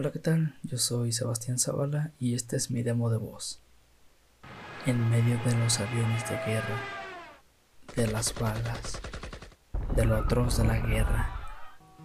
Hola, 0.00 0.12
¿qué 0.12 0.20
tal? 0.20 0.54
Yo 0.62 0.78
soy 0.78 1.10
Sebastián 1.10 1.58
Zavala 1.58 2.12
y 2.20 2.34
este 2.34 2.54
es 2.54 2.70
mi 2.70 2.84
demo 2.84 3.10
de 3.10 3.16
voz. 3.16 3.60
En 4.86 5.10
medio 5.10 5.36
de 5.44 5.56
los 5.56 5.80
aviones 5.80 6.22
de 6.30 6.36
guerra, 6.36 6.78
de 7.96 8.06
las 8.06 8.32
balas, 8.32 9.00
de 9.96 10.04
lo 10.04 10.14
atroz 10.14 10.58
de 10.58 10.68
la 10.68 10.78
guerra, 10.78 11.40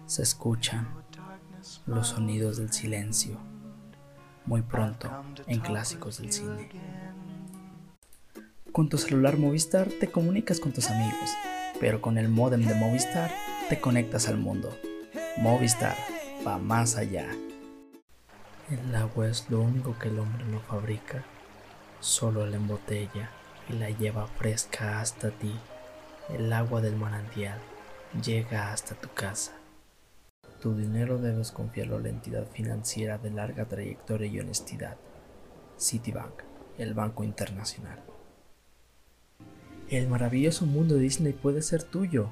se 0.06 0.24
escuchan 0.24 0.88
los 1.86 2.08
sonidos 2.08 2.56
del 2.56 2.72
silencio, 2.72 3.38
muy 4.44 4.62
pronto 4.62 5.08
en 5.46 5.60
clásicos 5.60 6.18
del 6.18 6.32
cine. 6.32 6.70
Con 8.72 8.88
tu 8.88 8.98
celular 8.98 9.36
Movistar 9.38 9.86
te 10.00 10.10
comunicas 10.10 10.58
con 10.58 10.72
tus 10.72 10.90
amigos, 10.90 11.30
pero 11.78 12.02
con 12.02 12.18
el 12.18 12.28
modem 12.28 12.66
de 12.66 12.74
Movistar 12.74 13.30
te 13.68 13.80
conectas 13.80 14.26
al 14.26 14.38
mundo. 14.38 14.76
Movistar 15.36 15.96
va 16.44 16.58
más 16.58 16.96
allá. 16.96 17.28
El 18.70 18.94
agua 18.94 19.28
es 19.28 19.50
lo 19.50 19.60
único 19.60 19.98
que 19.98 20.08
el 20.08 20.18
hombre 20.18 20.42
no 20.46 20.58
fabrica, 20.58 21.22
solo 22.00 22.46
la 22.46 22.56
embotella 22.56 23.28
y 23.68 23.74
la 23.74 23.90
lleva 23.90 24.26
fresca 24.26 25.02
hasta 25.02 25.30
ti. 25.32 25.54
El 26.30 26.50
agua 26.50 26.80
del 26.80 26.96
manantial 26.96 27.58
llega 28.24 28.72
hasta 28.72 28.94
tu 28.94 29.10
casa. 29.10 29.52
Tu 30.62 30.74
dinero 30.74 31.18
debes 31.18 31.52
confiarlo 31.52 31.96
a 31.96 32.00
la 32.00 32.08
entidad 32.08 32.46
financiera 32.46 33.18
de 33.18 33.32
larga 33.32 33.66
trayectoria 33.66 34.28
y 34.28 34.40
honestidad. 34.40 34.96
Citibank, 35.78 36.42
el 36.78 36.94
Banco 36.94 37.22
Internacional. 37.22 38.02
El 39.90 40.08
maravilloso 40.08 40.64
mundo 40.64 40.94
de 40.94 41.02
Disney 41.02 41.34
puede 41.34 41.60
ser 41.60 41.82
tuyo, 41.82 42.30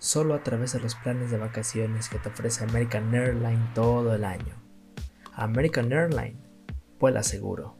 solo 0.00 0.34
a 0.34 0.42
través 0.42 0.72
de 0.72 0.80
los 0.80 0.96
planes 0.96 1.30
de 1.30 1.38
vacaciones 1.38 2.08
que 2.08 2.18
te 2.18 2.30
ofrece 2.30 2.64
American 2.64 3.14
Airlines 3.14 3.74
todo 3.74 4.12
el 4.12 4.24
año. 4.24 4.61
American 5.34 5.92
Airlines, 5.92 6.36
vuela 6.98 7.22
seguro. 7.22 7.78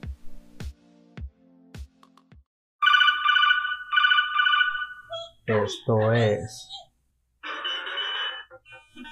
Esto 5.46 6.12
es. 6.12 6.68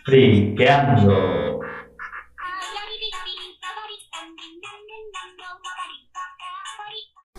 Friqueando. 0.04 1.60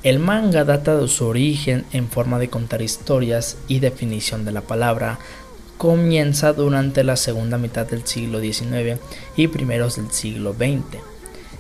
El 0.04 0.18
manga 0.18 0.64
data 0.64 0.98
de 0.98 1.08
su 1.08 1.28
origen 1.28 1.86
en 1.94 2.08
forma 2.08 2.40
de 2.40 2.50
contar 2.50 2.82
historias 2.82 3.64
y 3.68 3.80
definición 3.80 4.46
de 4.46 4.52
la 4.52 4.62
palabra 4.62 5.20
comienza 5.82 6.54
durante 6.54 7.04
la 7.04 7.16
segunda 7.16 7.58
mitad 7.58 7.88
del 7.88 8.06
siglo 8.06 8.40
XIX 8.40 9.00
y 9.36 9.48
primeros 9.48 9.96
del 9.96 10.12
siglo 10.12 10.54
XX, 10.54 10.84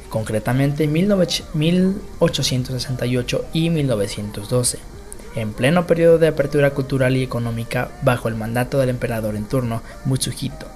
concretamente 0.09 0.83
en 0.83 0.94
1868 0.94 3.45
y 3.52 3.72
1912, 3.72 4.77
en 5.36 5.53
pleno 5.53 5.88
periodo 5.88 6.19
de 6.19 6.27
apertura 6.27 6.69
cultural 6.69 7.17
y 7.17 7.23
económica 7.23 7.89
bajo 8.03 8.27
el 8.27 8.36
mandato 8.36 8.77
del 8.77 8.89
emperador 8.89 9.36
en 9.36 9.45
turno 9.45 9.81
Mutsuhito. 10.05 10.67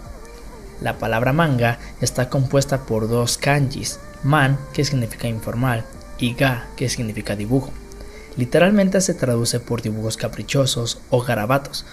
La 0.82 0.98
palabra 0.98 1.32
manga 1.32 1.78
está 2.02 2.30
compuesta 2.30 2.88
por 2.88 3.08
dos 3.08 3.38
kanjis, 3.38 4.00
man, 4.24 4.58
que 4.74 4.86
significa 4.86 5.28
informal, 5.28 5.86
y 6.18 6.34
ga, 6.34 6.66
que 6.76 6.90
significa 6.90 7.36
dibujo. 7.36 7.72
Literalmente 8.38 9.02
se 9.02 9.14
traduce 9.14 9.60
por 9.60 9.84
dibujos 9.84 10.18
caprichosos 10.18 10.98
o 11.12 11.22
garabatos, 11.22 11.86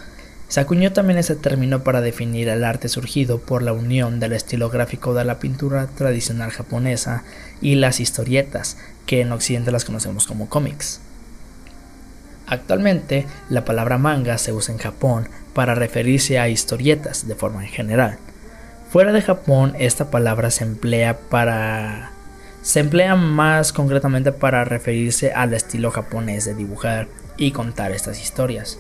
se 0.52 0.60
acuñó 0.60 0.92
también 0.92 1.18
ese 1.18 1.34
término 1.34 1.82
para 1.82 2.02
definir 2.02 2.50
el 2.50 2.62
arte 2.62 2.90
surgido 2.90 3.38
por 3.38 3.62
la 3.62 3.72
unión 3.72 4.20
del 4.20 4.34
estilo 4.34 4.68
gráfico 4.68 5.14
de 5.14 5.24
la 5.24 5.38
pintura 5.38 5.86
tradicional 5.86 6.50
japonesa 6.50 7.24
y 7.62 7.76
las 7.76 8.00
historietas, 8.00 8.76
que 9.06 9.22
en 9.22 9.32
Occidente 9.32 9.72
las 9.72 9.86
conocemos 9.86 10.26
como 10.26 10.50
cómics. 10.50 11.00
Actualmente, 12.46 13.24
la 13.48 13.64
palabra 13.64 13.96
manga 13.96 14.36
se 14.36 14.52
usa 14.52 14.74
en 14.74 14.78
Japón 14.78 15.26
para 15.54 15.74
referirse 15.74 16.38
a 16.38 16.50
historietas 16.50 17.26
de 17.26 17.34
forma 17.34 17.64
en 17.64 17.70
general. 17.70 18.18
Fuera 18.90 19.12
de 19.12 19.22
Japón, 19.22 19.74
esta 19.78 20.10
palabra 20.10 20.50
se 20.50 20.64
emplea 20.64 21.18
para 21.18 22.10
se 22.60 22.80
emplea 22.80 23.16
más 23.16 23.72
concretamente 23.72 24.32
para 24.32 24.66
referirse 24.66 25.32
al 25.32 25.54
estilo 25.54 25.90
japonés 25.90 26.44
de 26.44 26.54
dibujar 26.54 27.08
y 27.38 27.52
contar 27.52 27.92
estas 27.92 28.20
historias. 28.20 28.78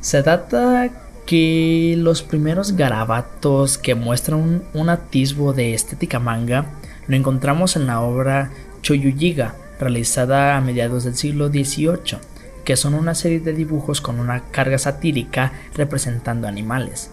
Se 0.00 0.22
data 0.22 0.90
que 1.26 1.94
los 1.98 2.22
primeros 2.22 2.72
garabatos 2.72 3.78
que 3.78 3.94
muestran 3.94 4.62
un, 4.72 4.88
atisbo 4.88 5.52
de 5.52 5.74
estética 5.74 6.18
manga 6.18 6.66
lo 7.06 7.16
encontramos 7.16 7.76
en 7.76 7.86
la 7.86 8.00
obra 8.00 8.50
Choyuyiga, 8.82 9.54
realizada 9.78 10.56
a 10.56 10.60
mediados 10.60 11.04
del 11.04 11.16
siglo 11.16 11.48
XVIII, 11.48 12.18
que 12.64 12.76
son 12.76 12.94
una 12.94 13.14
serie 13.14 13.40
de 13.40 13.52
dibujos 13.52 14.00
con 14.00 14.18
una 14.20 14.44
carga 14.50 14.78
satírica 14.78 15.52
representando 15.74 16.48
animales. 16.48 17.10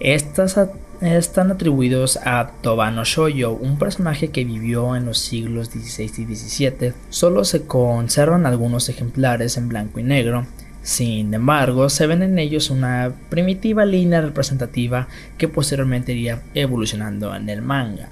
Estas 0.00 0.58
están 1.00 1.50
atribuidos 1.50 2.18
a 2.24 2.50
Tobano 2.62 3.04
Shoyo, 3.04 3.52
un 3.52 3.78
personaje 3.78 4.28
que 4.28 4.44
vivió 4.44 4.96
en 4.96 5.06
los 5.06 5.18
siglos 5.18 5.68
XVI 5.68 6.04
y 6.04 6.34
XVII. 6.36 6.92
Solo 7.10 7.44
se 7.44 7.66
conservan 7.66 8.46
algunos 8.46 8.88
ejemplares 8.88 9.56
en 9.56 9.68
blanco 9.68 10.00
y 10.00 10.02
negro, 10.02 10.46
sin 10.84 11.32
embargo, 11.32 11.88
se 11.88 12.06
ven 12.06 12.22
en 12.22 12.38
ellos 12.38 12.68
una 12.68 13.14
primitiva 13.30 13.86
línea 13.86 14.20
representativa 14.20 15.08
que 15.38 15.48
posteriormente 15.48 16.12
iría 16.12 16.42
evolucionando 16.52 17.34
en 17.34 17.48
el 17.48 17.62
manga. 17.62 18.10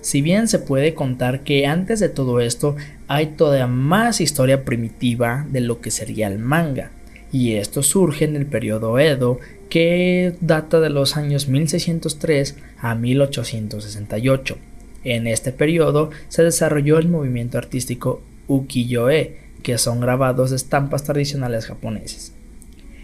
Si 0.00 0.22
bien 0.22 0.46
se 0.46 0.60
puede 0.60 0.94
contar 0.94 1.40
que 1.40 1.66
antes 1.66 1.98
de 1.98 2.08
todo 2.08 2.38
esto 2.38 2.76
hay 3.08 3.26
todavía 3.26 3.66
más 3.66 4.20
historia 4.20 4.64
primitiva 4.64 5.44
de 5.50 5.60
lo 5.60 5.80
que 5.80 5.90
sería 5.90 6.28
el 6.28 6.38
manga, 6.38 6.92
y 7.32 7.54
esto 7.54 7.82
surge 7.82 8.26
en 8.26 8.36
el 8.36 8.46
periodo 8.46 9.00
Edo 9.00 9.40
que 9.68 10.34
data 10.40 10.78
de 10.78 10.90
los 10.90 11.16
años 11.16 11.48
1603 11.48 12.54
a 12.78 12.94
1868. 12.94 14.56
En 15.02 15.26
este 15.26 15.50
periodo 15.50 16.10
se 16.28 16.44
desarrolló 16.44 17.00
el 17.00 17.08
movimiento 17.08 17.58
artístico 17.58 18.22
ukiyo-e, 18.46 19.47
que 19.62 19.78
son 19.78 20.00
grabados 20.00 20.50
de 20.50 20.56
estampas 20.56 21.04
tradicionales 21.04 21.66
japoneses. 21.66 22.32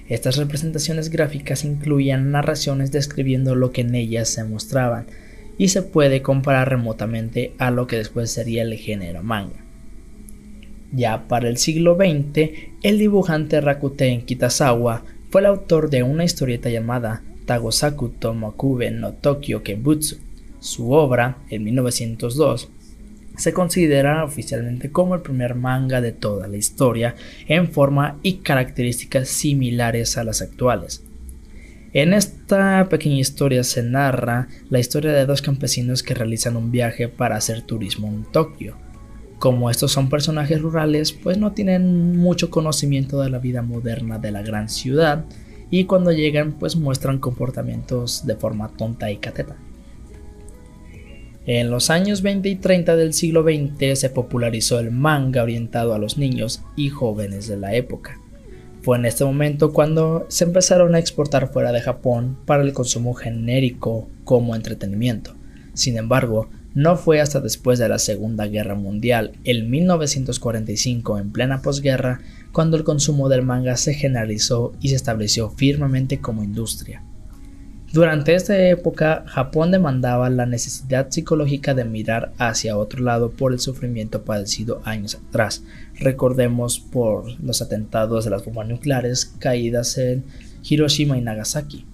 Estas 0.09 0.37
representaciones 0.37 1.09
gráficas 1.09 1.65
incluían 1.65 2.31
narraciones 2.31 2.93
describiendo 2.93 3.55
lo 3.55 3.73
que 3.73 3.81
en 3.81 3.95
ellas 3.95 4.29
se 4.29 4.45
mostraban 4.45 5.07
y 5.57 5.69
se 5.69 5.83
puede 5.83 6.21
comparar 6.21 6.69
remotamente 6.69 7.55
a 7.59 7.71
lo 7.71 7.87
que 7.87 7.97
después 7.97 8.31
sería 8.31 8.63
el 8.63 8.75
género 8.75 9.23
manga. 9.23 9.65
Ya 10.93 11.27
para 11.27 11.49
el 11.49 11.57
siglo 11.57 11.97
XX, 11.97 12.51
el 12.83 12.99
dibujante 12.99 13.61
Rakuten 13.61 14.23
Kitazawa 14.23 15.05
fue 15.31 15.41
el 15.41 15.47
autor 15.47 15.91
de 15.91 16.03
una 16.03 16.25
historieta 16.25 16.69
llamada 16.69 17.23
Tagosaku 17.47 18.11
Tomakube 18.11 18.91
no 18.91 19.13
Tokyo 19.13 19.63
Kenbutsu. 19.63 20.17
Su 20.61 20.93
obra, 20.93 21.39
en 21.51 21.65
1902, 21.65 22.69
se 23.37 23.53
considera 23.53 24.25
oficialmente 24.25 24.91
como 24.91 25.15
el 25.15 25.23
primer 25.23 25.55
manga 25.55 26.01
de 26.01 26.13
toda 26.13 26.47
la 26.49 26.57
historia 26.57 27.15
en 27.49 27.69
forma 27.69 28.19
y 28.23 28.35
características 28.39 29.29
similares 29.29 30.17
a 30.17 30.25
las 30.25 30.43
actuales. 30.43 31.05
En 31.93 32.13
esta 32.13 32.89
pequeña 32.89 33.19
historia 33.19 33.63
se 33.63 33.83
narra 33.83 34.49
la 34.69 34.81
historia 34.81 35.13
de 35.13 35.27
dos 35.27 35.43
campesinos 35.43 36.03
que 36.03 36.15
realizan 36.15 36.57
un 36.57 36.73
viaje 36.73 37.09
para 37.09 37.37
hacer 37.37 37.63
turismo 37.63 38.09
en 38.09 38.25
Tokio. 38.25 38.77
Como 39.39 39.71
estos 39.71 39.93
son 39.93 40.09
personajes 40.09 40.61
rurales, 40.61 41.13
pues 41.13 41.39
no 41.39 41.53
tienen 41.53 42.17
mucho 42.17 42.51
conocimiento 42.51 43.21
de 43.21 43.31
la 43.31 43.39
vida 43.39 43.63
moderna 43.63 44.19
de 44.19 44.33
la 44.33 44.43
gran 44.43 44.69
ciudad 44.69 45.25
y 45.71 45.85
cuando 45.85 46.13
llegan 46.13 46.53
pues 46.53 46.77
muestran 46.77 47.19
comportamientos 47.19 48.27
de 48.27 48.37
forma 48.37 48.69
tonta 48.69 49.11
y 49.11 49.19
cateta. 49.19 49.57
En 51.47 51.71
los 51.71 51.91
años 51.91 52.23
20 52.23 52.49
y 52.49 52.57
30 52.57 52.97
del 52.97 53.13
siglo 53.13 53.43
XX 53.43 53.99
se 53.99 54.09
popularizó 54.09 54.79
el 54.79 54.91
manga 54.91 55.43
orientado 55.43 55.93
a 55.93 55.99
los 55.99 56.17
niños 56.17 56.63
y 56.75 56.89
jóvenes 56.89 57.49
de 57.49 57.59
la 57.59 57.75
época. 57.75 58.19
Fue 58.81 58.97
en 58.97 59.05
este 59.05 59.27
momento 59.27 59.73
cuando 59.73 60.25
se 60.29 60.45
empezaron 60.45 60.95
a 60.95 60.99
exportar 60.99 61.53
fuera 61.53 61.71
de 61.73 61.83
Japón 61.83 62.39
para 62.47 62.63
el 62.63 62.73
consumo 62.73 63.13
genérico 63.13 64.09
como 64.25 64.57
entretenimiento. 64.57 65.35
Sin 65.75 65.99
embargo, 65.99 66.49
no 66.75 66.97
fue 66.97 67.21
hasta 67.21 67.41
después 67.41 67.79
de 67.79 67.89
la 67.91 67.99
Segunda 67.99 68.47
Guerra 68.47 68.75
Mundial, 68.75 69.33
en 69.45 69.71
1945, 69.71 71.19
en 71.19 71.31
plena 71.31 71.61
posguerra, 71.61 72.23
cuando 72.53 72.77
el 72.77 72.85
consumo 72.85 73.29
del 73.29 73.43
manga 73.43 73.77
se 73.77 73.93
generalizó 73.93 74.73
y 74.81 74.89
se 74.89 74.97
estableció 74.97 75.51
firmemente 75.51 76.21
como 76.21 76.43
industria. 76.43 77.03
Durante 77.95 78.35
esta 78.35 78.59
época, 78.59 79.23
Japón 79.29 79.71
demandaba 79.71 80.29
la 80.29 80.47
necesidad 80.47 81.11
psicológica 81.11 81.75
de 81.75 81.85
mirar 81.85 82.33
hacia 82.39 82.77
otro 82.77 83.05
lado 83.05 83.31
por 83.31 83.53
el 83.53 83.61
sufrimiento 83.61 84.25
padecido 84.25 84.83
años 84.85 85.15
atrás. 85.15 85.63
Recordemos 86.01 86.81
por 86.81 87.41
los 87.41 87.63
atentados 87.63 88.25
de 88.25 88.33
las 88.33 88.45
bombas 88.45 88.67
nucleares 88.67 89.27
caídas 89.39 89.97
en 89.97 90.25
Hiroshima 90.65 91.17
y 91.17 91.21
Nagasaki. 91.21 91.87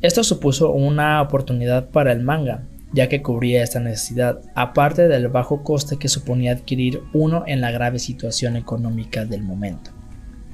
Esto 0.00 0.24
supuso 0.24 0.70
una 0.70 1.20
oportunidad 1.20 1.90
para 1.90 2.12
el 2.12 2.22
manga, 2.22 2.62
ya 2.94 3.10
que 3.10 3.20
cubría 3.20 3.62
esta 3.62 3.80
necesidad, 3.80 4.40
aparte 4.54 5.08
del 5.08 5.28
bajo 5.28 5.62
coste 5.62 5.98
que 5.98 6.08
suponía 6.08 6.52
adquirir 6.52 7.02
uno 7.12 7.44
en 7.46 7.60
la 7.60 7.70
grave 7.70 7.98
situación 7.98 8.56
económica 8.56 9.26
del 9.26 9.42
momento. 9.42 9.90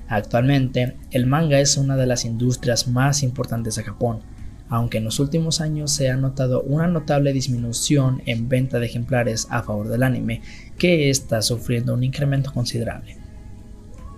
Actualmente, 0.08 0.96
el 1.12 1.26
manga 1.26 1.61
es 1.61 1.76
una 1.76 1.94
de 1.94 2.06
las 2.06 2.25
industrias 2.25 2.88
más 2.88 3.22
importantes 3.22 3.76
de 3.76 3.84
Japón, 3.84 4.22
aunque 4.69 4.99
en 4.99 5.05
los 5.05 5.20
últimos 5.20 5.61
años 5.61 5.91
se 5.91 6.11
ha 6.11 6.17
notado 6.17 6.62
una 6.62 6.87
notable 6.87 7.32
disminución 7.32 8.23
en 8.26 8.49
venta 8.49 8.79
de 8.79 8.87
ejemplares 8.87 9.47
a 9.50 9.62
favor 9.62 9.88
del 9.88 10.03
anime, 10.03 10.43
que 10.79 11.11
está 11.11 11.43
sufriendo 11.43 11.94
un 11.94 12.05
incremento 12.05 12.53
considerable. 12.53 13.17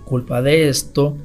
Culpa 0.04 0.42
de 0.42 0.68
esto 0.68 1.16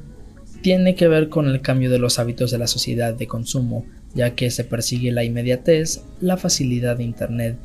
tiene 0.62 0.94
que 0.94 1.08
ver 1.08 1.28
con 1.28 1.46
el 1.48 1.60
cambio 1.60 1.90
de 1.90 1.98
los 1.98 2.18
hábitos 2.18 2.50
de 2.50 2.58
la 2.58 2.66
sociedad 2.66 3.14
de 3.14 3.26
consumo, 3.26 3.84
ya 4.14 4.34
que 4.34 4.50
se 4.50 4.64
persigue 4.64 5.12
la 5.12 5.24
inmediatez, 5.24 6.02
la 6.20 6.36
facilidad 6.36 6.96
de 6.96 7.04
Internet 7.04 7.56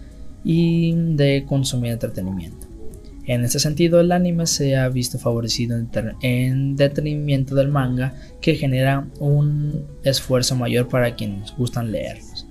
y 0.44 0.94
de 0.94 1.46
consumir 1.48 1.92
entretenimiento. 1.92 2.71
En 3.32 3.46
ese 3.46 3.60
sentido, 3.60 4.02
el 4.02 4.12
anime 4.12 4.46
se 4.46 4.76
ha 4.76 4.90
visto 4.90 5.18
favorecido 5.18 5.80
en, 6.22 6.76
detenimiento 6.76 7.56
del 7.56 7.70
manga, 7.70 8.14
que 8.42 8.56
genera 8.56 9.08
un 9.22 9.86
esfuerzo 10.04 10.58
mayor 10.58 10.90
para 10.90 11.16
quienes 11.16 11.56
gustan 11.56 11.94
leerlos. 11.94 12.46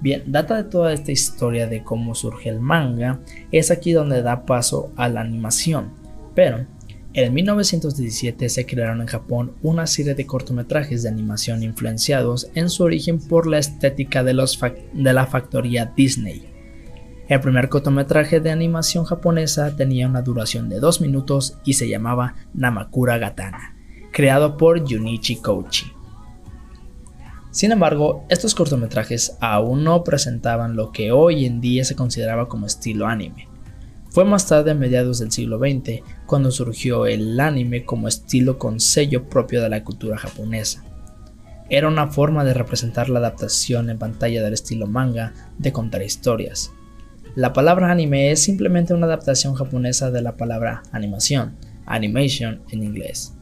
Bien, 0.00 0.22
data 0.24 0.62
de 0.62 0.70
toda 0.70 0.92
esta 0.92 1.10
historia 1.10 1.66
de 1.66 1.82
cómo 1.82 2.14
surge 2.14 2.50
el 2.50 2.60
manga, 2.60 3.18
es 3.50 3.72
aquí 3.72 3.90
donde 3.90 4.22
da 4.22 4.46
paso 4.46 4.92
a 4.94 5.08
la 5.08 5.22
animación. 5.22 5.90
Pero, 6.36 6.64
en 7.12 7.34
1917 7.34 8.48
se 8.48 8.64
crearon 8.64 9.00
en 9.00 9.08
Japón 9.08 9.54
una 9.60 9.88
serie 9.88 10.14
de 10.14 10.24
cortometrajes 10.24 11.02
de 11.02 11.08
animación 11.08 11.64
influenciados 11.64 12.48
en 12.54 12.70
su 12.70 12.84
origen 12.84 13.18
por 13.18 13.48
la 13.48 13.58
estética 13.58 14.22
de 14.22 14.34
la 14.34 15.26
factoría 15.26 15.92
Disney 15.96 16.55
el 17.28 17.40
primer 17.40 17.68
cortometraje 17.68 18.40
de 18.40 18.50
animación 18.50 19.04
japonesa 19.04 19.74
tenía 19.74 20.06
una 20.06 20.22
duración 20.22 20.68
de 20.68 20.78
2 20.78 21.00
minutos 21.00 21.58
y 21.64 21.72
se 21.72 21.88
llamaba 21.88 22.34
Namakura 22.54 23.18
Gatana, 23.18 23.74
creado 24.12 24.56
por 24.56 24.88
Junichi 24.88 25.36
Kouchi. 25.36 25.92
Sin 27.50 27.72
embargo, 27.72 28.24
estos 28.28 28.54
cortometrajes 28.54 29.36
aún 29.40 29.82
no 29.82 30.04
presentaban 30.04 30.76
lo 30.76 30.92
que 30.92 31.10
hoy 31.10 31.46
en 31.46 31.60
día 31.60 31.84
se 31.84 31.96
consideraba 31.96 32.48
como 32.48 32.66
estilo 32.66 33.06
anime. 33.06 33.48
Fue 34.10 34.24
más 34.24 34.46
tarde, 34.46 34.70
a 34.70 34.74
mediados 34.74 35.18
del 35.18 35.32
siglo 35.32 35.58
XX, 35.58 36.02
cuando 36.26 36.50
surgió 36.50 37.06
el 37.06 37.40
anime 37.40 37.84
como 37.84 38.08
estilo 38.08 38.58
con 38.58 38.78
sello 38.78 39.28
propio 39.28 39.62
de 39.62 39.68
la 39.68 39.84
cultura 39.84 40.16
japonesa. 40.16 40.84
Era 41.68 41.88
una 41.88 42.06
forma 42.06 42.44
de 42.44 42.54
representar 42.54 43.08
la 43.08 43.18
adaptación 43.18 43.90
en 43.90 43.98
pantalla 43.98 44.42
del 44.42 44.52
estilo 44.54 44.86
manga 44.86 45.34
de 45.58 45.72
contar 45.72 46.02
historias, 46.02 46.72
la 47.36 47.52
palabra 47.52 47.92
anime 47.92 48.30
es 48.30 48.42
simplemente 48.42 48.94
una 48.94 49.04
adaptación 49.04 49.54
japonesa 49.54 50.10
de 50.10 50.22
la 50.22 50.38
palabra 50.38 50.82
animación, 50.90 51.54
animation 51.84 52.62
en 52.70 52.82
inglés. 52.82 53.34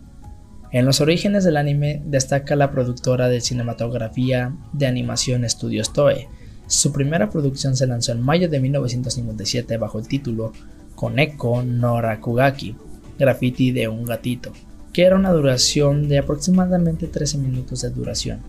En 0.72 0.84
los 0.84 1.00
orígenes 1.00 1.44
del 1.44 1.56
anime 1.56 2.02
destaca 2.04 2.56
la 2.56 2.72
productora 2.72 3.28
de 3.28 3.40
cinematografía 3.40 4.52
de 4.72 4.88
animación 4.88 5.48
Studios 5.48 5.92
Toei. 5.92 6.26
Su 6.66 6.92
primera 6.92 7.30
producción 7.30 7.76
se 7.76 7.86
lanzó 7.86 8.10
en 8.10 8.20
mayo 8.20 8.48
de 8.48 8.58
1957 8.58 9.76
bajo 9.76 10.00
el 10.00 10.08
título 10.08 10.52
Koneko 10.96 11.62
no 11.62 12.00
Rakugaki, 12.00 12.74
graffiti 13.16 13.70
de 13.70 13.86
un 13.86 14.06
gatito, 14.06 14.52
que 14.92 15.04
era 15.04 15.14
una 15.14 15.30
duración 15.30 16.08
de 16.08 16.18
aproximadamente 16.18 17.06
13 17.06 17.38
minutos 17.38 17.82
de 17.82 17.90
duración. 17.90 18.40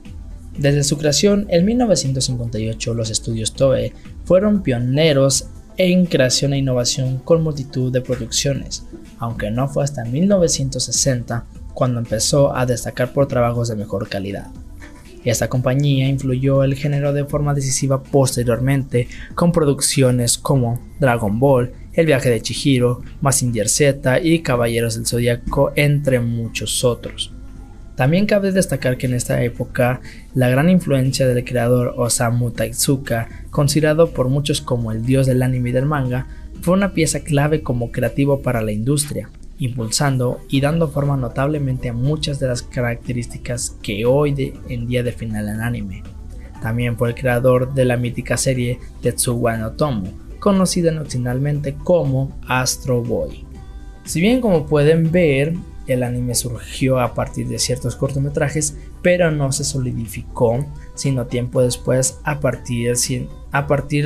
Desde 0.58 0.84
su 0.84 0.98
creación 0.98 1.48
en 1.50 1.66
1958, 1.66 2.94
los 2.94 3.10
estudios 3.10 3.54
Toei 3.54 3.92
fueron 4.24 4.64
pioneros 4.64 5.50
en 5.78 6.06
creación 6.06 6.54
e 6.54 6.60
innovación 6.60 7.20
con 7.20 7.44
multitud 7.44 7.92
de 7.92 8.02
producciones, 8.02 8.86
aunque 9.20 9.52
no 9.52 9.68
fue 9.68 9.84
hasta 9.84 10.06
1960 10.06 11.46
cuando 11.74 12.00
empezó 12.00 12.56
a 12.56 12.66
destacar 12.66 13.12
por 13.12 13.28
trabajos 13.28 13.68
de 13.68 13.76
mejor 13.76 14.08
calidad. 14.08 14.48
Esta 15.26 15.50
compañía 15.50 16.08
influyó 16.08 16.64
el 16.64 16.76
género 16.76 17.12
de 17.12 17.26
forma 17.26 17.54
decisiva 17.54 18.02
posteriormente 18.02 19.08
con 19.34 19.52
producciones 19.52 20.38
como 20.38 20.80
Dragon 21.00 21.40
Ball, 21.40 21.74
El 21.94 22.06
viaje 22.06 22.30
de 22.30 22.42
Chihiro, 22.42 23.02
Mazinger 23.22 23.68
Z 23.68 24.22
y 24.22 24.40
Caballeros 24.40 24.96
del 24.96 25.08
Zodíaco, 25.08 25.74
entre 25.76 26.20
muchos 26.20 26.84
otros. 26.84 27.35
También 27.96 28.26
cabe 28.26 28.52
destacar 28.52 28.98
que 28.98 29.08
en 29.08 29.14
esta 29.14 29.42
época 29.42 30.02
la 30.34 30.50
gran 30.50 30.70
influencia 30.70 31.28
del 31.28 31.46
creador 31.46 31.94
Osamu 31.96 32.52
Tezuka, 32.52 33.30
considerado 33.52 34.12
por 34.12 34.28
muchos 34.28 34.62
como 34.62 34.92
el 34.92 35.06
dios 35.06 35.26
del 35.26 35.42
anime 35.42 35.70
y 35.70 35.74
del 35.74 35.86
manga, 35.86 36.28
fue 36.62 36.74
una 36.74 36.94
pieza 36.94 37.22
clave 37.22 37.62
como 37.62 37.92
creativo 37.92 38.42
para 38.42 38.62
la 38.62 38.74
industria, 38.74 39.30
impulsando 39.60 40.42
y 40.50 40.60
dando 40.60 40.90
forma 40.90 41.16
notablemente 41.16 41.88
a 41.88 41.94
muchas 41.94 42.40
de 42.40 42.48
las 42.48 42.64
características 42.64 43.78
que 43.82 44.06
hoy 44.06 44.54
en 44.68 44.88
día 44.88 45.02
definen 45.02 45.48
el 45.48 45.62
anime. 45.62 46.04
También 46.62 46.98
fue 46.98 47.10
el 47.10 47.16
creador 47.16 47.74
de 47.74 47.86
la 47.86 47.96
mítica 47.96 48.36
serie 48.36 48.80
Tetsuwa 49.02 49.56
no 49.56 49.72
Tomo, 49.72 50.12
conocida 50.40 50.92
nacionalmente 50.92 51.76
como 51.76 52.38
Astro 52.48 53.02
Boy. 53.02 53.46
Si 54.04 54.20
bien 54.20 54.42
como 54.42 54.66
pueden 54.66 55.12
ver, 55.12 55.54
el 55.88 56.04
anime 56.04 56.36
surgió 56.36 57.00
a 57.00 57.14
partir 57.14 57.48
de 57.48 57.60
ciertos 57.60 57.96
cortometrajes, 57.96 58.78
pero 59.02 59.32
no 59.32 59.52
se 59.52 59.64
solidificó, 59.64 60.66
sino 60.96 61.28
tiempo 61.28 61.62
después 61.62 62.20
a 62.24 62.40
partir, 62.40 62.96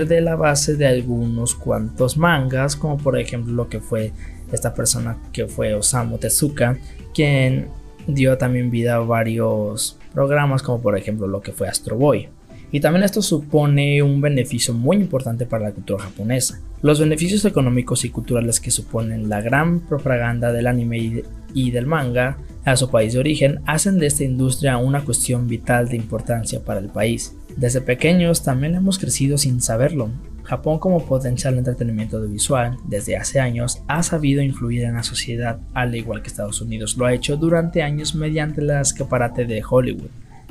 de 0.08 0.22
la 0.22 0.36
base 0.36 0.76
de 0.76 0.88
algunos 0.88 1.56
cuantos 1.56 2.18
mangas, 2.18 2.76
como 2.76 2.98
por 2.98 3.18
ejemplo 3.18 3.54
lo 3.54 3.70
que 3.70 3.80
fue 3.80 4.12
esta 4.52 4.74
persona 4.74 5.18
que 5.32 5.48
fue 5.48 5.74
Osamu 5.74 6.18
Tezuka, 6.18 6.78
quien 7.14 7.70
dio 8.08 8.38
también 8.38 8.72
vida 8.72 8.96
a 8.96 9.00
varios 9.00 9.98
programas, 10.14 10.62
como 10.62 10.82
por 10.82 10.98
ejemplo 10.98 11.28
lo 11.28 11.42
que 11.42 11.52
fue 11.52 11.68
Astro 11.68 11.96
Boy. 11.96 12.30
Y 12.72 12.82
también 12.82 13.04
esto 13.04 13.22
supone 13.22 14.04
un 14.04 14.22
beneficio 14.22 14.74
muy 14.74 14.98
importante 14.98 15.46
para 15.46 15.66
la 15.66 15.72
cultura 15.72 16.04
japonesa. 16.04 16.62
Los 16.82 17.00
beneficios 17.00 17.44
económicos 17.46 18.06
y 18.06 18.10
culturales 18.10 18.60
que 18.60 18.70
suponen 18.70 19.28
la 19.28 19.42
gran 19.42 19.80
propaganda 19.80 20.52
del 20.52 20.68
anime 20.68 21.24
y 21.54 21.72
del 21.72 21.86
manga 21.86 22.38
a 22.66 22.76
su 22.76 22.90
país 22.90 23.14
de 23.14 23.20
origen 23.20 23.62
hacen 23.66 24.00
de 24.00 24.08
esta 24.08 24.24
industria 24.24 24.78
una 24.78 25.04
cuestión 25.04 25.48
vital 25.48 25.88
de 25.88 25.96
importancia 25.96 26.64
para 26.64 26.80
el 26.80 26.90
país. 26.90 27.36
Desde 27.56 27.82
pequeños 27.82 28.44
también 28.44 28.76
hemos 28.76 29.00
crecido 29.00 29.38
sin 29.38 29.62
saberlo. 29.62 30.10
Japón 30.44 30.80
como 30.80 31.06
potencial 31.06 31.58
entretenimiento 31.58 32.18
audiovisual 32.18 32.78
desde 32.86 33.18
hace 33.18 33.40
años 33.40 33.82
ha 33.88 34.02
sabido 34.02 34.42
influir 34.42 34.84
en 34.84 34.96
la 34.96 35.04
sociedad 35.04 35.60
al 35.74 35.96
igual 35.96 36.22
que 36.22 36.28
Estados 36.28 36.62
Unidos 36.62 36.98
lo 36.98 37.06
ha 37.06 37.14
hecho 37.14 37.38
durante 37.38 37.84
años 37.84 38.16
mediante 38.16 38.62
el 38.62 38.72
escaparate 38.72 39.46
de 39.46 39.64
Hollywood 39.68 40.10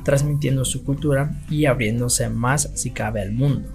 transmitiendo 0.09 0.64
su 0.64 0.85
cultura 0.85 1.33
y 1.50 1.67
abriéndose 1.67 2.31
más 2.31 2.71
si 2.75 2.90
cabe 2.90 3.21
al 3.21 3.33
mundo. 3.33 3.69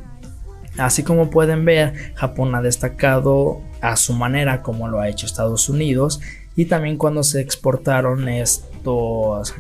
Así 0.78 1.04
como 1.04 1.30
pueden 1.30 1.66
ver, 1.66 1.94
Japón 2.16 2.56
ha 2.56 2.62
destacado 2.64 3.62
a 3.82 3.96
su 3.96 4.14
manera 4.14 4.64
como 4.64 4.88
lo 4.88 5.00
ha 5.00 5.10
hecho 5.10 5.28
Estados 5.28 5.70
Unidos 5.70 6.22
y 6.56 6.66
también 6.66 6.98
cuando 6.98 7.24
se 7.24 7.42
exportaron 7.42 8.28
estos, 8.30 9.54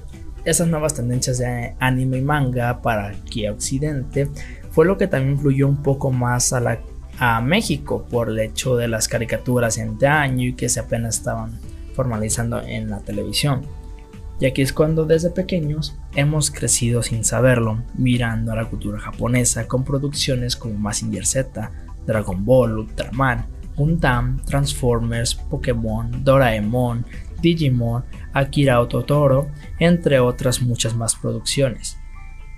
esas 0.46 0.68
nuevas 0.68 0.94
tendencias 0.94 1.40
de 1.40 1.76
anime 1.80 2.18
y 2.18 2.22
manga 2.22 2.82
para 2.82 3.08
aquí 3.08 3.46
a 3.46 3.52
Occidente, 3.52 4.30
fue 4.72 4.86
lo 4.86 4.98
que 4.98 5.08
también 5.08 5.34
influyó 5.34 5.68
un 5.68 5.82
poco 5.82 6.12
más 6.12 6.54
a, 6.54 6.80
México 7.42 8.06
por 8.10 8.30
el 8.30 8.40
hecho 8.40 8.76
de 8.76 8.88
las 8.88 9.08
caricaturas 9.08 9.78
en 9.78 10.04
año 10.04 10.48
y 10.48 10.54
que 10.56 10.68
se 10.68 10.80
apenas 10.80 11.18
estaban 11.18 11.60
formalizando 11.96 12.62
en 12.62 12.90
la 12.90 13.00
televisión. 13.00 13.62
Y 14.40 14.46
aquí 14.46 14.62
es 14.62 14.74
cuando 14.74 15.06
desde 15.06 15.30
pequeños 15.30 15.96
hemos 16.16 16.52
crecido 16.52 17.02
sin 17.02 17.24
saberlo, 17.24 17.82
mirando 17.94 18.52
a 18.52 18.56
la 18.56 18.66
cultura 18.66 19.00
japonesa 19.00 19.68
con 19.68 19.86
producciones 19.86 20.56
como 20.56 20.74
Mazinger 20.74 21.26
Z, 21.26 21.72
Dragon 22.06 22.44
Ball, 22.44 22.80
Ultraman, 22.80 23.46
Gundam, 23.76 24.44
Transformers, 24.46 25.36
Pokémon, 25.36 26.24
Doraemon, 26.24 27.06
Digimon, 27.42 28.04
Akira 28.34 28.86
Totoro, 28.88 29.50
entre 29.80 30.20
otras 30.20 30.62
muchas 30.62 30.96
más 30.96 31.16
producciones. 31.16 31.98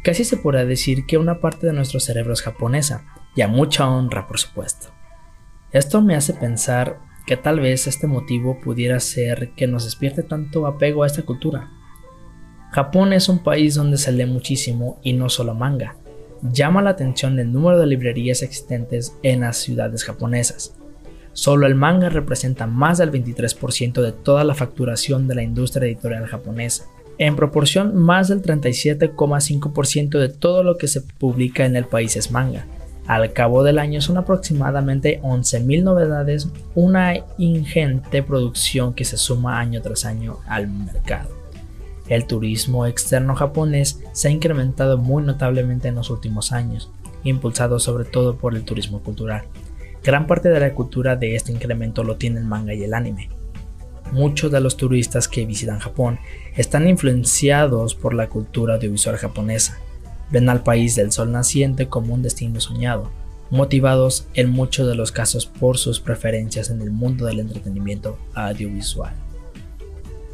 Casi 0.03 0.23
se 0.23 0.37
podría 0.37 0.65
decir 0.65 1.05
que 1.05 1.17
una 1.17 1.39
parte 1.39 1.67
de 1.67 1.73
nuestro 1.73 1.99
cerebro 1.99 2.33
es 2.33 2.41
japonesa, 2.41 3.05
y 3.35 3.41
a 3.41 3.47
mucha 3.47 3.89
honra 3.89 4.27
por 4.27 4.39
supuesto. 4.39 4.87
Esto 5.71 6.01
me 6.01 6.15
hace 6.15 6.33
pensar 6.33 6.99
que 7.25 7.37
tal 7.37 7.59
vez 7.59 7.87
este 7.87 8.07
motivo 8.07 8.59
pudiera 8.61 8.99
ser 8.99 9.51
que 9.55 9.67
nos 9.67 9.83
despierte 9.83 10.23
tanto 10.23 10.67
apego 10.67 11.03
a 11.03 11.07
esta 11.07 11.23
cultura. 11.23 11.71
Japón 12.71 13.13
es 13.13 13.29
un 13.29 13.39
país 13.39 13.75
donde 13.75 13.97
se 13.97 14.11
lee 14.11 14.25
muchísimo 14.25 14.99
y 15.03 15.13
no 15.13 15.29
solo 15.29 15.55
manga. 15.55 15.97
Llama 16.41 16.81
la 16.81 16.91
atención 16.91 17.39
el 17.39 17.51
número 17.51 17.79
de 17.79 17.87
librerías 17.87 18.43
existentes 18.43 19.17
en 19.23 19.41
las 19.41 19.57
ciudades 19.57 20.03
japonesas. 20.03 20.74
Solo 21.35 21.67
el 21.67 21.75
manga 21.75 22.07
representa 22.07 22.65
más 22.65 22.97
del 22.97 23.11
23% 23.11 24.01
de 24.01 24.13
toda 24.13 24.45
la 24.45 24.55
facturación 24.55 25.27
de 25.27 25.35
la 25.35 25.43
industria 25.43 25.85
editorial 25.85 26.25
japonesa. 26.27 26.85
En 27.17 27.35
proporción, 27.35 27.93
más 27.93 28.29
del 28.29 28.41
37,5% 28.41 30.17
de 30.17 30.29
todo 30.29 30.63
lo 30.63 30.77
que 30.77 30.87
se 30.87 31.01
publica 31.01 31.65
en 31.65 31.75
el 31.75 31.83
país 31.83 32.15
es 32.15 32.31
manga. 32.31 32.65
Al 33.05 33.33
cabo 33.33 33.63
del 33.63 33.79
año 33.79 33.99
son 33.99 34.17
aproximadamente 34.17 35.19
11.000 35.23 35.83
novedades, 35.83 36.47
una 36.73 37.15
ingente 37.37 38.23
producción 38.23 38.93
que 38.93 39.03
se 39.03 39.17
suma 39.17 39.59
año 39.59 39.81
tras 39.81 40.05
año 40.05 40.37
al 40.47 40.69
mercado. 40.69 41.35
El 42.07 42.27
turismo 42.27 42.85
externo 42.85 43.35
japonés 43.35 43.99
se 44.13 44.29
ha 44.29 44.31
incrementado 44.31 44.97
muy 44.97 45.21
notablemente 45.21 45.89
en 45.89 45.95
los 45.95 46.09
últimos 46.09 46.53
años, 46.53 46.89
impulsado 47.25 47.77
sobre 47.79 48.05
todo 48.05 48.37
por 48.37 48.55
el 48.55 48.63
turismo 48.63 49.01
cultural. 49.01 49.43
Gran 50.05 50.27
parte 50.27 50.49
de 50.49 50.59
la 50.59 50.71
cultura 50.71 51.15
de 51.15 51.35
este 51.35 51.51
incremento 51.51 52.03
lo 52.03 52.17
tiene 52.17 52.37
el 52.37 52.45
manga 52.45 52.75
y 52.75 52.83
el 52.83 52.93
anime. 52.93 53.27
Muchos 54.11 54.51
de 54.51 54.61
los 54.61 54.77
turistas 54.77 55.27
que 55.27 55.47
visitan 55.47 55.79
Japón 55.79 56.19
están 56.55 56.87
influenciados 56.87 57.95
por 57.95 58.13
la 58.13 58.29
cultura 58.29 58.75
audiovisual 58.75 59.17
japonesa. 59.17 59.79
Ven 60.29 60.47
al 60.47 60.61
país 60.61 60.95
del 60.95 61.11
sol 61.11 61.31
naciente 61.31 61.87
como 61.87 62.13
un 62.13 62.21
destino 62.21 62.61
soñado, 62.61 63.09
motivados 63.49 64.27
en 64.35 64.51
muchos 64.51 64.87
de 64.87 64.93
los 64.93 65.11
casos 65.11 65.47
por 65.47 65.79
sus 65.79 65.99
preferencias 65.99 66.69
en 66.69 66.83
el 66.83 66.91
mundo 66.91 67.25
del 67.25 67.39
entretenimiento 67.39 68.19
audiovisual. 68.35 69.15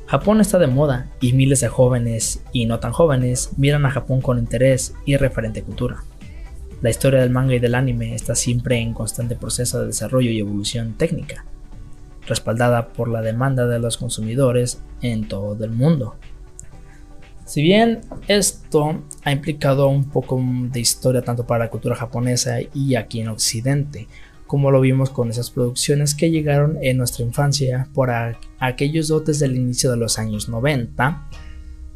Japón 0.05 0.41
está 0.41 0.59
de 0.59 0.67
moda 0.67 1.09
y 1.21 1.31
miles 1.31 1.61
de 1.61 1.69
jóvenes 1.69 2.43
y 2.51 2.65
no 2.65 2.81
tan 2.81 2.91
jóvenes 2.91 3.51
miran 3.55 3.85
a 3.85 3.91
Japón 3.91 4.19
con 4.19 4.37
interés 4.37 4.95
y 5.05 5.15
referente 5.15 5.63
cultura. 5.63 6.03
La 6.81 6.89
historia 6.89 7.21
del 7.21 7.29
manga 7.29 7.53
y 7.53 7.59
del 7.59 7.75
anime 7.75 8.15
está 8.15 8.33
siempre 8.33 8.79
en 8.79 8.93
constante 8.93 9.35
proceso 9.35 9.79
de 9.79 9.87
desarrollo 9.87 10.31
y 10.31 10.39
evolución 10.39 10.93
técnica, 10.93 11.45
respaldada 12.25 12.89
por 12.89 13.07
la 13.07 13.21
demanda 13.21 13.67
de 13.67 13.77
los 13.77 13.97
consumidores 13.97 14.81
en 15.01 15.27
todo 15.27 15.63
el 15.63 15.71
mundo. 15.71 16.15
Si 17.45 17.61
bien 17.61 18.01
esto 18.27 19.03
ha 19.23 19.31
implicado 19.31 19.89
un 19.89 20.09
poco 20.09 20.41
de 20.43 20.79
historia 20.79 21.21
tanto 21.21 21.45
para 21.45 21.65
la 21.65 21.69
cultura 21.69 21.95
japonesa 21.95 22.57
y 22.73 22.95
aquí 22.95 23.21
en 23.21 23.27
Occidente, 23.27 24.07
como 24.47 24.71
lo 24.71 24.81
vimos 24.81 25.11
con 25.11 25.29
esas 25.29 25.51
producciones 25.51 26.15
que 26.15 26.31
llegaron 26.31 26.77
en 26.81 26.97
nuestra 26.97 27.23
infancia 27.23 27.89
por 27.93 28.09
aquellos 28.59 29.07
dotes 29.07 29.39
del 29.39 29.55
inicio 29.55 29.91
de 29.91 29.97
los 29.97 30.17
años 30.17 30.49
90, 30.49 31.29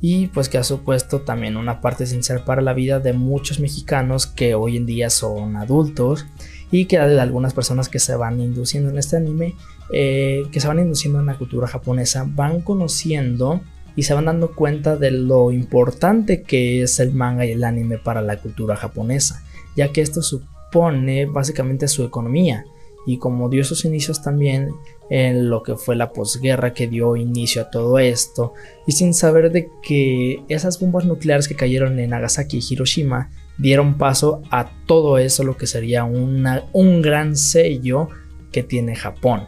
y 0.02 0.28
pues 0.28 0.50
que 0.50 0.58
ha 0.58 0.64
supuesto 0.64 1.22
también 1.22 1.58
una 1.58 1.82
parte 1.82 2.06
sincera 2.06 2.46
para 2.46 2.62
la 2.62 2.74
vida 2.74 3.00
de 3.00 3.14
muchos 3.14 3.60
mexicanos 3.60 4.28
que 4.28 4.56
hoy 4.56 4.78
en 4.78 4.86
día 4.86 5.10
son 5.10 5.56
adultos 5.56 6.26
y 6.72 6.86
que 6.86 7.00
de 7.00 7.20
algunas 7.20 7.54
personas 7.54 7.90
que 7.90 8.00
se 8.00 8.16
van 8.16 8.40
induciendo 8.40 8.90
en 8.90 8.98
este 8.98 9.18
anime, 9.18 9.56
eh, 9.92 10.44
que 10.52 10.60
se 10.60 10.68
van 10.68 10.80
induciendo 10.80 11.20
en 11.20 11.28
la 11.28 11.38
cultura 11.38 11.68
japonesa, 11.68 12.26
van 12.28 12.62
conociendo 12.62 13.62
y 13.96 14.04
se 14.04 14.14
van 14.14 14.26
dando 14.26 14.54
cuenta 14.54 14.98
de 14.98 15.12
lo 15.12 15.52
importante 15.52 16.42
que 16.44 16.82
es 16.82 17.00
el 17.00 17.14
manga 17.14 17.46
y 17.46 17.52
el 17.52 17.64
anime 17.64 17.98
para 17.98 18.22
la 18.22 18.38
cultura 18.38 18.76
japonesa, 18.76 19.44
ya 19.76 19.92
que 19.92 20.02
esto 20.02 20.22
supone 20.22 21.26
básicamente 21.26 21.88
su 21.88 22.04
economía 22.04 22.66
y 23.06 23.18
como 23.18 23.50
dio 23.50 23.64
sus 23.64 23.86
inicios 23.86 24.22
también 24.22 24.72
en 25.10 25.50
lo 25.50 25.62
que 25.64 25.76
fue 25.76 25.96
la 25.96 26.12
posguerra 26.12 26.74
que 26.74 26.88
dio 26.88 27.16
inicio 27.16 27.62
a 27.62 27.70
todo 27.70 28.00
esto, 28.00 28.54
y 28.88 28.94
sin 28.94 29.14
saber 29.14 29.52
de 29.52 29.70
que 29.84 30.44
esas 30.50 30.80
bombas 30.80 31.06
nucleares 31.06 31.48
que 31.48 31.56
cayeron 31.56 32.00
en 32.00 32.10
Nagasaki 32.10 32.58
y 32.58 32.74
Hiroshima 32.74 33.30
dieron 33.58 33.98
paso 33.98 34.42
a 34.52 34.72
todo 34.86 35.18
eso, 35.18 35.44
lo 35.44 35.58
que 35.58 35.68
sería 35.68 36.04
un 36.04 37.02
gran 37.02 37.36
sello 37.36 38.10
que 38.52 38.64
tiene 38.64 38.96
Japón, 38.96 39.48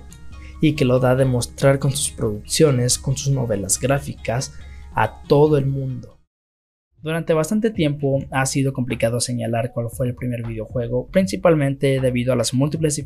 y 0.61 0.73
que 0.73 0.85
lo 0.85 0.99
da 0.99 1.11
a 1.11 1.15
demostrar 1.15 1.79
con 1.79 1.91
sus 1.91 2.11
producciones, 2.11 2.97
con 2.97 3.17
sus 3.17 3.33
novelas 3.33 3.79
gráficas, 3.79 4.53
a 4.93 5.21
todo 5.23 5.57
el 5.57 5.65
mundo. 5.67 6.16
Durante 7.01 7.33
bastante 7.33 7.69
tiempo 7.69 8.23
ha 8.31 8.45
sido 8.45 8.73
complicado 8.73 9.19
señalar 9.19 9.71
cuál 9.71 9.89
fue 9.89 10.07
el 10.07 10.15
primer 10.15 10.45
videojuego, 10.45 11.07
principalmente 11.07 11.99
debido 12.01 12.33
a 12.33 12.35
las 12.35 12.53
múltiples 12.53 13.01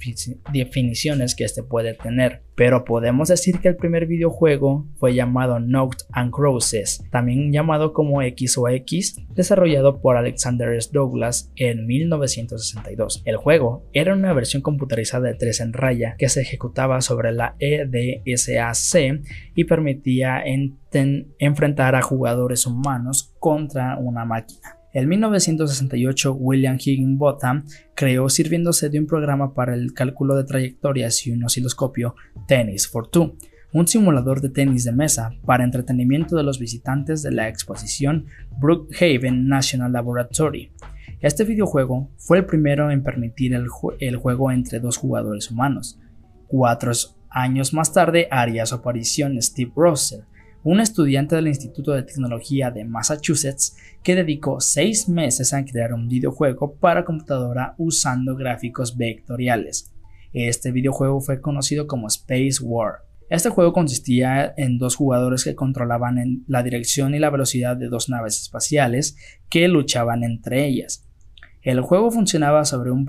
definiciones 0.54 1.36
que 1.36 1.44
este 1.44 1.62
puede 1.62 1.94
tener, 1.94 2.42
pero 2.62 2.86
podemos 2.86 3.30
decir 3.30 3.60
que 3.60 3.70
el 3.70 3.76
primer 3.76 4.06
videojuego 4.06 4.86
fue 5.00 5.16
llamado 5.16 5.60
Note 5.60 6.06
and 6.12 6.30
Crosses, 6.32 7.04
también 7.10 7.52
llamado 7.52 7.92
como 7.92 8.22
X 8.22 8.56
o 8.56 8.70
X, 8.70 9.20
desarrollado 9.34 10.00
por 10.00 10.16
Alexander 10.16 10.72
S. 10.76 10.92
Douglas 10.94 11.52
en 11.56 11.88
1962. 11.88 13.24
El 13.26 13.38
juego 13.38 13.90
era 13.94 14.14
una 14.14 14.32
versión 14.34 14.62
computarizada 14.62 15.30
de 15.30 15.34
3 15.34 15.60
en 15.62 15.74
raya 15.74 16.16
que 16.20 16.30
se 16.30 16.42
ejecutaba 16.42 17.02
sobre 17.02 17.32
la 17.32 17.56
EDSAC 17.58 19.24
y 19.56 19.64
permitía 19.64 20.44
enfrentar 21.40 21.96
a 21.96 22.04
jugadores 22.04 22.68
humanos 22.68 23.34
contra 23.40 23.98
una 23.98 24.24
máquina. 24.24 24.81
En 24.94 25.08
1968, 25.08 26.34
William 26.34 26.76
Higginbotham 26.76 27.64
creó, 27.96 28.28
sirviéndose 28.28 28.90
de 28.90 29.00
un 29.00 29.08
programa 29.08 29.54
para 29.54 29.74
el 29.74 29.94
cálculo 29.94 30.36
de 30.36 30.44
trayectorias 30.44 31.26
y 31.26 31.32
un 31.32 31.46
osciloscopio, 31.46 32.16
Tennis 32.46 32.90
for 32.90 33.08
Two, 33.08 33.38
un 33.74 33.88
simulador 33.88 34.42
de 34.42 34.50
tenis 34.50 34.84
de 34.84 34.92
mesa 34.92 35.32
para 35.46 35.64
entretenimiento 35.64 36.36
de 36.36 36.44
los 36.44 36.60
visitantes 36.60 37.24
de 37.24 37.32
la 37.32 37.48
exposición 37.48 38.26
Brookhaven 38.60 39.48
National 39.48 39.94
Laboratory. 39.94 40.74
Este 41.22 41.46
videojuego 41.46 42.10
fue 42.18 42.40
el 42.40 42.46
primero 42.46 42.92
en 42.92 43.02
permitir 43.02 43.54
el, 43.54 43.70
juego 43.70 44.52
entre 44.52 44.80
dos 44.80 44.98
jugadores 44.98 45.52
humanos. 45.52 46.00
Cuatro 46.48 46.92
años 47.30 47.74
más 47.74 47.94
tarde 47.94 48.28
haría 48.30 48.66
su 48.66 48.76
aparición 48.76 49.42
Steve 49.42 49.72
Russell, 49.74 50.24
un 50.64 50.80
estudiante 50.80 51.36
del 51.36 51.48
Instituto 51.48 51.92
de 51.92 52.04
Tecnología 52.04 52.70
de 52.70 52.86
Massachusetts 52.86 53.76
que 54.04 54.16
dedicó 54.16 54.60
seis 54.62 55.10
meses 55.10 55.54
a 55.54 55.66
crear 55.66 55.94
un 55.94 56.08
videojuego 56.08 56.76
para 56.76 57.04
computadora 57.04 57.74
usando 57.78 58.36
gráficos 58.36 58.96
vectoriales. 58.96 59.92
Este 60.34 60.72
videojuego 60.72 61.20
fue 61.20 61.42
conocido 61.42 61.88
como 61.88 62.08
Space 62.08 62.60
War. 62.62 63.00
Este 63.30 63.50
juego 63.50 63.74
consistía 63.74 64.54
en 64.58 64.78
dos 64.78 64.96
jugadores 64.96 65.44
que 65.44 65.56
controlaban 65.56 66.44
la 66.48 66.64
dirección 66.64 67.16
y 67.16 67.20
la 67.20 67.30
velocidad 67.30 67.78
de 67.78 67.88
dos 67.88 68.10
naves 68.10 68.42
espaciales 68.42 69.16
que 69.50 69.68
luchaban 69.68 70.24
entre 70.24 70.68
ellas. 70.68 71.08
El 71.62 71.82
juego 71.82 72.12
funcionaba 72.12 72.66
sobre 72.66 72.92
un, 72.92 73.06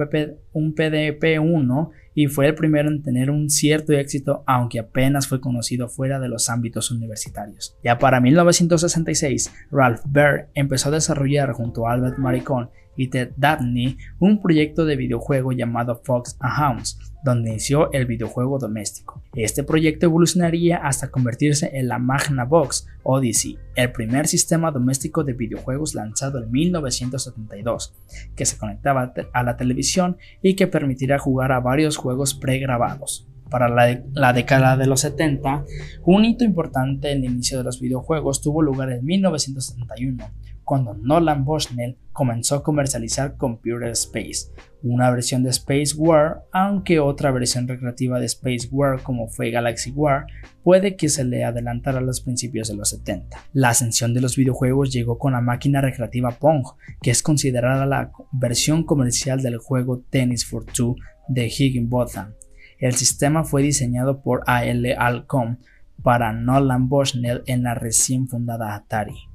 un 0.52 0.74
PDP-1 0.74 1.90
y 2.14 2.26
fue 2.26 2.46
el 2.46 2.54
primero 2.54 2.88
en 2.88 3.02
tener 3.02 3.30
un 3.30 3.48
cierto 3.48 3.92
éxito, 3.92 4.42
aunque 4.46 4.80
apenas 4.80 5.26
fue 5.26 5.40
conocido 5.40 5.88
fuera 5.88 6.18
de 6.20 6.28
los 6.28 6.48
ámbitos 6.50 6.90
universitarios. 6.90 7.76
Ya 7.82 7.98
para 7.98 8.20
1966, 8.20 9.52
Ralph 9.70 10.02
Baer 10.06 10.48
empezó 10.54 10.88
a 10.88 10.92
desarrollar 10.92 11.52
junto 11.52 11.86
a 11.86 11.92
Albert 11.92 12.18
Maricón 12.18 12.70
y 12.96 13.08
Ted 13.08 13.32
Dabney 13.36 13.96
un 14.18 14.40
proyecto 14.40 14.84
de 14.84 14.96
videojuego 14.96 15.52
llamado 15.52 16.00
Fox 16.04 16.36
and 16.40 16.52
Hounds, 16.58 16.98
donde 17.24 17.50
inició 17.50 17.90
el 17.92 18.06
videojuego 18.06 18.58
doméstico. 18.58 19.21
Este 19.34 19.64
proyecto 19.64 20.04
evolucionaría 20.04 20.76
hasta 20.76 21.10
convertirse 21.10 21.70
en 21.72 21.88
la 21.88 21.98
Magnavox 21.98 22.86
Odyssey, 23.02 23.58
el 23.76 23.90
primer 23.90 24.26
sistema 24.28 24.70
doméstico 24.70 25.24
de 25.24 25.32
videojuegos 25.32 25.94
lanzado 25.94 26.42
en 26.42 26.50
1972, 26.50 27.94
que 28.36 28.44
se 28.44 28.58
conectaba 28.58 29.14
a 29.32 29.42
la 29.42 29.56
televisión 29.56 30.18
y 30.42 30.54
que 30.54 30.66
permitiría 30.66 31.18
jugar 31.18 31.50
a 31.52 31.60
varios 31.60 31.96
juegos 31.96 32.34
pregrabados. 32.34 33.26
Para 33.48 33.68
la, 33.68 34.02
la, 34.12 34.34
década 34.34 34.76
de 34.76 34.86
los 34.86 35.00
70, 35.00 35.64
un 36.04 36.24
hito 36.24 36.44
importante 36.44 37.10
en 37.10 37.18
el 37.18 37.32
inicio 37.32 37.58
de 37.58 37.64
los 37.64 37.80
videojuegos 37.80 38.42
tuvo 38.42 38.62
lugar 38.62 38.90
en 38.92 39.04
1971, 39.04 40.24
cuando 40.72 40.94
Nolan 40.94 41.44
Bushnell 41.44 41.98
comenzó 42.14 42.54
a 42.54 42.62
comercializar 42.62 43.36
Computer 43.36 43.90
Space, 43.90 44.50
una 44.82 45.10
versión 45.10 45.42
de 45.42 45.50
Space 45.50 45.94
War, 45.94 46.46
aunque 46.50 46.98
otra 46.98 47.30
versión 47.30 47.68
recreativa 47.68 48.18
de 48.18 48.24
Space 48.24 48.70
War 48.70 49.02
como 49.02 49.28
fue 49.28 49.50
Galaxy 49.50 49.90
War, 49.90 50.24
puede 50.64 50.96
que 50.96 51.10
se 51.10 51.24
le 51.24 51.44
adelantara 51.44 51.98
a 51.98 52.00
los 52.00 52.22
principios 52.22 52.68
de 52.68 52.76
los 52.76 52.88
70. 52.88 53.36
La 53.52 53.68
ascensión 53.68 54.14
de 54.14 54.22
los 54.22 54.34
videojuegos 54.34 54.90
llegó 54.90 55.18
con 55.18 55.34
la 55.34 55.42
máquina 55.42 55.82
recreativa 55.82 56.30
Pong, 56.30 56.64
que 57.02 57.10
es 57.10 57.22
considerada 57.22 57.84
la 57.84 58.10
versión 58.32 58.84
comercial 58.84 59.42
del 59.42 59.58
juego 59.58 60.02
Tennis 60.08 60.46
for 60.46 60.64
Two 60.64 60.96
de 61.28 61.48
Higginbotham. 61.48 62.32
El 62.78 62.94
sistema 62.94 63.44
fue 63.44 63.60
diseñado 63.60 64.22
por 64.22 64.42
A.L. 64.46 64.94
Alcom 64.94 65.58
para 66.02 66.32
Nolan 66.32 66.88
Bushnell 66.88 67.42
en 67.44 67.62
la 67.62 67.74
recién 67.74 68.26
fundada 68.26 68.74
Atari. 68.74 69.31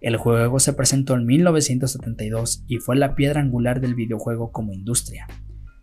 El 0.00 0.16
juego 0.16 0.58
se 0.60 0.72
presentó 0.72 1.14
en 1.14 1.26
1972 1.26 2.64
y 2.66 2.78
fue 2.78 2.96
la 2.96 3.14
piedra 3.14 3.40
angular 3.40 3.80
del 3.80 3.94
videojuego 3.94 4.50
como 4.50 4.72
industria. 4.72 5.26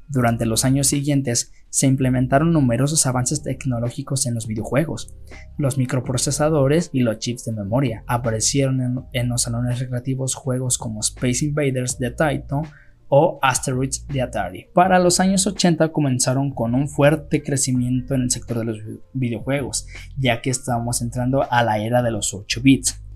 Durante 0.10 0.46
los 0.46 0.64
años 0.64 0.88
siguientes 0.88 1.52
se 1.70 1.86
implementaron 1.86 2.54
numerosos 2.54 3.06
avances 3.06 3.44
tecnológicos 3.44 4.26
en 4.26 4.34
los 4.34 4.48
videojuegos. 4.48 5.14
Los 5.58 5.78
microprocesadores 5.78 6.90
y 6.94 7.02
los 7.02 7.20
chips 7.20 7.46
de 7.46 7.52
memoria 7.52 8.04
aparecieron 8.08 9.06
en, 9.12 9.30
los 9.30 9.42
salones 9.42 9.80
recreativos 9.80 10.34
juegos 10.34 10.78
como 10.78 11.02
Space 11.02 11.46
Invaders 11.46 12.00
de 12.00 12.12
Taito 12.12 12.62
o 13.10 13.38
Asteroids 13.42 14.08
de 14.08 14.22
Atari. 14.22 14.68
Para 14.74 14.98
los 15.00 15.20
años 15.20 15.46
80 15.46 15.92
comenzaron 15.92 16.52
con 16.52 16.74
un 16.74 16.90
fuerte 16.90 17.44
crecimiento 17.44 18.16
en 18.16 18.24
el 18.24 18.32
sector 18.32 18.60
de 18.60 18.66
los 18.66 18.78
videojuegos, 19.14 19.88
ya 20.18 20.42
que 20.42 20.50
estábamos 20.50 21.02
entrando 21.02 21.46
a 21.52 21.64
la 21.64 21.80
era 21.80 22.02
de 22.02 22.12
los 22.12 22.34
8 22.34 22.62
bits. 22.62 23.07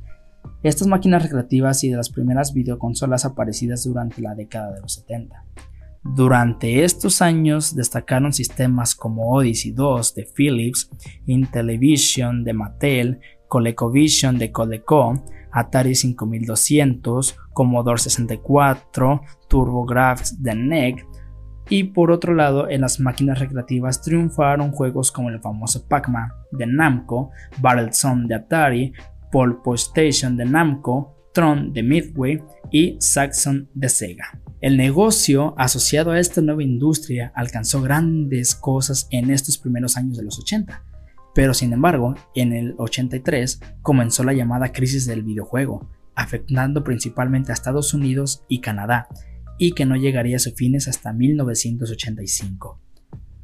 Estas 0.64 0.88
máquinas 0.88 1.24
recreativas 1.24 1.84
y 1.84 1.90
de 1.90 1.98
las 1.98 2.10
primeras 2.10 2.54
videoconsolas 2.54 3.26
aparecidas 3.26 3.84
durante 3.84 4.22
la 4.22 4.36
década 4.36 4.72
de 4.74 4.82
los 4.82 4.94
70. 4.94 5.44
Durante 6.04 6.84
estos 6.84 7.22
años 7.22 7.76
destacaron 7.76 8.34
sistemas 8.34 8.96
como 8.96 9.32
Odyssey 9.32 9.72
2 9.72 10.16
de 10.16 10.28
Philips, 10.36 10.90
Intellivision 11.28 12.44
de 12.44 12.54
Mattel, 12.54 13.20
ColecoVision 13.48 14.40
de 14.40 14.52
Coleco, 14.52 15.24
Atari 15.52 15.94
5200, 15.94 17.38
Commodore 17.54 18.00
64, 18.00 19.22
TurboGrafx 19.48 20.42
de 20.42 20.56
NEC, 20.56 21.06
y 21.70 21.86
por 21.86 22.12
otro 22.12 22.34
lado, 22.34 22.70
en 22.70 22.82
las 22.82 23.00
máquinas 23.00 23.40
recreativas 23.40 24.02
triunfaron 24.02 24.72
juegos 24.72 25.10
como 25.12 25.30
el 25.30 25.40
famoso 25.40 25.88
Pac-Man 25.88 26.30
de 26.52 26.66
Namco, 26.66 27.32
Battlezone 27.60 28.28
de 28.28 28.36
Atari, 28.36 28.94
Polpo 29.32 29.76
Station 29.76 30.38
de 30.38 30.46
Namco, 30.46 31.16
Tron 31.34 31.74
de 31.74 31.84
Midway 31.84 32.44
y 32.72 32.98
Saxon 33.00 33.70
de 33.74 33.90
Sega. 33.90 34.40
El 34.60 34.78
negocio 34.78 35.56
asociado 35.58 36.12
a 36.12 36.20
esta 36.20 36.42
nueva 36.42 36.62
industria 36.62 37.32
alcanzó 37.36 37.82
grandes 37.82 38.54
cosas 38.54 39.08
en 39.10 39.32
estos 39.32 39.58
primeros 39.58 39.98
años 39.98 40.18
de 40.18 40.24
los 40.24 40.38
80, 40.40 40.84
pero 41.34 41.54
sin 41.54 41.74
embargo, 41.74 42.14
en 42.36 42.54
el 42.54 42.76
83 42.78 43.60
comenzó 43.82 44.24
la 44.24 44.34
llamada 44.34 44.72
crisis 44.72 45.06
del 45.08 45.24
videojuego, 45.24 45.90
afectando 46.14 46.84
principalmente 46.84 47.52
a 47.52 47.54
Estados 47.54 47.94
Unidos 47.94 48.44
y 48.48 48.60
Canadá, 48.60 49.08
y 49.58 49.72
que 49.72 49.86
no 49.86 49.96
llegaría 49.96 50.36
a 50.36 50.40
sus 50.40 50.54
fines 50.54 50.88
hasta 50.88 51.14
1985. 51.14 52.80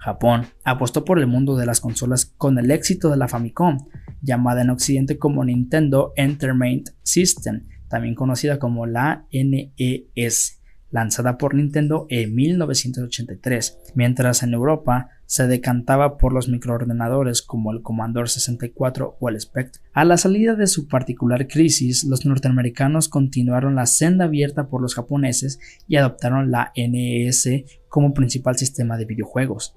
Japón 0.07 0.45
apostó 0.63 1.03
por 1.03 1.19
el 1.19 1.27
mundo 1.27 1.57
de 1.57 1.65
las 1.65 1.81
consolas 1.81 2.25
con 2.37 2.57
el 2.57 2.71
éxito 2.71 3.09
de 3.09 3.17
la 3.17 3.27
Famicom, 3.27 3.77
llamada 4.21 4.61
en 4.61 4.69
Occidente 4.69 5.17
como 5.17 5.43
Nintendo 5.43 6.13
Entertainment 6.15 6.91
System, 7.03 7.67
también 7.89 8.15
conocida 8.15 8.57
como 8.57 8.85
la 8.85 9.25
NES 9.33 10.61
lanzada 10.91 11.37
por 11.37 11.55
Nintendo 11.55 12.05
en 12.07 12.33
1983, 12.33 13.79
mientras 13.95 14.43
en 14.43 14.53
Europa 14.53 15.09
se 15.25 15.45
decantaba 15.45 16.17
por 16.17 16.31
los 16.31 16.47
microordenadores 16.47 17.41
como 17.41 17.73
el 17.73 17.81
Commodore 17.81 18.29
64 18.29 19.17
o 19.19 19.27
el 19.27 19.41
Spectrum. 19.41 19.83
A 19.91 20.05
la 20.05 20.15
salida 20.15 20.55
de 20.55 20.67
su 20.67 20.87
particular 20.87 21.49
crisis, 21.49 22.05
los 22.05 22.25
norteamericanos 22.25 23.09
continuaron 23.09 23.75
la 23.75 23.85
senda 23.85 24.23
abierta 24.23 24.69
por 24.69 24.81
los 24.81 24.95
japoneses 24.95 25.59
y 25.85 25.97
adoptaron 25.97 26.49
la 26.49 26.71
NES 26.77 27.65
como 27.89 28.13
principal 28.13 28.57
sistema 28.57 28.95
de 28.95 29.03
videojuegos. 29.03 29.75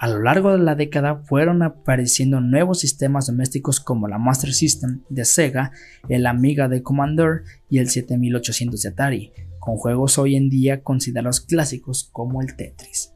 A 0.00 0.06
lo 0.06 0.22
largo 0.22 0.52
de 0.52 0.58
la 0.58 0.76
década 0.76 1.16
fueron 1.24 1.60
apareciendo 1.64 2.40
nuevos 2.40 2.78
sistemas 2.78 3.26
domésticos 3.26 3.80
como 3.80 4.06
la 4.06 4.18
Master 4.18 4.52
System 4.52 5.02
de 5.08 5.24
Sega, 5.24 5.72
el 6.08 6.26
Amiga 6.28 6.68
de 6.68 6.84
Commodore 6.84 7.42
y 7.68 7.78
el 7.78 7.88
7800 7.88 8.80
de 8.80 8.88
Atari, 8.90 9.32
con 9.58 9.76
juegos 9.76 10.16
hoy 10.18 10.36
en 10.36 10.50
día 10.50 10.84
considerados 10.84 11.40
clásicos 11.40 12.08
como 12.12 12.42
el 12.42 12.54
Tetris. 12.54 13.12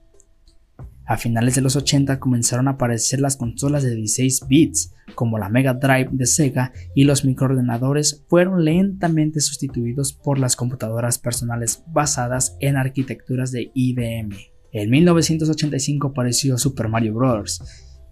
A 1.05 1.19
finales 1.19 1.55
de 1.55 1.61
los 1.61 1.77
80 1.77 2.19
comenzaron 2.19 2.67
a 2.67 2.73
aparecer 2.73 3.21
las 3.21 3.37
consolas 3.37 3.85
de 3.85 3.95
16 3.95 4.49
bits, 4.49 4.93
como 5.15 5.39
la 5.39 5.49
Mega 5.49 5.75
Drive 5.75 6.09
de 6.11 6.27
Sega, 6.27 6.73
y 6.97 7.05
los 7.05 7.25
microordenadores 7.25 8.25
fueron 8.29 8.65
lentamente 8.65 9.41
sustituidos 9.41 10.13
por 10.13 10.41
las 10.41 10.57
computadoras 10.57 11.21
personales 11.21 11.85
basadas 11.87 12.57
en 12.59 12.77
arquitecturas 12.77 13.53
de 13.53 13.71
IBM. 13.73 14.52
En 14.73 14.89
1985 14.89 16.09
apareció 16.09 16.57
Super 16.57 16.89
Mario 16.89 17.15
Bros., 17.15 17.63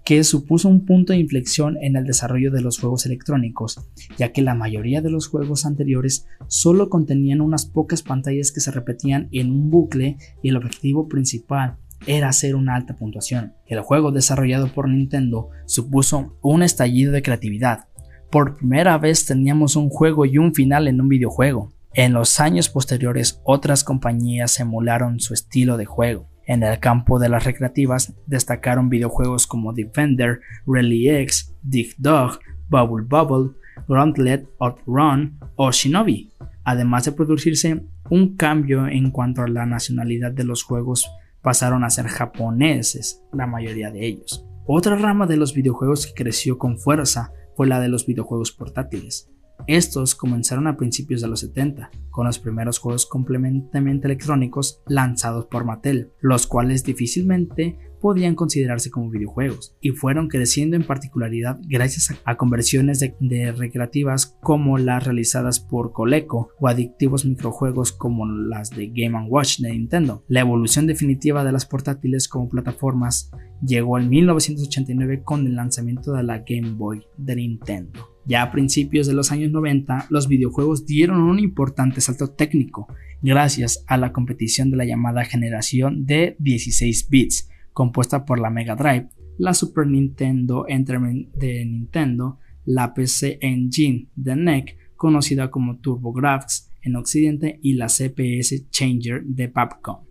que 0.05 0.23
supuso 0.25 0.69
un 0.69 0.85
punto 0.85 1.13
de 1.13 1.19
inflexión 1.19 1.79
en 1.81 1.97
el 1.97 2.05
desarrollo 2.05 2.51
de 2.51 2.61
los 2.61 2.79
juegos 2.79 3.07
electrónicos, 3.07 3.81
ya 4.19 4.33
que 4.33 4.43
la 4.43 4.55
mayoría 4.55 5.01
de 5.01 5.11
los 5.11 5.27
juegos 5.27 5.65
anteriores 5.65 6.27
solo 6.49 6.91
contenían 6.91 7.41
unas 7.41 7.65
pocas 7.65 8.03
pantallas 8.03 8.53
que 8.53 8.61
se 8.61 8.71
repetían 8.71 9.29
en 9.33 9.51
un 9.51 9.71
bucle 9.71 10.19
y 10.43 10.51
el 10.51 10.57
objetivo 10.57 11.09
principal 11.09 11.79
era 12.07 12.29
hacer 12.29 12.57
una 12.57 12.77
alta 12.77 12.95
puntuación. 12.95 13.55
El 13.67 13.81
juego 13.81 14.11
desarrollado 14.11 14.73
por 14.73 14.89
Nintendo 14.89 15.49
supuso 15.67 16.39
un 16.43 16.63
estallido 16.63 17.13
de 17.13 17.23
creatividad. 17.23 17.89
Por 18.31 18.57
primera 18.57 18.99
vez 18.99 19.25
teníamos 19.25 19.77
un 19.77 19.89
juego 19.89 20.27
y 20.27 20.37
un 20.37 20.55
final 20.55 20.89
en 20.89 21.01
un 21.01 21.09
videojuego. 21.09 21.73
En 21.95 22.13
los 22.13 22.39
años 22.39 22.69
posteriores 22.69 23.41
otras 23.45 23.83
compañías 23.83 24.61
emularon 24.61 25.21
su 25.21 25.35
estilo 25.35 25.77
de 25.77 25.87
juego. 25.87 26.30
En 26.51 26.65
el 26.65 26.81
campo 26.81 27.21
de 27.21 27.29
las 27.29 27.45
recreativas 27.45 28.13
destacaron 28.27 28.89
videojuegos 28.89 29.47
como 29.47 29.73
Defender, 29.73 30.41
Rally 30.67 31.09
X, 31.09 31.55
Dig 31.63 31.95
Dog, 31.97 32.41
Bubble 32.69 33.07
Bubble, 33.09 33.53
Gauntlet, 33.87 34.49
Outrun 34.59 35.39
o 35.55 35.71
Shinobi, 35.71 36.33
además 36.65 37.05
de 37.05 37.13
producirse 37.13 37.87
un 38.11 38.37
cambio 38.37 38.89
en 38.89 39.13
cuanto 39.13 39.43
a 39.43 39.47
la 39.47 39.65
nacionalidad 39.65 40.33
de 40.33 40.43
los 40.43 40.65
juegos 40.65 41.09
pasaron 41.41 41.85
a 41.85 41.91
ser 41.91 42.09
japoneses, 42.09 43.23
la 43.33 43.47
mayoría 43.47 43.93
de 43.93 44.05
ellos. 44.05 44.45
Otra 44.67 44.97
rama 44.97 45.29
de 45.29 45.37
los 45.37 45.55
videojuegos 45.55 46.09
que 46.09 46.15
creció 46.15 46.59
con 46.59 46.79
fuerza 46.79 47.33
fue 47.55 47.69
la 47.69 47.79
de 47.79 47.89
los 47.89 48.07
videojuegos 48.07 48.51
portátiles. 48.51 49.31
Estos 49.67 50.15
comenzaron 50.15 50.67
a 50.67 50.77
principios 50.77 51.21
de 51.21 51.29
los 51.29 51.41
70, 51.41 51.91
con 52.11 52.27
los 52.27 52.39
primeros 52.39 52.79
juegos 52.79 53.07
completamente 53.07 54.07
electrónicos 54.07 54.83
lanzados 54.87 55.47
por 55.47 55.65
Mattel, 55.65 56.11
los 56.21 56.47
cuales 56.47 56.85
difícilmente 56.85 57.79
podían 58.01 58.35
considerarse 58.35 58.91
como 58.91 59.11
videojuegos, 59.11 59.77
y 59.81 59.91
fueron 59.91 60.29
creciendo 60.29 60.77
en 60.77 60.87
particularidad 60.87 61.61
gracias 61.69 62.15
a 62.25 62.37
conversiones 62.37 62.99
de, 62.99 63.53
recreativas 63.53 64.39
como 64.41 64.79
las 64.79 65.05
realizadas 65.05 65.61
por 65.61 65.93
Coleco 65.93 66.51
o 66.59 66.69
adictivos 66.69 67.25
microjuegos 67.25 67.93
como 67.93 68.27
las 68.27 68.71
de 68.71 68.89
Game 68.89 69.29
Watch 69.29 69.59
de 69.61 69.71
Nintendo. 69.71 70.25
La 70.29 70.41
evolución 70.41 70.87
definitiva 70.87 71.45
de 71.45 71.53
las 71.53 71.67
portátiles 71.67 72.29
como 72.29 72.49
plataformas 72.49 73.31
llegó 73.63 73.99
en 73.99 74.09
1989 74.09 75.23
con 75.23 75.47
el 75.47 75.57
lanzamiento 75.57 76.13
de 76.13 76.23
la 76.23 76.39
Game 76.39 76.73
Boy 76.73 77.03
de 77.17 77.37
Nintendo. 77.37 78.10
Ya 78.27 78.43
a 78.43 78.53
principios 78.53 79.07
de 79.07 79.15
los 79.15 79.33
años 79.33 79.51
90, 79.51 80.07
los 80.11 80.29
videojuegos 80.29 80.87
dieron 80.87 81.21
un 81.21 81.39
importante 81.39 82.01
salto 82.01 82.31
técnico 82.31 82.87
gracias 83.23 83.85
a 83.87 83.97
la 83.97 84.13
competición 84.13 84.71
de 84.71 84.77
la 84.77 84.85
llamada 84.85 85.25
generación 85.25 86.07
de 86.07 86.37
16 86.39 87.09
bits, 87.09 87.49
compuesta 87.73 88.25
por 88.25 88.39
la 88.39 88.51
Mega 88.51 88.77
Drive, 88.77 89.09
la 89.39 89.55
Super 89.55 89.87
Nintendo 89.87 90.67
Entertainment 90.69 91.35
de 91.35 91.65
Nintendo, 91.65 92.39
la 92.65 92.93
PC 92.93 93.39
Engine 93.41 94.09
de 94.15 94.37
NEC, 94.37 94.77
conocida 94.97 95.51
como 95.51 95.79
TurboGrafx 95.79 96.71
en 96.83 96.97
Occidente, 96.97 97.59
y 97.63 97.75
la 97.75 97.89
CPS 97.89 98.71
Changer 98.71 99.23
de 99.25 99.49
Papcom. 99.49 100.05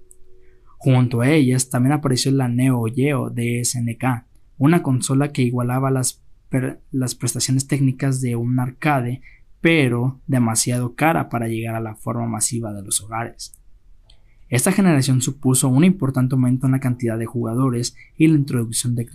Junto 0.77 1.21
a 1.21 1.29
ellas 1.29 1.69
también 1.69 1.93
apareció 1.93 2.31
la 2.31 2.47
Neo 2.47 2.85
Geo 2.93 3.29
de 3.29 3.63
SNK, 3.63 4.25
una 4.57 4.81
consola 4.81 5.31
que 5.31 5.41
igualaba 5.41 5.91
las 5.91 6.23
las 6.91 7.15
prestaciones 7.15 7.67
técnicas 7.67 8.21
de 8.21 8.35
un 8.35 8.59
arcade, 8.59 9.21
pero 9.61 10.21
demasiado 10.27 10.95
cara 10.95 11.29
para 11.29 11.47
llegar 11.47 11.75
a 11.75 11.81
la 11.81 11.95
forma 11.95 12.27
masiva 12.27 12.73
de 12.73 12.83
los 12.83 13.01
hogares. 13.01 13.55
Esta 14.49 14.71
generación 14.71 15.21
supuso 15.21 15.69
un 15.69 15.83
importante 15.83 16.33
aumento 16.33 16.65
en 16.65 16.71
la 16.71 16.79
cantidad 16.79 17.19
de 17.19 17.27
jugadores 17.27 17.95
y 18.17 18.27
la 18.27 18.37
introducción 18.37 18.95
de 18.95 19.07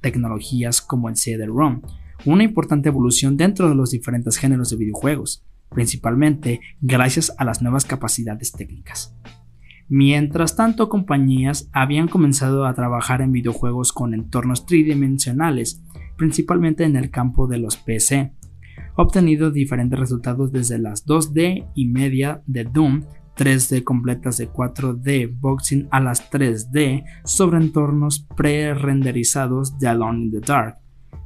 tecnologías 0.00 0.80
como 0.80 1.10
el 1.10 1.16
CD-ROM, 1.16 1.82
una 2.24 2.44
importante 2.44 2.88
evolución 2.88 3.36
dentro 3.36 3.68
de 3.68 3.74
los 3.74 3.90
diferentes 3.90 4.38
géneros 4.38 4.70
de 4.70 4.76
videojuegos, 4.76 5.44
principalmente 5.68 6.60
gracias 6.80 7.32
a 7.36 7.44
las 7.44 7.60
nuevas 7.60 7.84
capacidades 7.84 8.52
técnicas. 8.52 9.14
Mientras 9.88 10.54
tanto, 10.54 10.88
compañías 10.88 11.70
habían 11.72 12.08
comenzado 12.08 12.66
a 12.66 12.74
trabajar 12.74 13.22
en 13.22 13.32
videojuegos 13.32 13.92
con 13.92 14.12
entornos 14.12 14.66
tridimensionales 14.66 15.82
principalmente 16.18 16.84
en 16.84 16.96
el 16.96 17.10
campo 17.10 17.46
de 17.46 17.58
los 17.58 17.78
PC, 17.78 18.32
obtenido 18.96 19.50
diferentes 19.50 19.98
resultados 19.98 20.52
desde 20.52 20.78
las 20.78 21.06
2D 21.06 21.70
y 21.74 21.86
media 21.86 22.42
de 22.46 22.64
Doom, 22.64 23.04
3D 23.36 23.84
completas 23.84 24.36
de 24.36 24.50
4D 24.50 25.32
boxing 25.40 25.88
a 25.92 26.00
las 26.00 26.28
3D 26.30 27.04
sobre 27.24 27.58
entornos 27.58 28.26
pre-renderizados 28.36 29.78
de 29.78 29.88
Alone 29.88 30.24
in 30.24 30.30
the 30.32 30.40
Dark, 30.40 30.78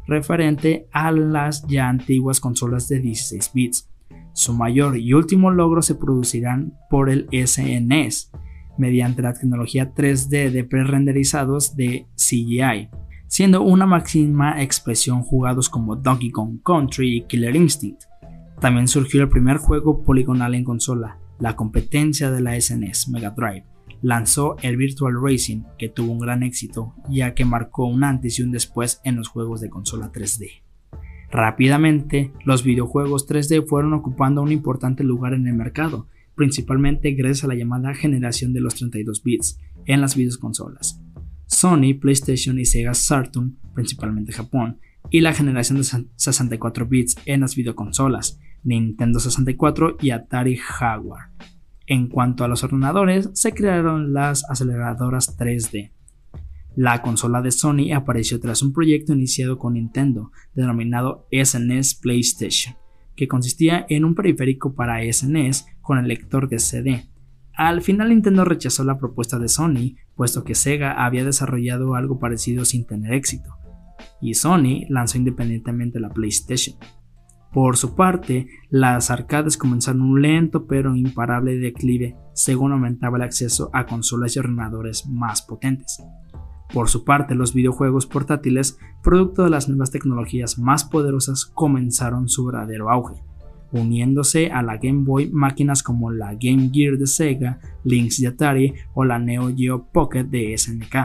referente 0.07 0.87
a 0.93 1.11
las 1.11 1.67
ya 1.67 1.89
antiguas 1.89 2.39
consolas 2.39 2.87
de 2.89 3.01
16 3.01 3.51
bits. 3.55 3.89
Su 4.35 4.53
mayor 4.53 4.99
y 4.99 5.15
último 5.15 5.51
logro 5.51 5.81
se 5.81 5.95
producirán 5.95 6.75
por 6.91 7.09
el 7.09 7.29
SNS, 7.33 8.31
mediante 8.79 9.23
la 9.23 9.35
tecnología 9.35 9.95
3D 9.95 10.51
de 10.51 10.65
pre-renderizados 10.65 11.77
de 11.77 12.07
CGI, 12.17 12.89
siendo 13.27 13.63
una 13.63 13.87
máxima 13.87 14.63
expresión 14.63 15.23
jugados 15.23 15.69
como 15.69 15.97
Donkey 15.97 16.31
Kong 16.31 16.59
Country 16.65 17.17
y 17.17 17.23
Killer 17.23 17.57
Instinct. 17.57 18.05
También 18.61 18.89
surgió 18.89 19.23
el 19.23 19.29
primer 19.29 19.57
juego 19.57 20.03
poligonal 20.05 20.55
en 20.55 20.65
consola, 20.65 21.19
la 21.39 21.57
competencia 21.57 22.31
de 22.31 22.41
la 22.41 22.61
SNES 22.61 23.09
Mega 23.09 23.31
Drive. 23.31 23.65
Lanzó 24.03 24.57
el 24.63 24.77
Virtual 24.77 25.15
Racing, 25.21 25.63
que 25.79 25.89
tuvo 25.89 26.13
un 26.13 26.19
gran 26.19 26.43
éxito, 26.43 26.95
ya 27.09 27.35
que 27.35 27.45
marcó 27.45 27.87
un 27.87 28.05
antes 28.05 28.39
y 28.39 28.43
un 28.43 28.53
después 28.53 29.01
en 29.05 29.17
los 29.17 29.29
juegos 29.29 29.61
de 29.61 29.71
consola 29.71 30.13
3D. 30.13 30.63
Rápidamente, 31.31 32.33
los 32.45 32.63
videojuegos 32.63 33.27
3D 33.27 33.67
fueron 33.67 33.95
ocupando 33.95 34.43
un 34.43 34.53
importante 34.53 35.03
lugar 35.03 35.33
en 35.33 35.47
el 35.47 35.55
mercado, 35.55 36.07
principalmente 36.35 37.13
gracias 37.13 37.45
a 37.45 37.49
la 37.49 37.55
llamada 37.55 37.95
generación 37.95 38.53
de 38.53 38.61
los 38.61 38.75
32 38.75 39.23
bits, 39.23 39.59
en 39.87 40.01
las 40.01 40.17
videoconsolas. 40.17 41.01
Sony, 41.47 41.95
PlayStation 42.01 42.59
y 42.59 42.65
Sega 42.65 42.95
Saturn, 42.95 43.59
principalmente 43.75 44.33
Japón, 44.33 44.79
y 45.11 45.21
la 45.21 45.35
generación 45.35 45.79
de 45.79 45.85
64 46.17 46.87
bits 46.87 47.17
en 47.27 47.41
las 47.41 47.57
videoconsolas, 47.57 48.39
Nintendo 48.65 49.21
64 49.21 49.97
y 50.01 50.11
Atari 50.11 50.57
Jaguar. 50.57 51.31
En 51.87 52.09
cuanto 52.09 52.45
a 52.45 52.49
los 52.49 52.65
ordenadores, 52.65 53.31
se 53.35 53.53
crearon 53.53 54.13
las 54.13 54.49
aceleradoras 54.49 55.37
3D. 55.37 55.93
La 56.75 57.03
consola 57.03 57.43
de 57.43 57.51
Sony 57.51 57.93
apareció 57.95 58.41
tras 58.41 58.63
un 58.63 58.73
proyecto 58.73 59.13
iniciado 59.13 59.59
con 59.59 59.75
Nintendo, 59.75 60.33
denominado 60.55 61.27
SNES 61.31 61.97
PlayStation, 61.97 62.77
que 63.17 63.29
consistía 63.29 63.87
en 63.89 64.05
un 64.05 64.15
periférico 64.15 64.75
para 64.75 65.01
SNES 65.11 65.67
con 65.81 65.99
el 65.99 66.09
lector 66.09 66.49
de 66.49 66.59
CD. 66.59 67.05
Al 67.55 67.83
final 67.83 68.09
Nintendo 68.09 68.45
rechazó 68.45 68.85
la 68.85 68.99
propuesta 68.99 69.39
de 69.39 69.49
Sony, 69.49 69.97
puesto 70.17 70.45
que 70.45 70.55
Sega 70.55 71.05
había 71.05 71.25
desarrollado 71.25 71.95
algo 71.95 72.19
parecido 72.19 72.65
sin 72.65 72.87
tener 72.87 73.13
éxito, 73.13 73.57
y 74.21 74.35
Sony 74.35 74.87
lanzó 74.89 75.19
independientemente 75.19 76.01
la 76.01 76.09
PlayStation. 76.09 76.77
Por 77.53 77.77
su 77.77 77.95
parte, 77.95 78.49
las 78.71 79.11
arcades 79.11 79.59
comenzaron 79.59 80.01
un 80.01 80.23
lento 80.23 80.67
pero 80.67 80.97
imparable 80.97 81.59
declive 81.59 82.17
según 82.33 82.73
aumentaba 82.73 83.19
el 83.19 83.25
acceso 83.25 83.69
a 83.75 83.85
consolas 83.85 84.35
y 84.35 84.39
ordenadores 84.39 85.07
más 85.07 85.43
potentes. 85.43 86.03
Por 86.73 86.89
su 86.89 87.05
parte, 87.05 87.35
los 87.35 87.55
videojuegos 87.55 88.07
portátiles, 88.07 88.79
producto 89.03 89.45
de 89.45 89.51
las 89.51 89.69
nuevas 89.69 89.91
tecnologías 89.91 90.59
más 90.59 90.85
poderosas, 90.85 91.47
comenzaron 91.47 92.29
su 92.29 92.47
verdadero 92.47 92.91
auge, 92.91 93.23
uniéndose 93.73 94.51
a 94.51 94.63
la 94.63 94.79
Game 94.79 95.05
Boy 95.05 95.31
máquinas 95.31 95.83
como 95.83 96.11
la 96.11 96.33
Game 96.35 96.71
Gear 96.73 96.97
de 96.97 97.07
Sega, 97.07 97.61
Lynx 97.85 98.21
de 98.21 98.29
Atari 98.29 98.75
o 98.95 99.05
la 99.05 99.19
Neo 99.19 99.55
Geo 99.55 99.87
Pocket 99.93 100.25
de 100.25 100.57
SNK 100.57 100.97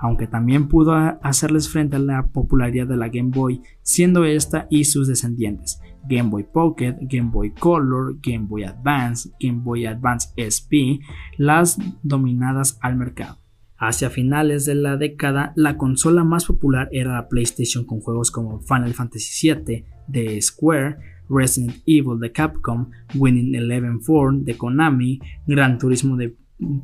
aunque 0.00 0.26
también 0.26 0.68
pudo 0.68 0.94
hacerles 1.22 1.68
frente 1.68 1.96
a 1.96 2.00
la 2.00 2.26
popularidad 2.28 2.86
de 2.86 2.96
la 2.96 3.08
Game 3.08 3.30
Boy, 3.30 3.62
siendo 3.82 4.24
esta 4.24 4.66
y 4.70 4.84
sus 4.84 5.08
descendientes, 5.08 5.80
Game 6.08 6.30
Boy 6.30 6.44
Pocket, 6.44 6.96
Game 7.02 7.30
Boy 7.30 7.52
Color, 7.52 8.16
Game 8.22 8.46
Boy 8.46 8.64
Advance, 8.64 9.30
Game 9.38 9.60
Boy 9.62 9.86
Advance 9.86 10.30
SP, 10.40 11.00
las 11.36 11.78
dominadas 12.02 12.78
al 12.80 12.96
mercado. 12.96 13.39
Hacia 13.80 14.10
finales 14.10 14.66
de 14.66 14.74
la 14.74 14.98
década, 14.98 15.54
la 15.56 15.78
consola 15.78 16.22
más 16.22 16.44
popular 16.44 16.90
era 16.92 17.14
la 17.14 17.28
PlayStation 17.28 17.86
con 17.86 18.00
juegos 18.00 18.30
como 18.30 18.60
Final 18.60 18.92
Fantasy 18.92 19.54
VII 19.54 19.86
de 20.06 20.42
Square, 20.42 20.98
Resident 21.30 21.76
Evil 21.86 22.20
de 22.20 22.30
Capcom, 22.30 22.90
Winning 23.14 23.54
Eleven 23.54 24.00
4 24.04 24.40
de 24.42 24.58
Konami, 24.58 25.18
Gran 25.46 25.78
Turismo 25.78 26.18
de 26.18 26.36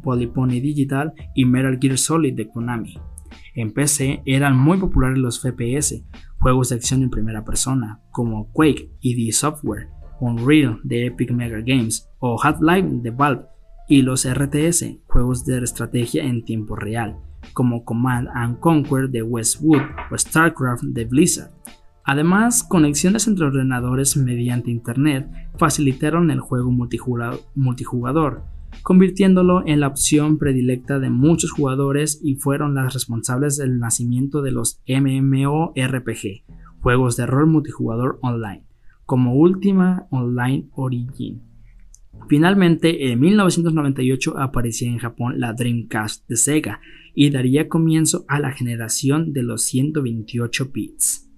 Polypony 0.02 0.58
Digital 0.62 1.12
y 1.34 1.44
Metal 1.44 1.78
Gear 1.78 1.98
Solid 1.98 2.32
de 2.34 2.48
Konami. 2.48 2.94
En 3.54 3.72
PC 3.72 4.22
eran 4.24 4.56
muy 4.56 4.78
populares 4.78 5.18
los 5.18 5.42
FPS, 5.42 6.02
juegos 6.38 6.70
de 6.70 6.76
acción 6.76 7.02
en 7.02 7.10
primera 7.10 7.44
persona, 7.44 8.00
como 8.10 8.50
Quake 8.52 8.90
y 9.02 9.26
The 9.26 9.32
Software, 9.32 9.88
Unreal 10.20 10.80
de 10.82 11.08
Epic 11.08 11.30
Mega 11.30 11.60
Games 11.60 12.08
o 12.20 12.42
Half-Life 12.42 12.88
de 13.02 13.10
Valve, 13.10 13.44
y 13.88 14.02
los 14.02 14.28
RTS, 14.28 14.98
juegos 15.06 15.44
de 15.44 15.58
estrategia 15.58 16.24
en 16.24 16.44
tiempo 16.44 16.76
real, 16.76 17.18
como 17.52 17.84
Command 17.84 18.28
and 18.34 18.58
Conquer 18.60 19.08
de 19.08 19.22
Westwood 19.22 19.82
o 20.10 20.18
StarCraft 20.18 20.82
de 20.84 21.04
Blizzard. 21.04 21.50
Además, 22.04 22.62
conexiones 22.62 23.26
entre 23.26 23.46
ordenadores 23.46 24.16
mediante 24.16 24.70
Internet 24.70 25.28
facilitaron 25.56 26.30
el 26.30 26.40
juego 26.40 26.70
multijugador 26.70 28.44
convirtiéndolo 28.82 29.66
en 29.66 29.80
la 29.80 29.88
opción 29.88 30.38
predilecta 30.38 30.98
de 30.98 31.10
muchos 31.10 31.50
jugadores 31.50 32.20
y 32.22 32.36
fueron 32.36 32.74
las 32.74 32.94
responsables 32.94 33.56
del 33.56 33.78
nacimiento 33.78 34.42
de 34.42 34.52
los 34.52 34.80
MMORPG, 34.86 36.44
juegos 36.80 37.16
de 37.16 37.26
rol 37.26 37.46
multijugador 37.46 38.18
online, 38.22 38.64
como 39.04 39.34
Ultima 39.34 40.06
Online 40.10 40.68
Origin. 40.74 41.42
Finalmente, 42.28 43.10
en 43.10 43.20
1998 43.20 44.38
aparecía 44.38 44.88
en 44.88 44.98
Japón 44.98 45.38
la 45.38 45.52
Dreamcast 45.52 46.28
de 46.28 46.36
Sega 46.36 46.80
y 47.14 47.30
daría 47.30 47.68
comienzo 47.68 48.24
a 48.28 48.40
la 48.40 48.52
generación 48.52 49.32
de 49.32 49.42
los 49.42 49.62
128 49.62 50.70
bits. 50.72 51.30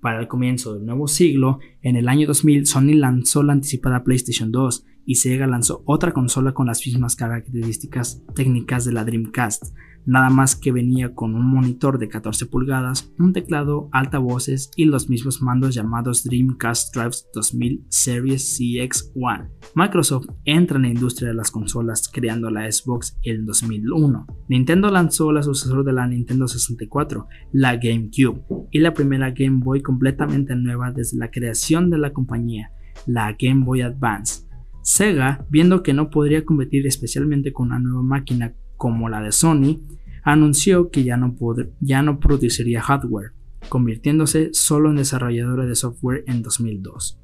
Para 0.00 0.20
el 0.20 0.28
comienzo 0.28 0.74
del 0.74 0.84
nuevo 0.84 1.08
siglo, 1.08 1.60
en 1.80 1.96
el 1.96 2.08
año 2.08 2.26
2000 2.26 2.66
Sony 2.66 2.94
lanzó 2.94 3.42
la 3.42 3.54
anticipada 3.54 4.04
PlayStation 4.04 4.52
2 4.52 4.84
y 5.06 5.14
Sega 5.14 5.46
lanzó 5.46 5.82
otra 5.86 6.12
consola 6.12 6.52
con 6.52 6.66
las 6.66 6.84
mismas 6.86 7.16
características 7.16 8.22
técnicas 8.34 8.84
de 8.84 8.92
la 8.92 9.04
Dreamcast, 9.04 9.74
nada 10.06 10.30
más 10.30 10.56
que 10.56 10.72
venía 10.72 11.14
con 11.14 11.34
un 11.34 11.46
monitor 11.46 11.98
de 11.98 12.08
14 12.08 12.46
pulgadas, 12.46 13.12
un 13.18 13.32
teclado, 13.32 13.88
altavoces 13.92 14.70
y 14.76 14.84
los 14.84 15.08
mismos 15.08 15.42
mandos 15.42 15.74
llamados 15.74 16.24
Dreamcast 16.24 16.94
Drives 16.94 17.28
2000 17.34 17.86
Series 17.88 18.60
CX1. 18.60 19.50
Microsoft 19.74 20.28
entra 20.44 20.76
en 20.76 20.82
la 20.82 20.88
industria 20.88 21.28
de 21.28 21.34
las 21.34 21.50
consolas 21.50 22.08
creando 22.12 22.50
la 22.50 22.70
Xbox 22.70 23.18
en 23.22 23.46
2001. 23.46 24.26
Nintendo 24.48 24.90
lanzó 24.90 25.32
la 25.32 25.42
sucesora 25.42 25.82
de 25.82 25.92
la 25.92 26.06
Nintendo 26.06 26.48
64, 26.48 27.26
la 27.52 27.76
GameCube, 27.76 28.42
y 28.70 28.78
la 28.80 28.94
primera 28.94 29.30
Game 29.30 29.60
Boy 29.62 29.82
completamente 29.82 30.54
nueva 30.56 30.92
desde 30.92 31.18
la 31.18 31.30
creación 31.30 31.90
de 31.90 31.98
la 31.98 32.12
compañía, 32.12 32.70
la 33.06 33.34
Game 33.38 33.64
Boy 33.64 33.82
Advance. 33.82 34.44
Sega, 34.82 35.46
viendo 35.48 35.82
que 35.82 35.94
no 35.94 36.10
podría 36.10 36.44
competir 36.44 36.86
especialmente 36.86 37.52
con 37.52 37.68
una 37.68 37.78
nueva 37.78 38.02
máquina 38.02 38.54
como 38.76 39.08
la 39.08 39.20
de 39.20 39.32
Sony, 39.32 39.80
anunció 40.22 40.90
que 40.90 41.04
ya 41.04 41.16
no, 41.16 42.20
produciría 42.20 42.80
hardware, 42.80 43.32
convirtiéndose 43.68 44.50
solo 44.52 44.90
en 44.90 44.96
desarrolladora 44.96 45.66
de 45.66 45.74
software 45.74 46.24
en 46.26 46.42
2002. 46.42 47.20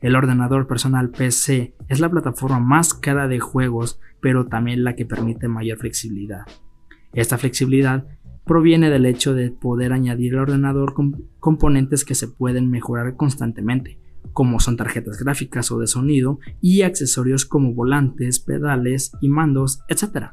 El 0.00 0.16
ordenador 0.16 0.66
personal 0.66 1.10
PC 1.10 1.74
es 1.88 2.00
la 2.00 2.10
plataforma 2.10 2.60
más 2.60 2.94
cara 2.94 3.28
de 3.28 3.40
juegos, 3.40 4.00
pero 4.20 4.46
también 4.46 4.84
la 4.84 4.94
que 4.94 5.06
permite 5.06 5.48
mayor 5.48 5.78
flexibilidad. 5.78 6.42
Esta 7.12 7.38
flexibilidad 7.38 8.06
proviene 8.44 8.90
del 8.90 9.06
hecho 9.06 9.34
de 9.34 9.50
poder 9.50 9.92
añadir 9.92 10.34
al 10.34 10.40
ordenador 10.40 10.94
componentes 11.38 12.04
que 12.04 12.14
se 12.14 12.28
pueden 12.28 12.70
mejorar 12.70 13.16
constantemente, 13.16 14.00
como 14.32 14.60
son 14.60 14.76
tarjetas 14.76 15.18
gráficas 15.18 15.70
o 15.70 15.78
de 15.78 15.86
sonido 15.86 16.38
y 16.60 16.82
accesorios 16.82 17.44
como 17.44 17.74
volantes, 17.74 18.40
pedales 18.40 19.12
y 19.20 19.28
mandos, 19.28 19.80
etc. 19.88 20.32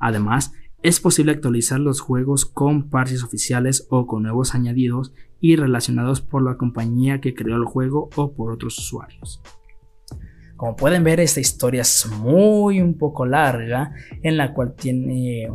Además, 0.00 0.52
es 0.82 0.98
posible 0.98 1.32
actualizar 1.32 1.78
los 1.78 2.00
juegos 2.00 2.46
con 2.46 2.88
parches 2.88 3.22
oficiales 3.22 3.86
o 3.90 4.06
con 4.06 4.22
nuevos 4.22 4.54
añadidos 4.54 5.12
y 5.38 5.56
relacionados 5.56 6.22
por 6.22 6.42
la 6.42 6.56
compañía 6.56 7.20
que 7.20 7.34
creó 7.34 7.56
el 7.56 7.64
juego 7.64 8.08
o 8.16 8.32
por 8.32 8.50
otros 8.50 8.78
usuarios. 8.78 9.42
Como 10.56 10.76
pueden 10.76 11.04
ver, 11.04 11.20
esta 11.20 11.40
historia 11.40 11.82
es 11.82 12.06
muy 12.18 12.80
un 12.80 12.98
poco 12.98 13.24
larga, 13.24 13.92
en 14.22 14.36
la 14.36 14.52
cual 14.52 14.74
tiene 14.74 15.48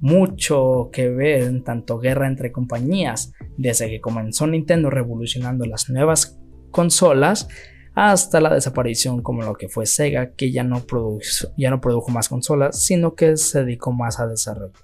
mucho 0.00 0.90
que 0.92 1.08
ver 1.08 1.42
en 1.42 1.64
tanto 1.64 1.98
guerra 1.98 2.26
entre 2.26 2.52
compañías, 2.52 3.32
desde 3.56 3.88
que 3.88 4.00
comenzó 4.00 4.46
Nintendo 4.46 4.90
revolucionando 4.90 5.64
las 5.66 5.88
nuevas 5.90 6.38
consolas 6.70 7.48
hasta 7.96 8.42
la 8.42 8.52
desaparición 8.52 9.22
como 9.22 9.42
lo 9.42 9.54
que 9.54 9.70
fue 9.70 9.86
Sega, 9.86 10.34
que 10.34 10.52
ya 10.52 10.62
no, 10.62 10.80
produjo, 10.86 11.22
ya 11.56 11.70
no 11.70 11.80
produjo 11.80 12.10
más 12.10 12.28
consolas, 12.28 12.78
sino 12.78 13.14
que 13.14 13.38
se 13.38 13.64
dedicó 13.64 13.90
más 13.90 14.20
a 14.20 14.26
desarrollo. 14.26 14.74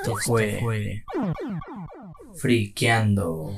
Esto 0.00 0.16
fue, 0.24 0.58
fue 0.60 1.04
Friqueando. 2.36 3.52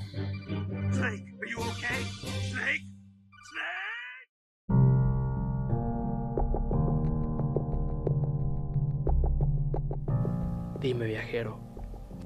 Dime 10.81 11.07
viajero, 11.07 11.61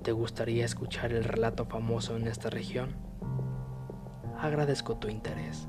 ¿te 0.03 0.13
gustaría 0.13 0.65
escuchar 0.65 1.13
el 1.13 1.25
relato 1.25 1.67
famoso 1.67 2.17
en 2.17 2.27
esta 2.29 2.49
región? 2.49 3.14
Agradezco 4.45 4.97
tu 4.97 5.09
interés. 5.09 5.69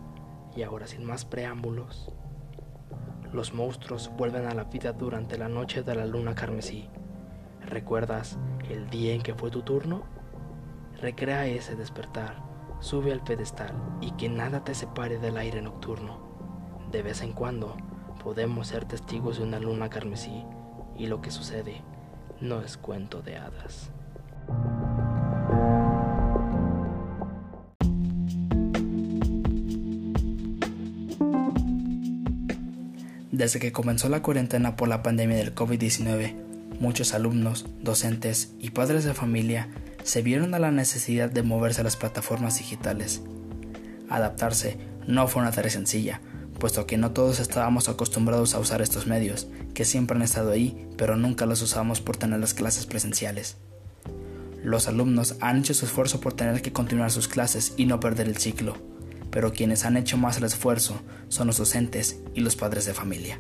Y 0.53 0.63
ahora 0.63 0.85
sin 0.85 1.05
más 1.05 1.23
preámbulos, 1.23 2.11
los 3.31 3.53
monstruos 3.53 4.11
vuelven 4.17 4.47
a 4.47 4.53
la 4.53 4.65
vida 4.65 4.91
durante 4.91 5.37
la 5.37 5.47
noche 5.47 5.81
de 5.81 5.95
la 5.95 6.05
luna 6.05 6.35
carmesí. 6.35 6.89
¿Recuerdas 7.61 8.37
el 8.69 8.89
día 8.89 9.13
en 9.13 9.21
que 9.21 9.33
fue 9.33 9.49
tu 9.49 9.61
turno? 9.61 10.03
Recrea 10.99 11.47
ese 11.47 11.77
despertar, 11.77 12.43
sube 12.81 13.13
al 13.13 13.23
pedestal 13.23 13.73
y 14.01 14.11
que 14.11 14.27
nada 14.27 14.65
te 14.65 14.75
separe 14.75 15.19
del 15.19 15.37
aire 15.37 15.61
nocturno. 15.61 16.19
De 16.91 17.01
vez 17.01 17.21
en 17.21 17.31
cuando 17.31 17.77
podemos 18.21 18.67
ser 18.67 18.83
testigos 18.83 19.37
de 19.37 19.45
una 19.45 19.59
luna 19.61 19.89
carmesí 19.89 20.43
y 20.97 21.07
lo 21.07 21.21
que 21.21 21.31
sucede 21.31 21.81
no 22.41 22.59
es 22.59 22.75
cuento 22.75 23.21
de 23.21 23.37
hadas. 23.37 23.93
Desde 33.35 33.59
que 33.59 33.73
comenzó 33.73 34.07
la 34.07 34.21
cuarentena 34.21 34.77
por 34.77 34.87
la 34.87 35.03
pandemia 35.03 35.35
del 35.35 35.53
COVID-19, 35.53 36.35
muchos 36.79 37.13
alumnos, 37.13 37.65
docentes 37.81 38.53
y 38.61 38.69
padres 38.69 39.03
de 39.03 39.13
familia 39.13 39.67
se 40.05 40.21
vieron 40.21 40.53
a 40.53 40.59
la 40.59 40.71
necesidad 40.71 41.29
de 41.29 41.43
moverse 41.43 41.81
a 41.81 41.83
las 41.83 41.97
plataformas 41.97 42.59
digitales. 42.59 43.21
Adaptarse 44.07 44.77
no 45.05 45.27
fue 45.27 45.41
una 45.41 45.51
tarea 45.51 45.69
sencilla, 45.69 46.21
puesto 46.61 46.87
que 46.87 46.97
no 46.97 47.11
todos 47.11 47.41
estábamos 47.41 47.89
acostumbrados 47.89 48.55
a 48.55 48.59
usar 48.59 48.81
estos 48.81 49.05
medios, 49.05 49.49
que 49.73 49.83
siempre 49.83 50.15
han 50.15 50.23
estado 50.23 50.51
ahí, 50.51 50.87
pero 50.95 51.17
nunca 51.17 51.45
los 51.45 51.61
usamos 51.61 51.99
por 51.99 52.15
tener 52.15 52.39
las 52.39 52.53
clases 52.53 52.85
presenciales. 52.85 53.57
Los 54.63 54.87
alumnos 54.87 55.35
han 55.41 55.57
hecho 55.57 55.73
su 55.73 55.83
esfuerzo 55.83 56.21
por 56.21 56.31
tener 56.31 56.61
que 56.61 56.71
continuar 56.71 57.11
sus 57.11 57.27
clases 57.27 57.73
y 57.75 57.85
no 57.85 57.99
perder 57.99 58.29
el 58.29 58.37
ciclo, 58.37 58.77
pero 59.35 59.51
quienes 59.51 59.83
han 59.83 59.97
hecho 59.97 60.15
más 60.15 60.37
el 60.37 60.45
esfuerzo 60.45 61.01
son 61.27 61.47
los 61.47 61.57
docentes 61.57 62.21
y 62.35 62.39
los 62.39 62.55
padres 62.55 62.85
de 62.85 62.93
familia. 62.93 63.37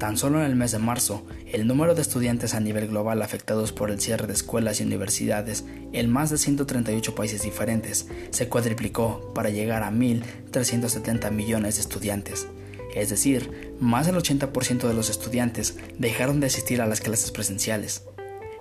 Tan 0.00 0.16
solo 0.16 0.40
en 0.40 0.46
el 0.46 0.56
mes 0.56 0.72
de 0.72 0.80
marzo, 0.80 1.24
el 1.52 1.68
número 1.68 1.94
de 1.94 2.02
estudiantes 2.02 2.54
a 2.54 2.60
nivel 2.60 2.88
global 2.88 3.22
afectados 3.22 3.70
por 3.70 3.92
el 3.92 4.00
cierre 4.00 4.26
de 4.26 4.32
escuelas 4.32 4.80
y 4.80 4.82
universidades 4.82 5.64
en 5.92 6.10
más 6.10 6.30
de 6.30 6.38
138 6.38 7.14
países 7.14 7.42
diferentes 7.42 8.08
se 8.30 8.48
cuadriplicó 8.48 9.32
para 9.32 9.50
llegar 9.50 9.84
a 9.84 9.92
1.370 9.92 11.30
millones 11.30 11.76
de 11.76 11.82
estudiantes. 11.82 12.48
Es 12.96 13.10
decir, 13.10 13.76
más 13.78 14.06
del 14.06 14.16
80% 14.16 14.88
de 14.88 14.94
los 14.94 15.08
estudiantes 15.08 15.76
dejaron 16.00 16.40
de 16.40 16.48
asistir 16.48 16.82
a 16.82 16.88
las 16.88 17.00
clases 17.00 17.30
presenciales. 17.30 18.02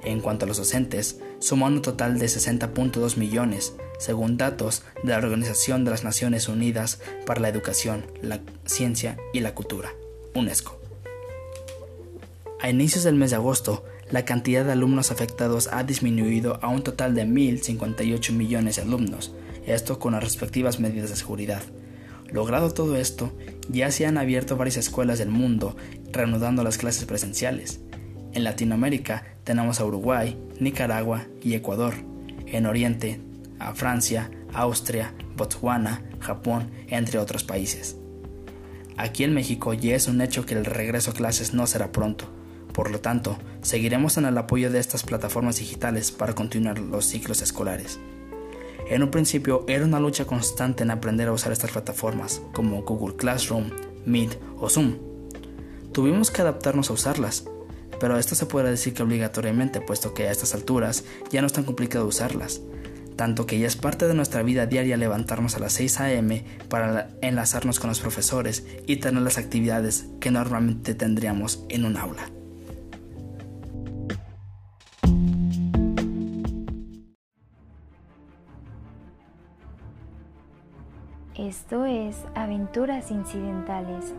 En 0.03 0.19
cuanto 0.19 0.45
a 0.45 0.47
los 0.47 0.57
docentes, 0.57 1.17
suman 1.43 1.73
un 1.73 1.81
total 1.81 2.19
de 2.19 2.27
60.2 2.27 3.17
millones, 3.17 3.75
según 3.99 4.37
datos 4.37 4.83
de 5.03 5.09
la 5.09 5.17
Organización 5.17 5.83
de 5.83 5.91
las 5.91 6.05
Naciones 6.05 6.47
Unidas 6.47 7.01
para 7.25 7.41
la 7.41 7.49
Educación, 7.49 8.05
la 8.21 8.39
Ciencia 8.65 9.17
y 9.33 9.41
la 9.41 9.53
Cultura, 9.53 9.89
UNESCO. 10.35 10.79
A 12.61 12.69
inicios 12.69 13.03
del 13.03 13.15
mes 13.15 13.31
de 13.31 13.35
agosto, 13.35 13.83
la 14.09 14.23
cantidad 14.23 14.63
de 14.63 14.71
alumnos 14.71 15.11
afectados 15.11 15.67
ha 15.73 15.83
disminuido 15.83 16.59
a 16.61 16.69
un 16.69 16.81
total 16.81 17.13
de 17.13 17.25
1.058 17.25 18.31
millones 18.31 18.77
de 18.77 18.83
alumnos, 18.83 19.35
esto 19.65 19.99
con 19.99 20.13
las 20.13 20.23
respectivas 20.23 20.79
medidas 20.79 21.09
de 21.09 21.17
seguridad. 21.17 21.61
Logrado 22.31 22.71
todo 22.71 22.95
esto, 22.95 23.33
ya 23.67 23.91
se 23.91 24.05
han 24.05 24.17
abierto 24.17 24.55
varias 24.55 24.77
escuelas 24.77 25.19
del 25.19 25.29
mundo 25.29 25.75
reanudando 26.13 26.63
las 26.63 26.77
clases 26.77 27.03
presenciales. 27.03 27.81
En 28.31 28.45
Latinoamérica 28.45 29.32
tenemos 29.43 29.79
a 29.79 29.85
Uruguay, 29.85 30.37
Nicaragua 30.59 31.27
y 31.41 31.55
Ecuador. 31.55 31.93
En 32.45 32.65
Oriente, 32.65 33.19
a 33.59 33.73
Francia, 33.73 34.29
Austria, 34.53 35.13
Botswana, 35.35 36.03
Japón, 36.19 36.69
entre 36.87 37.19
otros 37.19 37.43
países. 37.43 37.97
Aquí 38.97 39.23
en 39.23 39.33
México 39.33 39.73
ya 39.73 39.95
es 39.95 40.07
un 40.07 40.21
hecho 40.21 40.45
que 40.45 40.53
el 40.53 40.65
regreso 40.65 41.11
a 41.11 41.13
clases 41.15 41.53
no 41.53 41.65
será 41.65 41.91
pronto, 41.91 42.27
por 42.73 42.89
lo 42.89 42.99
tanto, 42.99 43.37
seguiremos 43.61 44.17
en 44.17 44.25
el 44.25 44.37
apoyo 44.37 44.71
de 44.71 44.79
estas 44.79 45.03
plataformas 45.03 45.57
digitales 45.57 46.11
para 46.11 46.33
continuar 46.33 46.79
los 46.79 47.05
ciclos 47.05 47.41
escolares. 47.41 47.99
En 48.89 49.03
un 49.03 49.11
principio 49.11 49.63
era 49.67 49.85
una 49.85 49.99
lucha 49.99 50.25
constante 50.25 50.83
en 50.83 50.91
aprender 50.91 51.27
a 51.27 51.33
usar 51.33 51.51
estas 51.51 51.71
plataformas, 51.71 52.41
como 52.51 52.81
Google 52.81 53.15
Classroom, 53.15 53.69
Meet 54.05 54.37
o 54.57 54.69
Zoom. 54.69 54.97
Tuvimos 55.93 56.31
que 56.31 56.41
adaptarnos 56.41 56.89
a 56.89 56.93
usarlas, 56.93 57.45
pero 58.03 58.17
esto 58.17 58.35
se 58.35 58.45
puede 58.45 58.69
decir 58.69 58.93
que 58.93 59.01
obligatoriamente, 59.01 59.79
puesto 59.79 60.13
que 60.13 60.27
a 60.27 60.31
estas 60.31 60.53
alturas 60.53 61.05
ya 61.31 61.39
no 61.39 61.47
es 61.47 61.53
tan 61.53 61.63
complicado 61.63 62.05
usarlas, 62.05 62.59
tanto 63.15 63.45
que 63.45 63.57
ya 63.57 63.65
es 63.65 63.77
parte 63.77 64.09
de 64.09 64.13
nuestra 64.13 64.43
vida 64.43 64.65
diaria 64.65 64.97
levantarnos 64.97 65.55
a 65.55 65.59
las 65.59 65.71
6 65.71 66.01
a.m. 66.01 66.43
para 66.67 67.11
enlazarnos 67.21 67.79
con 67.79 67.87
los 67.87 68.01
profesores 68.01 68.67
y 68.87 68.97
tener 68.97 69.21
las 69.21 69.37
actividades 69.37 70.07
que 70.19 70.31
normalmente 70.31 70.95
tendríamos 70.95 71.63
en 71.69 71.85
un 71.85 71.95
aula. 71.95 72.29
Esto 81.35 81.85
es 81.85 82.17
Aventuras 82.35 83.11
Incidentales. 83.11 84.13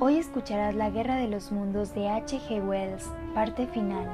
Hoy 0.00 0.16
escucharás 0.18 0.76
La 0.76 0.90
Guerra 0.90 1.16
de 1.16 1.26
los 1.26 1.50
Mundos 1.50 1.92
de 1.92 2.08
H.G. 2.08 2.64
Wells, 2.64 3.02
parte 3.34 3.66
final. 3.66 4.08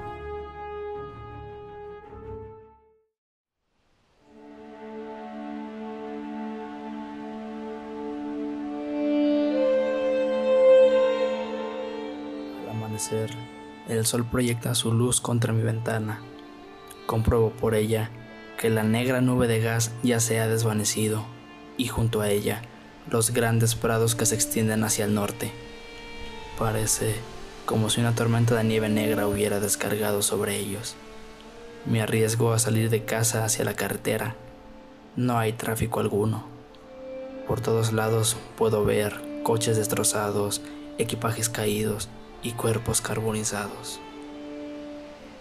Al 12.62 12.70
amanecer, 12.70 13.28
el 13.86 14.06
sol 14.06 14.24
proyecta 14.24 14.74
su 14.74 14.90
luz 14.90 15.20
contra 15.20 15.52
mi 15.52 15.62
ventana. 15.62 16.22
Compruebo 17.04 17.50
por 17.50 17.74
ella 17.74 18.10
que 18.58 18.70
la 18.70 18.84
negra 18.84 19.20
nube 19.20 19.48
de 19.48 19.60
gas 19.60 19.92
ya 20.02 20.18
se 20.20 20.40
ha 20.40 20.48
desvanecido 20.48 21.26
y 21.76 21.88
junto 21.88 22.22
a 22.22 22.30
ella 22.30 22.62
los 23.10 23.32
grandes 23.32 23.74
prados 23.74 24.14
que 24.14 24.24
se 24.24 24.34
extienden 24.34 24.82
hacia 24.82 25.04
el 25.04 25.14
norte. 25.14 25.52
Parece 26.58 27.16
como 27.66 27.90
si 27.90 28.00
una 28.00 28.14
tormenta 28.14 28.54
de 28.54 28.62
nieve 28.62 28.88
negra 28.88 29.26
hubiera 29.26 29.58
descargado 29.58 30.22
sobre 30.22 30.56
ellos. 30.56 30.94
Me 31.84 32.00
arriesgo 32.00 32.52
a 32.52 32.60
salir 32.60 32.90
de 32.90 33.04
casa 33.04 33.44
hacia 33.44 33.64
la 33.64 33.74
carretera. 33.74 34.36
No 35.16 35.38
hay 35.38 35.52
tráfico 35.52 35.98
alguno. 35.98 36.44
Por 37.48 37.60
todos 37.60 37.92
lados 37.92 38.36
puedo 38.56 38.84
ver 38.84 39.20
coches 39.42 39.76
destrozados, 39.76 40.62
equipajes 40.96 41.48
caídos 41.48 42.08
y 42.42 42.52
cuerpos 42.52 43.00
carbonizados. 43.00 43.98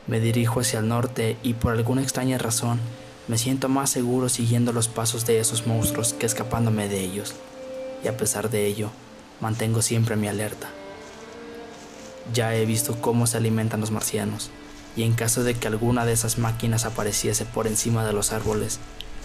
Me 0.07 0.19
dirijo 0.19 0.61
hacia 0.61 0.79
el 0.79 0.87
norte 0.87 1.37
y 1.43 1.53
por 1.53 1.73
alguna 1.73 2.01
extraña 2.01 2.39
razón 2.39 2.79
me 3.27 3.37
siento 3.37 3.69
más 3.69 3.89
seguro 3.89 4.29
siguiendo 4.29 4.73
los 4.73 4.87
pasos 4.87 5.25
de 5.25 5.39
esos 5.39 5.67
monstruos 5.67 6.13
que 6.13 6.25
escapándome 6.25 6.89
de 6.89 6.99
ellos, 6.99 7.35
y 8.03 8.09
a 8.09 8.17
pesar 8.17 8.49
de 8.49 8.65
ello, 8.65 8.89
mantengo 9.39 9.81
siempre 9.81 10.17
mi 10.17 10.27
alerta. 10.27 10.69
Ya 12.31 12.55
he 12.55 12.65
visto 12.65 13.01
cómo 13.01 13.27
se 13.27 13.37
alimentan 13.37 13.81
los 13.81 13.91
marcianos, 13.91 14.51
y 14.95 15.03
en 15.03 15.13
caso 15.13 15.43
de 15.43 15.55
que 15.55 15.67
alguna 15.67 16.05
de 16.05 16.13
esas 16.13 16.37
máquinas 16.37 16.85
apareciese 16.85 17.45
por 17.45 17.67
encima 17.67 18.05
de 18.05 18.13
los 18.13 18.31
árboles, 18.31 18.79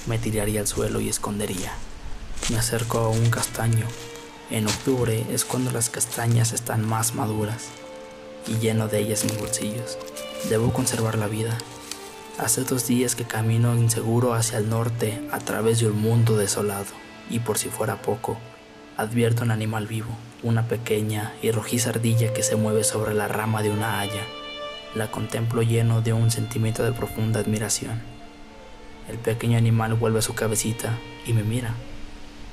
me 0.07 0.19
tiraría 0.19 0.61
al 0.61 0.67
suelo 0.67 1.01
y 1.01 1.09
escondería. 1.09 1.73
Me 2.51 2.59
acerco 2.59 2.99
a 2.99 3.09
un 3.09 3.31
castaño. 3.31 3.87
En 4.51 4.67
octubre 4.67 5.27
es 5.31 5.45
cuando 5.45 5.71
las 5.71 5.91
castañas 5.91 6.53
están 6.53 6.87
más 6.87 7.15
maduras, 7.15 7.67
y 8.47 8.59
lleno 8.59 8.89
de 8.89 9.01
ellas 9.01 9.25
mis 9.25 9.39
bolsillos. 9.39 9.99
Debo 10.49 10.73
conservar 10.73 11.19
la 11.19 11.29
vida 11.29 11.59
Hace 12.39 12.63
dos 12.63 12.87
días 12.87 13.17
que 13.17 13.25
camino 13.25 13.75
inseguro 13.75 14.33
hacia 14.33 14.59
el 14.59 14.71
norte 14.71 15.21
a 15.33 15.41
través 15.41 15.81
de 15.81 15.89
un 15.89 16.01
mundo 16.01 16.37
desolado, 16.37 16.87
y 17.29 17.41
por 17.41 17.59
si 17.59 17.69
fuera 17.69 18.01
poco, 18.01 18.39
advierto 18.97 19.43
un 19.43 19.51
animal 19.51 19.89
vivo, 19.89 20.11
una 20.43 20.69
pequeña 20.69 21.33
y 21.43 21.51
rojiza 21.51 21.91
ardilla 21.91 22.33
que 22.33 22.43
se 22.43 22.57
mueve 22.57 22.85
sobre 22.85 23.15
la 23.15 23.29
rama 23.29 23.63
de 23.63 23.71
una 23.71 24.01
haya. 24.01 24.23
La 24.95 25.11
contemplo 25.11 25.63
lleno 25.63 26.01
de 26.01 26.13
un 26.13 26.31
sentimiento 26.31 26.85
de 26.85 26.93
profunda 26.93 27.41
admiración. 27.41 28.01
El 29.09 29.19
pequeño 29.19 29.59
animal 29.59 29.95
vuelve 29.95 30.23
su 30.23 30.35
cabecita 30.35 30.99
y 31.27 31.33
me 31.33 31.43
mira. 31.43 31.75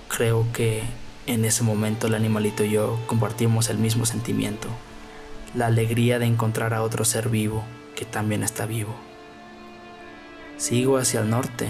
Creo 0.07 0.45
que 0.53 0.83
en 1.27 1.43
ese 1.45 1.63
momento 1.63 2.07
el 2.07 2.15
animalito 2.15 2.63
y 2.63 2.71
yo 2.71 2.99
compartimos 3.07 3.69
el 3.69 3.77
mismo 3.77 4.05
sentimiento, 4.05 4.67
la 5.53 5.67
alegría 5.67 6.19
de 6.19 6.25
encontrar 6.25 6.73
a 6.73 6.83
otro 6.83 7.05
ser 7.05 7.29
vivo 7.29 7.63
que 7.95 8.05
también 8.05 8.43
está 8.43 8.65
vivo. 8.65 8.95
Sigo 10.57 10.97
hacia 10.97 11.21
el 11.21 11.29
norte. 11.29 11.67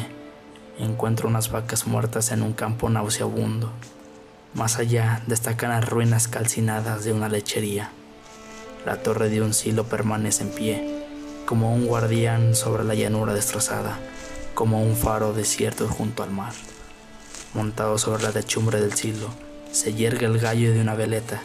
Encuentro 0.77 1.29
unas 1.29 1.49
vacas 1.49 1.87
muertas 1.87 2.31
en 2.31 2.41
un 2.41 2.53
campo 2.53 2.89
nauseabundo. 2.89 3.71
Más 4.55 4.79
allá 4.79 5.21
destacan 5.27 5.69
las 5.69 5.87
ruinas 5.87 6.27
calcinadas 6.27 7.03
de 7.03 7.13
una 7.13 7.29
lechería. 7.29 7.91
La 8.85 9.03
torre 9.03 9.29
de 9.29 9.41
un 9.41 9.53
silo 9.53 9.83
permanece 9.83 10.43
en 10.43 10.49
pie, 10.49 11.05
como 11.45 11.73
un 11.75 11.85
guardián 11.85 12.55
sobre 12.55 12.83
la 12.83 12.95
llanura 12.95 13.33
destrozada, 13.33 13.99
como 14.55 14.81
un 14.81 14.95
faro 14.95 15.33
desierto 15.33 15.87
junto 15.87 16.23
al 16.23 16.31
mar. 16.31 16.53
Montado 17.53 17.97
sobre 17.97 18.23
la 18.23 18.31
techumbre 18.31 18.81
del 18.81 18.93
silo, 18.93 19.29
se 19.71 19.93
yergue 19.93 20.25
el 20.25 20.39
gallo 20.39 20.73
de 20.73 20.81
una 20.81 20.95
veleta 20.95 21.41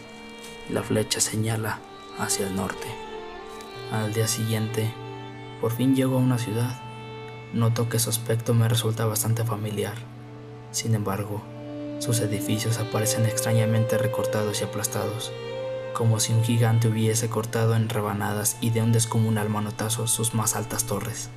y 0.68 0.72
la 0.72 0.82
flecha 0.82 1.20
señala 1.20 1.80
hacia 2.18 2.46
el 2.46 2.56
norte. 2.56 2.86
Al 3.92 4.14
día 4.14 4.26
siguiente, 4.26 4.90
por 5.60 5.72
fin 5.76 5.94
llego 5.94 6.16
a 6.16 6.20
una 6.20 6.38
ciudad 6.38 6.80
Noto 7.52 7.88
que 7.88 7.98
su 7.98 8.10
aspecto 8.10 8.54
me 8.54 8.68
resulta 8.68 9.06
bastante 9.06 9.44
familiar. 9.44 9.94
Sin 10.70 10.94
embargo, 10.94 11.42
sus 12.00 12.20
edificios 12.20 12.78
aparecen 12.78 13.26
extrañamente 13.26 13.98
recortados 13.98 14.60
y 14.60 14.64
aplastados, 14.64 15.30
como 15.92 16.18
si 16.18 16.32
un 16.32 16.42
gigante 16.42 16.88
hubiese 16.88 17.28
cortado 17.28 17.76
en 17.76 17.90
rebanadas 17.90 18.56
y 18.62 18.70
de 18.70 18.80
un 18.80 18.90
descomunal 18.90 19.50
manotazo 19.50 20.06
sus 20.06 20.34
más 20.34 20.56
altas 20.56 20.84
torres. 20.84 21.28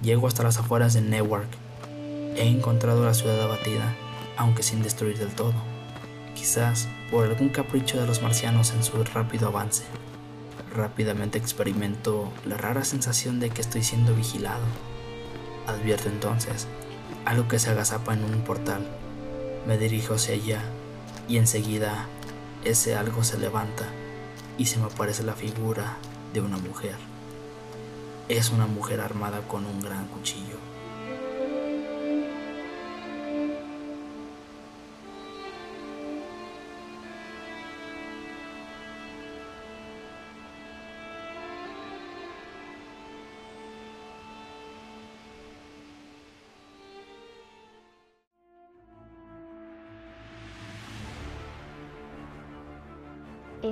Llego 0.00 0.28
hasta 0.28 0.44
las 0.44 0.58
afueras 0.58 0.94
de 0.94 1.00
Newark. 1.00 1.48
He 2.36 2.46
encontrado 2.46 3.04
la 3.04 3.14
ciudad 3.14 3.42
abatida, 3.42 3.94
aunque 4.36 4.62
sin 4.62 4.82
destruir 4.82 5.18
del 5.18 5.34
todo. 5.34 5.54
Quizás 6.36 6.86
por 7.10 7.26
algún 7.26 7.48
capricho 7.48 8.00
de 8.00 8.06
los 8.06 8.22
marcianos 8.22 8.72
en 8.72 8.84
su 8.84 9.02
rápido 9.02 9.48
avance. 9.48 9.82
Rápidamente 10.72 11.36
experimento 11.36 12.30
la 12.44 12.56
rara 12.56 12.84
sensación 12.84 13.40
de 13.40 13.50
que 13.50 13.62
estoy 13.62 13.82
siendo 13.82 14.14
vigilado. 14.14 14.64
Advierto 15.66 16.08
entonces 16.08 16.68
algo 17.24 17.48
que 17.48 17.58
se 17.58 17.70
agazapa 17.70 18.14
en 18.14 18.22
un 18.22 18.42
portal. 18.42 18.86
Me 19.66 19.78
dirijo 19.78 20.14
hacia 20.14 20.34
allá 20.34 20.62
y 21.28 21.38
enseguida 21.38 22.06
ese 22.64 22.94
algo 22.94 23.24
se 23.24 23.36
levanta 23.36 23.86
y 24.58 24.66
se 24.66 24.78
me 24.78 24.86
aparece 24.86 25.24
la 25.24 25.34
figura 25.34 25.96
de 26.32 26.40
una 26.40 26.56
mujer. 26.56 26.94
Es 28.28 28.50
una 28.50 28.66
mujer 28.66 29.00
armada 29.00 29.40
con 29.48 29.66
un 29.66 29.80
gran 29.80 30.06
cuchillo. 30.06 30.65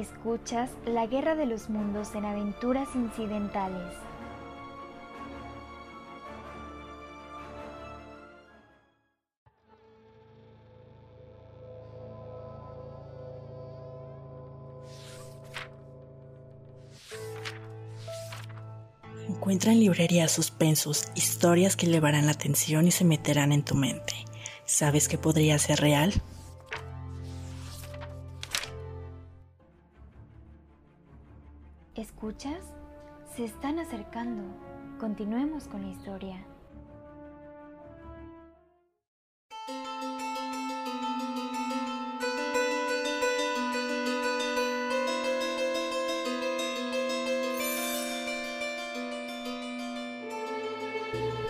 Escuchas 0.04 0.70
La 0.84 1.06
Guerra 1.06 1.34
de 1.34 1.46
los 1.46 1.70
Mundos 1.70 2.14
en 2.14 2.26
Aventuras 2.26 2.88
Incidentales. 2.94 3.94
Encuentra 19.26 19.72
en 19.72 19.80
librería 19.80 20.28
suspensos 20.28 21.08
historias 21.14 21.76
que 21.76 21.86
elevarán 21.86 22.26
la 22.26 22.32
atención 22.32 22.86
y 22.86 22.90
se 22.90 23.04
meterán 23.04 23.52
en 23.52 23.64
tu 23.64 23.74
mente. 23.74 24.12
¿Sabes 24.66 25.08
que 25.08 25.16
podría 25.16 25.58
ser 25.58 25.80
real? 25.80 26.12
¿Escuchas? 32.26 32.64
Se 33.36 33.44
están 33.44 33.78
acercando. 33.78 34.42
Continuemos 34.98 35.68
con 35.68 35.82
la 35.82 35.88
historia. 35.88 36.42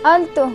Alto. 0.02 0.50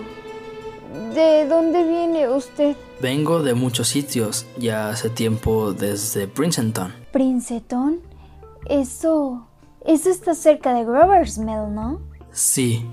¿De 1.15 1.47
dónde 1.47 1.85
viene 1.85 2.27
usted? 2.27 2.75
Vengo 2.99 3.41
de 3.41 3.53
muchos 3.53 3.87
sitios, 3.87 4.45
ya 4.57 4.89
hace 4.89 5.09
tiempo 5.09 5.71
desde 5.71 6.27
Princeton. 6.27 6.93
¿Princeton? 7.13 8.01
Eso... 8.65 9.48
Eso 9.89 10.11
está 10.11 10.35
cerca 10.35 10.71
de 10.75 10.85
Groversmill, 10.85 11.73
¿no? 11.73 11.99
Sí. 12.29 12.85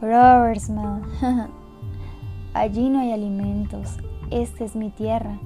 Groversmill. 0.00 1.02
Allí 2.54 2.88
no 2.88 3.00
hay 3.00 3.10
alimentos. 3.10 3.96
Esta 4.30 4.62
es 4.64 4.76
mi 4.76 4.90
tierra. 4.90 5.40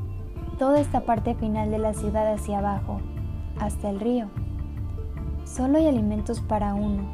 Toda 0.58 0.80
esta 0.80 1.06
parte 1.06 1.34
final 1.34 1.70
de 1.70 1.78
la 1.78 1.94
ciudad 1.94 2.30
hacia 2.30 2.58
abajo, 2.58 3.00
hasta 3.58 3.88
el 3.88 4.00
río. 4.00 4.28
Solo 5.46 5.78
hay 5.78 5.86
alimentos 5.86 6.42
para 6.42 6.74
uno. 6.74 7.10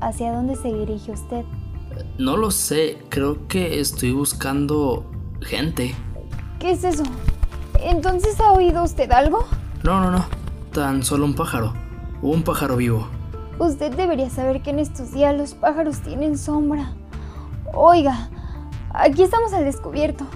¿Hacia 0.00 0.32
dónde 0.32 0.56
se 0.56 0.72
dirige 0.72 1.12
usted? 1.12 1.44
No 2.16 2.38
lo 2.38 2.50
sé, 2.50 2.96
creo 3.10 3.46
que 3.46 3.78
estoy 3.78 4.12
buscando 4.12 5.04
gente. 5.42 5.94
¿Qué 6.58 6.70
es 6.70 6.84
eso? 6.84 7.02
¿Entonces 7.78 8.40
ha 8.40 8.52
oído 8.52 8.82
usted 8.84 9.12
algo? 9.12 9.44
No, 9.82 10.00
no, 10.00 10.10
no. 10.10 10.24
Tan 10.72 11.02
solo 11.02 11.26
un 11.26 11.34
pájaro. 11.34 11.74
Un 12.22 12.42
pájaro 12.42 12.76
vivo. 12.76 13.08
Usted 13.58 13.94
debería 13.94 14.28
saber 14.28 14.62
que 14.62 14.70
en 14.70 14.78
estos 14.78 15.12
días 15.12 15.36
los 15.36 15.54
pájaros 15.54 16.00
tienen 16.00 16.36
sombra. 16.36 16.92
Oiga, 17.72 18.28
aquí 18.92 19.22
estamos 19.22 19.52
al 19.52 19.64
descubierto. 19.64 20.26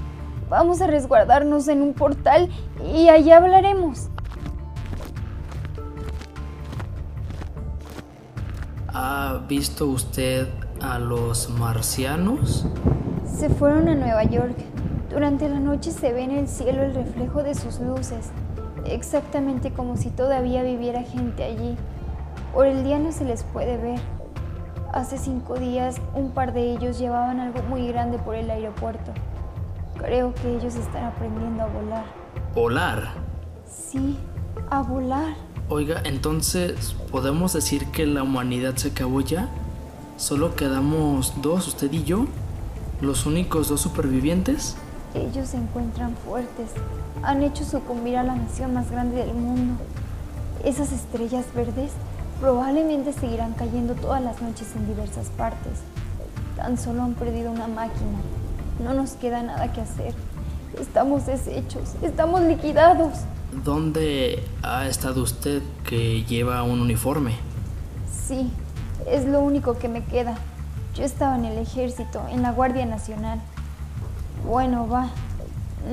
Vamos 0.48 0.80
a 0.80 0.86
resguardarnos 0.86 1.68
en 1.68 1.82
un 1.82 1.94
portal 1.94 2.48
y 2.94 3.08
allá 3.08 3.38
hablaremos. 3.38 4.08
¿Ha 8.88 9.44
visto 9.48 9.86
usted 9.86 10.48
a 10.80 10.98
los 10.98 11.50
marcianos? 11.50 12.66
Se 13.26 13.50
fueron 13.50 13.88
a 13.88 13.94
Nueva 13.94 14.24
York. 14.24 14.56
Durante 15.10 15.48
la 15.48 15.60
noche 15.60 15.90
se 15.90 16.12
ve 16.12 16.22
en 16.22 16.30
el 16.30 16.48
cielo 16.48 16.82
el 16.82 16.94
reflejo 16.94 17.42
de 17.42 17.54
sus 17.54 17.80
luces, 17.80 18.30
exactamente 18.86 19.72
como 19.72 19.96
si 19.96 20.10
todavía 20.10 20.62
viviera 20.62 21.02
gente 21.02 21.44
allí. 21.44 21.76
Por 22.52 22.66
el 22.66 22.84
día 22.84 22.98
no 22.98 23.12
se 23.12 23.24
les 23.24 23.42
puede 23.44 23.76
ver. 23.76 24.00
Hace 24.92 25.18
cinco 25.18 25.54
días 25.54 25.96
un 26.14 26.30
par 26.30 26.52
de 26.52 26.72
ellos 26.72 26.98
llevaban 26.98 27.40
algo 27.40 27.62
muy 27.64 27.88
grande 27.88 28.18
por 28.18 28.36
el 28.36 28.50
aeropuerto. 28.50 29.12
Creo 29.98 30.34
que 30.34 30.56
ellos 30.56 30.76
están 30.76 31.04
aprendiendo 31.04 31.64
a 31.64 31.66
volar. 31.66 32.04
¿Volar? 32.54 33.14
Sí, 33.66 34.16
a 34.70 34.82
volar. 34.82 35.34
Oiga, 35.68 36.00
entonces, 36.04 36.94
¿podemos 37.10 37.54
decir 37.54 37.86
que 37.86 38.06
la 38.06 38.22
humanidad 38.22 38.76
se 38.76 38.88
acabó 38.88 39.20
ya? 39.20 39.48
¿Solo 40.16 40.54
quedamos 40.54 41.40
dos, 41.42 41.66
usted 41.66 41.92
y 41.92 42.04
yo? 42.04 42.26
¿Los 43.00 43.26
únicos 43.26 43.68
dos 43.68 43.80
supervivientes? 43.80 44.76
Ellos 45.14 45.48
se 45.48 45.56
encuentran 45.56 46.16
fuertes. 46.16 46.70
Han 47.22 47.42
hecho 47.42 47.64
sucumbir 47.64 48.16
a 48.16 48.24
la 48.24 48.34
nación 48.34 48.74
más 48.74 48.90
grande 48.90 49.16
del 49.16 49.34
mundo. 49.34 49.80
Esas 50.64 50.92
estrellas 50.92 51.46
verdes 51.54 51.92
probablemente 52.40 53.12
seguirán 53.12 53.52
cayendo 53.52 53.94
todas 53.94 54.20
las 54.22 54.42
noches 54.42 54.74
en 54.74 54.86
diversas 54.88 55.28
partes. 55.28 55.80
Tan 56.56 56.76
solo 56.76 57.02
han 57.02 57.14
perdido 57.14 57.52
una 57.52 57.68
máquina. 57.68 58.18
No 58.82 58.92
nos 58.92 59.12
queda 59.12 59.42
nada 59.42 59.72
que 59.72 59.80
hacer. 59.80 60.14
Estamos 60.80 61.26
deshechos. 61.26 61.94
Estamos 62.02 62.42
liquidados. 62.42 63.20
¿Dónde 63.64 64.42
ha 64.62 64.88
estado 64.88 65.22
usted 65.22 65.62
que 65.84 66.24
lleva 66.24 66.64
un 66.64 66.80
uniforme? 66.80 67.36
Sí, 68.26 68.50
es 69.06 69.26
lo 69.26 69.40
único 69.40 69.78
que 69.78 69.88
me 69.88 70.02
queda. 70.04 70.36
Yo 70.96 71.04
estaba 71.04 71.36
en 71.36 71.44
el 71.44 71.58
ejército, 71.58 72.22
en 72.30 72.42
la 72.42 72.50
Guardia 72.50 72.84
Nacional. 72.84 73.40
Bueno, 74.44 74.86
va. 74.86 75.10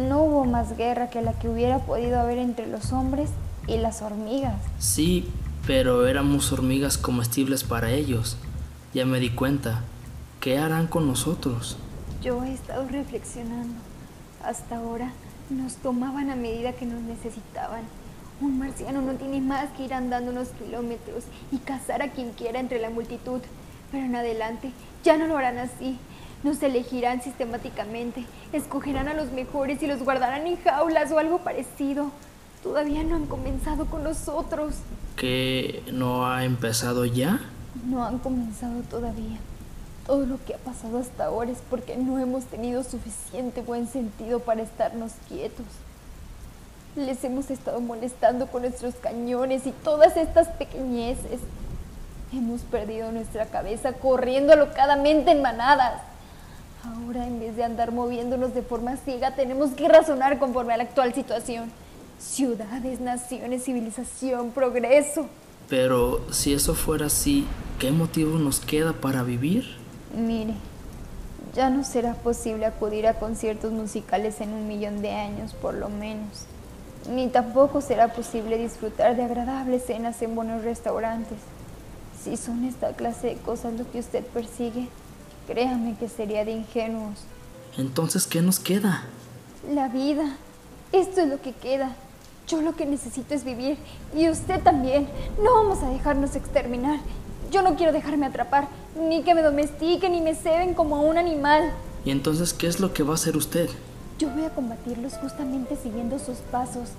No 0.08 0.24
hubo 0.24 0.46
más 0.46 0.78
guerra 0.78 1.10
que 1.10 1.22
la 1.22 1.34
que 1.34 1.48
hubiera 1.48 1.80
podido 1.80 2.20
haber 2.20 2.38
entre 2.38 2.68
los 2.68 2.92
hombres 2.92 3.30
y 3.68 3.78
las 3.78 4.02
hormigas. 4.02 4.56
Sí, 4.78 5.30
pero 5.66 6.08
éramos 6.08 6.52
hormigas 6.52 6.98
comestibles 6.98 7.64
para 7.64 7.92
ellos. 7.92 8.38
Ya 8.94 9.06
me 9.06 9.20
di 9.20 9.30
cuenta. 9.30 9.84
¿Qué 10.42 10.58
harán 10.58 10.88
con 10.88 11.08
nosotros? 11.08 11.78
Yo 12.22 12.44
he 12.44 12.54
estado 12.54 12.88
reflexionando. 12.90 13.76
Hasta 14.44 14.78
ahora 14.78 15.12
nos 15.50 15.76
tomaban 15.76 16.30
a 16.30 16.36
medida 16.36 16.74
que 16.74 16.86
nos 16.86 17.02
necesitaban. 17.02 17.84
Un 18.42 18.60
marciano 18.60 19.02
no 19.02 19.14
tiene 19.14 19.40
más 19.40 19.70
que 19.78 19.86
ir 19.86 19.94
andando 19.94 20.32
unos 20.32 20.50
kilómetros 20.50 21.26
y 21.52 21.58
cazar 21.58 22.02
a 22.02 22.12
quien 22.12 22.32
quiera 22.32 22.60
entre 22.60 22.82
la 22.82 22.90
multitud. 22.90 23.40
Pero 23.92 24.06
en 24.06 24.16
adelante 24.16 24.72
ya 25.04 25.16
no 25.18 25.28
lo 25.28 25.38
harán 25.38 25.58
así. 25.58 26.00
Nos 26.44 26.62
elegirán 26.64 27.22
sistemáticamente, 27.22 28.26
escogerán 28.52 29.08
a 29.08 29.14
los 29.14 29.32
mejores 29.32 29.82
y 29.84 29.88
los 29.88 30.02
guardarán 30.02 30.48
en 30.48 30.58
jaulas 30.58 31.12
o 31.12 31.20
algo 31.20 31.40
parecido. 31.40 32.12
Todavía 32.64 33.04
no 33.04 33.16
han 33.16 33.28
comenzado 33.28 33.86
con 33.86 34.04
nosotros. 34.04 34.76
¿Que 35.16 35.84
no 35.92 36.26
ha 36.26 36.44
empezado 36.44 37.06
ya? 37.06 37.42
No 37.86 38.04
han 38.04 38.18
comenzado 38.20 38.82
todavía. 38.90 39.38
Todo 40.08 40.26
lo 40.26 40.44
que 40.44 40.56
ha 40.56 40.58
pasado 40.58 40.98
hasta 40.98 41.26
ahora 41.26 41.52
es 41.52 41.60
porque 41.70 41.96
no 41.96 42.18
hemos 42.18 42.46
tenido 42.46 42.84
suficiente 42.84 43.62
buen 43.62 43.88
sentido 43.88 44.40
para 44.40 44.64
estarnos 44.64 45.12
quietos. 45.28 45.66
Les 46.96 47.24
hemos 47.24 47.52
estado 47.52 47.80
molestando 47.82 48.48
con 48.48 48.64
nuestros 48.64 48.96
cañones 48.96 49.68
y 49.68 49.72
todas 49.72 50.18
estas 50.18 50.48
pequeñeces. 50.50 51.40
Hemos 52.34 52.62
perdido 52.62 53.12
nuestra 53.12 53.46
cabeza 53.46 53.94
corriendo 53.94 54.54
alocadamente 54.54 55.32
en 55.32 55.42
manadas. 55.42 56.02
Ahora, 56.84 57.28
en 57.28 57.40
vez 57.40 57.56
de 57.56 57.64
andar 57.64 57.92
moviéndonos 57.92 58.54
de 58.56 58.64
forma 58.64 58.98
ciega, 58.98 59.36
tenemos 59.36 59.72
que 59.72 59.88
razonar 59.88 60.40
conforme 60.40 60.74
a 60.74 60.78
la 60.78 60.84
actual 60.84 61.14
situación. 61.14 61.72
Ciudades, 62.20 63.00
naciones, 63.00 63.64
civilización, 63.64 64.52
progreso. 64.52 65.28
Pero 65.70 66.22
si 66.32 66.54
eso 66.54 66.74
fuera 66.74 67.06
así, 67.06 67.46
¿qué 67.80 67.92
motivo 67.92 68.38
nos 68.40 68.60
queda 68.60 68.94
para 68.94 69.22
vivir? 69.24 69.66
Mire, 70.16 70.56
ya 71.54 71.70
no 71.70 71.84
será 71.84 72.14
posible 72.16 72.66
acudir 72.66 73.08
a 73.08 73.20
conciertos 73.20 73.72
musicales 73.72 74.42
en 74.42 74.54
un 74.54 74.68
millón 74.68 75.02
de 75.02 75.12
años, 75.12 75.54
por 75.54 75.74
lo 75.76 75.90
menos. 75.90 76.46
ni 77.10 77.28
tampoco 77.30 77.82
será 77.82 78.14
posible 78.14 78.58
disfrutar 78.58 79.16
de 79.16 79.24
agradables 79.24 79.86
cenas 79.86 80.22
en 80.22 80.36
buenos 80.36 80.64
restaurantes. 80.64 81.40
Si 82.24 82.38
son 82.38 82.64
esta 82.66 82.94
clase 82.94 83.28
de 83.28 83.36
cosas 83.38 83.74
lo 83.74 83.90
que 83.92 84.00
usted 84.00 84.24
persigue, 84.24 84.88
créame 85.52 85.96
que 85.98 86.08
sería 86.08 86.46
de 86.46 86.52
ingenuos. 86.52 87.20
Entonces, 87.78 88.26
¿qué 88.26 88.42
nos 88.42 88.60
queda? 88.60 89.04
La 89.70 89.90
vida. 89.90 90.38
Esto 90.94 91.22
es 91.22 91.28
lo 91.28 91.42
que 91.42 91.52
queda. 91.52 91.94
Yo 92.48 92.62
lo 92.62 92.74
que 92.74 92.86
necesito 92.86 93.34
es 93.34 93.44
vivir. 93.44 93.78
Y 94.16 94.30
usted 94.30 94.62
también. 94.62 95.10
No 95.44 95.54
vamos 95.54 95.84
a 95.84 95.90
dejarnos 95.90 96.38
exterminar. 96.38 97.00
Yo 97.52 97.64
no 97.64 97.76
quiero 97.76 97.92
dejarme 97.92 98.28
atrapar, 98.28 98.70
ni 98.98 99.24
que 99.24 99.36
me 99.36 99.42
domestiquen 99.42 100.14
ni 100.14 100.22
me 100.22 100.36
ceben 100.36 100.74
como 100.74 100.96
a 100.96 101.00
un 101.02 101.18
animal. 101.18 101.74
¿Y 102.06 102.12
entonces 102.12 102.54
qué 102.54 102.68
es 102.68 102.80
lo 102.80 102.94
que 102.94 103.04
va 103.04 103.12
a 103.12 103.16
hacer 103.16 103.36
usted? 103.36 103.70
Yo 104.20 104.30
voy 104.30 104.46
a 104.46 104.56
combatirlos 104.56 105.16
justamente 105.16 105.76
siguiendo 105.76 106.18
sus 106.18 106.38
pasos. 106.38 106.92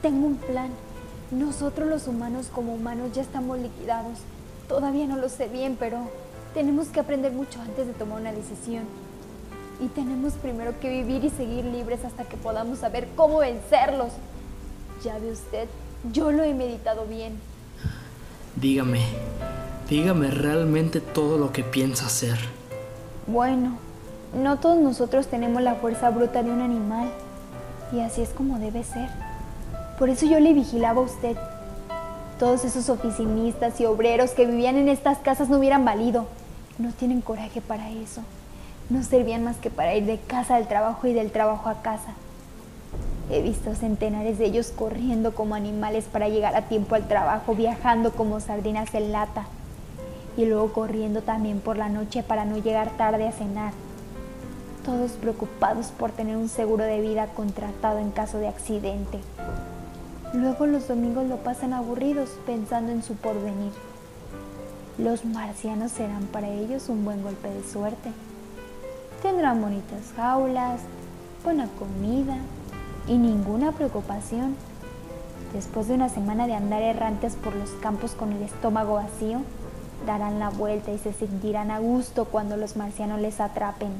Tengo 0.00 0.26
un 0.26 0.36
plan. 0.36 0.70
Nosotros 1.30 1.86
los 1.86 2.08
humanos 2.08 2.46
como 2.50 2.72
humanos 2.72 3.10
ya 3.12 3.20
estamos 3.20 3.58
liquidados. 3.58 4.20
Todavía 4.68 5.06
no 5.06 5.16
lo 5.16 5.28
sé 5.28 5.48
bien, 5.48 5.76
pero 5.78 6.08
tenemos 6.54 6.86
que 6.86 7.00
aprender 7.00 7.32
mucho 7.32 7.60
antes 7.60 7.86
de 7.86 7.92
tomar 7.92 8.20
una 8.20 8.32
decisión. 8.32 8.84
Y 9.84 9.88
tenemos 9.88 10.34
primero 10.34 10.78
que 10.80 10.88
vivir 10.88 11.24
y 11.24 11.30
seguir 11.30 11.64
libres 11.64 12.04
hasta 12.04 12.24
que 12.24 12.36
podamos 12.36 12.78
saber 12.78 13.08
cómo 13.16 13.38
vencerlos. 13.38 14.12
Ya 15.02 15.18
ve 15.18 15.32
usted, 15.32 15.68
yo 16.12 16.30
lo 16.30 16.44
he 16.44 16.54
meditado 16.54 17.06
bien. 17.06 17.34
Dígame, 18.54 19.00
dígame 19.90 20.30
realmente 20.30 21.00
todo 21.00 21.38
lo 21.38 21.52
que 21.52 21.64
piensa 21.64 22.06
hacer. 22.06 22.38
Bueno, 23.26 23.78
no 24.40 24.58
todos 24.60 24.78
nosotros 24.78 25.26
tenemos 25.26 25.60
la 25.60 25.74
fuerza 25.74 26.08
bruta 26.10 26.44
de 26.44 26.52
un 26.52 26.60
animal. 26.60 27.10
Y 27.92 28.00
así 28.00 28.22
es 28.22 28.30
como 28.30 28.60
debe 28.60 28.84
ser. 28.84 29.08
Por 29.98 30.08
eso 30.08 30.24
yo 30.26 30.38
le 30.38 30.54
vigilaba 30.54 31.00
a 31.00 31.04
usted. 31.04 31.36
Todos 32.38 32.64
esos 32.64 32.88
oficinistas 32.88 33.80
y 33.80 33.86
obreros 33.86 34.30
que 34.30 34.46
vivían 34.46 34.76
en 34.76 34.88
estas 34.88 35.18
casas 35.18 35.48
no 35.48 35.58
hubieran 35.58 35.84
valido. 35.84 36.26
No 36.78 36.90
tienen 36.90 37.20
coraje 37.20 37.60
para 37.60 37.90
eso. 37.90 38.22
No 38.90 39.02
servían 39.04 39.44
más 39.44 39.56
que 39.56 39.70
para 39.70 39.94
ir 39.94 40.06
de 40.06 40.18
casa 40.18 40.56
al 40.56 40.66
trabajo 40.66 41.06
y 41.06 41.12
del 41.12 41.30
trabajo 41.30 41.68
a 41.68 41.82
casa. 41.82 42.14
He 43.30 43.42
visto 43.42 43.74
centenares 43.74 44.38
de 44.38 44.46
ellos 44.46 44.72
corriendo 44.74 45.34
como 45.34 45.54
animales 45.54 46.06
para 46.10 46.28
llegar 46.28 46.56
a 46.56 46.62
tiempo 46.62 46.96
al 46.96 47.06
trabajo, 47.06 47.54
viajando 47.54 48.12
como 48.12 48.40
sardinas 48.40 48.92
en 48.94 49.12
lata. 49.12 49.46
Y 50.36 50.46
luego 50.46 50.72
corriendo 50.72 51.22
también 51.22 51.60
por 51.60 51.78
la 51.78 51.88
noche 51.88 52.24
para 52.24 52.44
no 52.44 52.58
llegar 52.58 52.90
tarde 52.96 53.28
a 53.28 53.32
cenar. 53.32 53.72
Todos 54.84 55.12
preocupados 55.12 55.86
por 55.86 56.10
tener 56.10 56.36
un 56.36 56.48
seguro 56.48 56.84
de 56.84 57.00
vida 57.00 57.28
contratado 57.28 58.00
en 58.00 58.10
caso 58.10 58.38
de 58.38 58.48
accidente. 58.48 59.20
Luego 60.34 60.66
los 60.66 60.88
domingos 60.88 61.26
lo 61.26 61.36
pasan 61.36 61.72
aburridos 61.72 62.30
pensando 62.44 62.90
en 62.90 63.04
su 63.04 63.14
porvenir. 63.14 63.72
Los 64.98 65.24
marcianos 65.24 65.90
serán 65.90 66.26
para 66.26 66.48
ellos 66.48 66.88
un 66.88 67.04
buen 67.04 67.22
golpe 67.22 67.48
de 67.48 67.64
suerte. 67.64 68.12
Tendrán 69.22 69.60
bonitas 69.60 70.12
jaulas, 70.14 70.80
buena 71.42 71.68
comida 71.78 72.36
y 73.08 73.18
ninguna 73.18 73.72
preocupación. 73.72 74.54
Después 75.52 75.88
de 75.88 75.94
una 75.94 76.08
semana 76.08 76.46
de 76.46 76.54
andar 76.54 76.82
errantes 76.82 77.34
por 77.34 77.56
los 77.56 77.70
campos 77.82 78.12
con 78.12 78.32
el 78.32 78.42
estómago 78.42 78.94
vacío, 78.94 79.40
darán 80.06 80.38
la 80.38 80.50
vuelta 80.50 80.92
y 80.92 80.98
se 80.98 81.12
sentirán 81.12 81.72
a 81.72 81.80
gusto 81.80 82.26
cuando 82.26 82.56
los 82.56 82.76
marcianos 82.76 83.20
les 83.20 83.40
atrapen. 83.40 83.90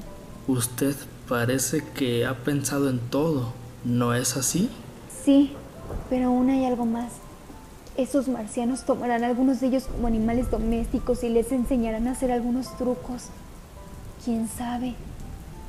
Usted 0.46 0.94
parece 1.28 1.82
que 1.82 2.24
ha 2.24 2.34
pensado 2.34 2.88
en 2.88 3.00
todo, 3.00 3.52
¿no 3.84 4.14
es 4.14 4.36
así? 4.36 4.70
Sí, 5.24 5.54
pero 6.08 6.26
aún 6.26 6.50
hay 6.50 6.64
algo 6.66 6.84
más. 6.84 7.23
Esos 7.96 8.26
marcianos 8.26 8.82
tomarán 8.82 9.22
a 9.22 9.28
algunos 9.28 9.60
de 9.60 9.68
ellos 9.68 9.84
como 9.84 10.08
animales 10.08 10.50
domésticos 10.50 11.22
y 11.22 11.28
les 11.28 11.52
enseñarán 11.52 12.08
a 12.08 12.12
hacer 12.12 12.32
algunos 12.32 12.76
trucos. 12.76 13.26
¿Quién 14.24 14.48
sabe? 14.48 14.94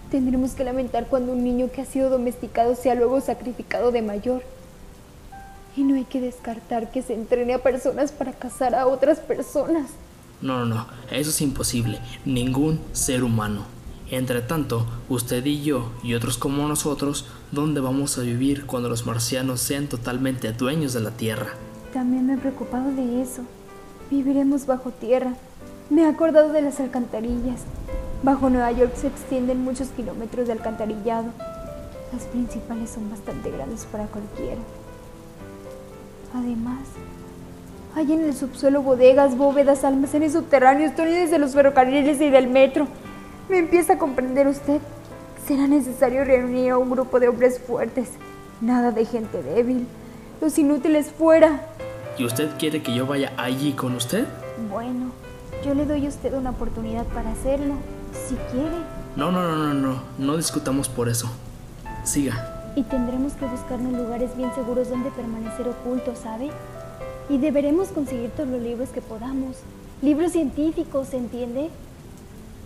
Tendremos 0.09 0.51
que 0.53 0.63
lamentar 0.63 1.05
cuando 1.05 1.33
un 1.33 1.43
niño 1.43 1.69
que 1.71 1.81
ha 1.81 1.85
sido 1.85 2.09
domesticado 2.09 2.75
sea 2.75 2.95
luego 2.95 3.21
sacrificado 3.21 3.91
de 3.91 4.01
mayor. 4.01 4.41
Y 5.77 5.83
no 5.83 5.95
hay 5.95 6.05
que 6.05 6.19
descartar 6.19 6.89
que 6.89 7.03
se 7.03 7.13
entrene 7.13 7.53
a 7.53 7.61
personas 7.61 8.11
para 8.11 8.33
cazar 8.33 8.73
a 8.73 8.87
otras 8.87 9.19
personas. 9.19 9.91
No, 10.41 10.65
no, 10.65 10.65
no, 10.65 10.87
eso 11.11 11.29
es 11.29 11.41
imposible. 11.41 11.99
Ningún 12.25 12.79
ser 12.93 13.23
humano. 13.23 13.65
Entre 14.09 14.41
tanto, 14.41 14.87
usted 15.09 15.45
y 15.45 15.61
yo 15.61 15.91
y 16.01 16.15
otros 16.15 16.37
como 16.37 16.67
nosotros, 16.67 17.25
¿dónde 17.51 17.81
vamos 17.81 18.17
a 18.17 18.21
vivir 18.21 18.65
cuando 18.65 18.89
los 18.89 19.05
marcianos 19.05 19.61
sean 19.61 19.87
totalmente 19.87 20.51
dueños 20.53 20.93
de 20.93 21.01
la 21.01 21.11
Tierra? 21.11 21.53
También 21.95 22.27
me 22.27 22.33
he 22.33 22.37
preocupado 22.37 22.91
de 22.91 23.21
eso. 23.21 23.43
Viviremos 24.11 24.65
bajo 24.65 24.91
tierra. 24.91 25.31
Me 25.89 26.01
he 26.01 26.05
acordado 26.05 26.51
de 26.51 26.61
las 26.61 26.81
alcantarillas. 26.81 27.61
Bajo 28.21 28.49
Nueva 28.49 28.69
York 28.73 28.91
se 28.95 29.07
extienden 29.07 29.63
muchos 29.63 29.87
kilómetros 29.91 30.47
de 30.47 30.51
alcantarillado. 30.51 31.27
Las 32.11 32.23
principales 32.25 32.89
son 32.89 33.09
bastante 33.09 33.49
grandes 33.49 33.85
para 33.85 34.07
cualquiera. 34.07 34.59
Además, 36.33 36.81
hay 37.95 38.11
en 38.11 38.25
el 38.25 38.35
subsuelo 38.35 38.81
bodegas, 38.81 39.37
bóvedas, 39.37 39.85
almacenes 39.85 40.33
subterráneos, 40.33 40.95
túneles 40.95 41.31
de 41.31 41.39
los 41.39 41.53
ferrocarriles 41.53 42.19
y 42.19 42.29
del 42.29 42.49
metro. 42.49 42.89
Me 43.47 43.59
empieza 43.59 43.93
a 43.93 43.97
comprender 43.97 44.49
usted. 44.49 44.81
Será 45.47 45.65
necesario 45.65 46.25
reunir 46.25 46.71
a 46.71 46.77
un 46.77 46.89
grupo 46.89 47.21
de 47.21 47.29
hombres 47.29 47.57
fuertes. 47.57 48.09
Nada 48.59 48.91
de 48.91 49.05
gente 49.05 49.41
débil. 49.41 49.87
Los 50.41 50.59
inútiles 50.59 51.09
fuera. 51.09 51.61
¿Y 52.17 52.23
usted 52.23 52.49
quiere 52.57 52.81
que 52.81 52.93
yo 52.93 53.05
vaya 53.05 53.33
allí 53.35 53.73
con 53.73 53.93
usted? 53.95 54.25
Bueno, 54.69 55.11
yo 55.65 55.73
le 55.73 55.85
doy 55.85 56.05
a 56.05 56.09
usted 56.09 56.33
una 56.33 56.51
oportunidad 56.51 57.03
para 57.07 57.31
hacerlo, 57.31 57.75
si 58.27 58.35
quiere. 58.51 58.77
No, 59.17 59.33
no, 59.33 59.41
no, 59.41 59.57
no, 59.57 59.73
no, 59.73 60.01
no 60.17 60.37
discutamos 60.37 60.87
por 60.87 61.09
eso. 61.09 61.29
Siga. 62.05 62.71
Y 62.77 62.83
tendremos 62.83 63.33
que 63.33 63.45
buscarnos 63.45 63.91
lugares 63.93 64.35
bien 64.37 64.53
seguros 64.55 64.89
donde 64.89 65.11
permanecer 65.11 65.67
ocultos, 65.67 66.19
¿sabe? 66.19 66.51
Y 67.29 67.37
deberemos 67.37 67.89
conseguir 67.89 68.29
todos 68.29 68.47
los 68.47 68.61
libros 68.61 68.89
que 68.89 69.01
podamos. 69.01 69.57
Libros 70.01 70.31
científicos, 70.31 71.09
¿se 71.09 71.17
entiende? 71.17 71.69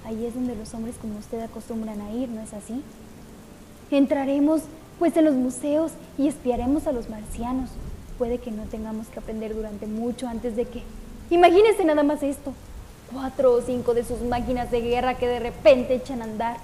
Ahí 0.05 0.25
es 0.25 0.35
donde 0.35 0.55
los 0.55 0.71
hombres 0.75 0.95
como 1.01 1.17
usted 1.17 1.41
acostumbran 1.41 2.01
a 2.01 2.11
ir, 2.11 2.29
¿no 2.29 2.41
es 2.41 2.53
así? 2.53 2.83
Entraremos, 3.89 4.61
pues, 4.99 5.17
en 5.17 5.25
los 5.25 5.33
museos 5.33 5.91
y 6.19 6.27
espiaremos 6.27 6.85
a 6.85 6.91
los 6.91 7.09
marcianos. 7.09 7.69
Puede 8.19 8.39
que 8.39 8.51
no 8.51 8.63
tengamos 8.63 9.07
que 9.07 9.19
aprender 9.19 9.55
durante 9.55 9.87
mucho 9.87 10.27
antes 10.27 10.57
de 10.57 10.65
que... 10.65 10.83
Imagínese 11.29 11.85
nada 11.85 12.03
más 12.03 12.21
esto. 12.21 12.53
Cuatro 13.13 13.53
o 13.53 13.61
cinco 13.61 13.93
de 13.93 14.03
sus 14.03 14.19
máquinas 14.21 14.69
de 14.71 14.81
guerra 14.81 15.15
que 15.15 15.25
de 15.25 15.39
repente 15.39 15.95
echan 15.95 16.21
a 16.21 16.25
andar, 16.25 16.57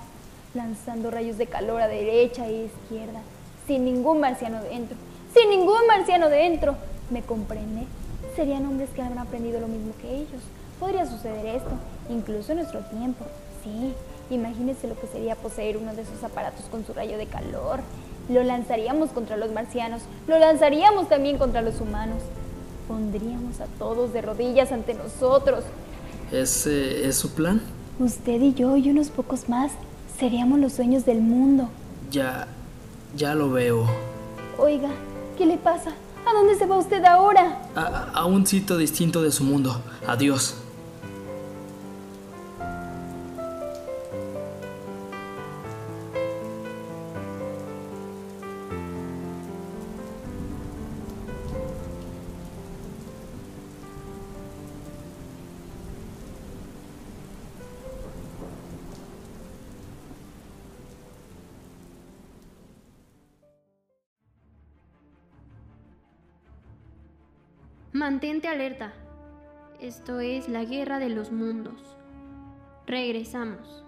lanzando 0.54 1.10
rayos 1.12 1.38
de 1.38 1.48
calor 1.48 1.82
a 1.82 1.88
derecha 1.88 2.46
e 2.48 2.66
izquierda, 2.66 3.22
sin 3.66 3.86
ningún 3.86 4.20
marciano 4.20 4.62
dentro. 4.64 4.98
Sin 5.34 5.50
ningún 5.50 5.88
marciano 5.88 6.28
dentro. 6.28 6.76
¿Me 7.10 7.22
comprende? 7.22 7.86
Serían 8.36 8.66
hombres 8.66 8.90
que 8.90 9.02
han 9.02 9.18
aprendido 9.18 9.62
lo 9.62 9.68
mismo 9.68 9.94
que 10.02 10.14
ellos. 10.14 10.42
Podría 10.78 11.06
suceder 11.06 11.46
esto, 11.46 11.72
incluso 12.10 12.52
en 12.52 12.58
nuestro 12.58 12.82
tiempo. 12.82 13.24
Sí, 13.64 13.94
imagínese 14.30 14.90
lo 14.90 15.00
que 15.00 15.08
sería 15.08 15.36
poseer 15.36 15.78
uno 15.78 15.96
de 15.96 16.02
esos 16.02 16.22
aparatos 16.22 16.66
con 16.66 16.86
su 16.86 16.94
rayo 16.94 17.18
de 17.18 17.28
calor. 17.28 17.80
Lo 18.30 18.44
lanzaríamos 18.44 19.10
contra 19.12 19.38
los 19.38 19.52
marcianos, 19.52 20.02
lo 20.28 20.40
lanzaríamos 20.40 21.10
también 21.10 21.38
contra 21.38 21.62
los 21.62 21.80
humanos. 21.80 22.18
Pondríamos 22.88 23.60
a 23.62 23.66
todos 23.80 24.14
de 24.14 24.22
rodillas 24.22 24.72
ante 24.72 24.94
nosotros. 24.94 25.64
¿Ese 26.32 27.08
es 27.08 27.16
su 27.16 27.32
plan? 27.34 27.62
Usted 28.00 28.42
y 28.42 28.54
yo 28.54 28.76
y 28.78 28.90
unos 28.90 29.10
pocos 29.10 29.48
más 29.48 29.72
seríamos 30.20 30.60
los 30.60 30.78
dueños 30.78 31.06
del 31.06 31.22
mundo. 31.22 31.70
Ya, 32.12 32.48
ya 33.16 33.36
lo 33.36 33.52
veo. 33.52 33.86
Oiga, 34.58 34.90
¿qué 35.38 35.46
le 35.46 35.58
pasa? 35.58 35.92
¿A 36.26 36.34
dónde 36.34 36.56
se 36.56 36.66
va 36.66 36.78
usted 36.78 37.04
ahora? 37.06 37.62
A, 37.76 38.12
a 38.14 38.26
un 38.26 38.46
sitio 38.48 38.78
distinto 38.78 39.22
de 39.22 39.32
su 39.32 39.44
mundo. 39.44 39.82
Adiós. 40.08 40.56
Mantente 68.16 68.48
alerta. 68.48 68.94
Esto 69.82 70.22
es 70.22 70.48
la 70.48 70.64
guerra 70.64 71.00
de 71.00 71.10
los 71.10 71.34
mundos. 71.34 71.98
Regresamos. 72.88 73.84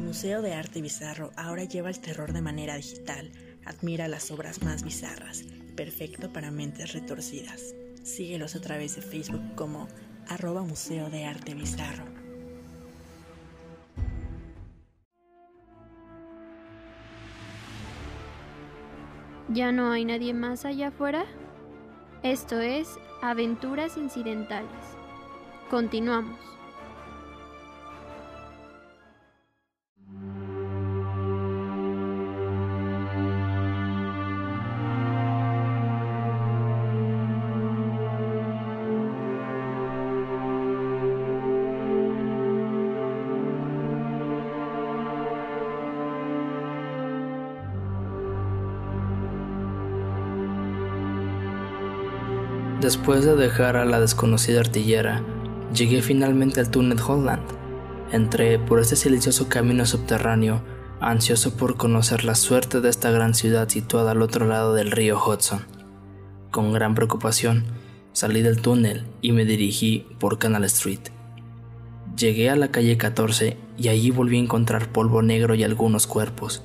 Museo 0.00 0.42
de 0.42 0.54
Arte 0.54 0.80
Bizarro 0.80 1.32
ahora 1.34 1.64
lleva 1.64 1.88
el 1.88 1.98
terror 1.98 2.32
de 2.32 2.40
manera 2.40 2.76
digital. 2.76 3.32
Admira 3.64 4.06
las 4.06 4.30
obras 4.30 4.62
más 4.62 4.84
bizarras, 4.84 5.42
perfecto 5.74 6.32
para 6.32 6.52
mentes 6.52 6.92
retorcidas. 6.92 7.74
Síguelos 8.04 8.54
a 8.54 8.60
través 8.60 8.94
de 8.94 9.02
Facebook 9.02 9.56
como 9.56 9.88
arroba 10.28 10.62
Museo 10.62 11.10
de 11.10 11.24
Arte 11.24 11.54
Bizarro. 11.54 12.23
¿Ya 19.54 19.70
no 19.70 19.92
hay 19.92 20.04
nadie 20.04 20.34
más 20.34 20.64
allá 20.64 20.88
afuera? 20.88 21.26
Esto 22.24 22.58
es 22.58 22.98
Aventuras 23.22 23.96
Incidentales. 23.96 24.66
Continuamos. 25.70 26.53
Después 52.84 53.24
de 53.24 53.34
dejar 53.34 53.78
a 53.78 53.86
la 53.86 53.98
desconocida 53.98 54.60
artillera, 54.60 55.22
llegué 55.72 56.02
finalmente 56.02 56.60
al 56.60 56.70
túnel 56.70 57.00
Holland. 57.00 57.40
Entré 58.12 58.58
por 58.58 58.78
este 58.78 58.94
silencioso 58.94 59.48
camino 59.48 59.86
subterráneo, 59.86 60.62
ansioso 61.00 61.56
por 61.56 61.78
conocer 61.78 62.24
la 62.24 62.34
suerte 62.34 62.82
de 62.82 62.90
esta 62.90 63.10
gran 63.10 63.32
ciudad 63.32 63.70
situada 63.70 64.10
al 64.10 64.20
otro 64.20 64.46
lado 64.46 64.74
del 64.74 64.90
río 64.90 65.18
Hudson. 65.18 65.64
Con 66.50 66.74
gran 66.74 66.94
preocupación, 66.94 67.64
salí 68.12 68.42
del 68.42 68.60
túnel 68.60 69.06
y 69.22 69.32
me 69.32 69.46
dirigí 69.46 70.06
por 70.18 70.38
Canal 70.38 70.64
Street. 70.64 71.08
Llegué 72.18 72.50
a 72.50 72.56
la 72.56 72.68
calle 72.68 72.98
14 72.98 73.56
y 73.78 73.88
allí 73.88 74.10
volví 74.10 74.36
a 74.36 74.42
encontrar 74.42 74.92
polvo 74.92 75.22
negro 75.22 75.54
y 75.54 75.64
algunos 75.64 76.06
cuerpos. 76.06 76.62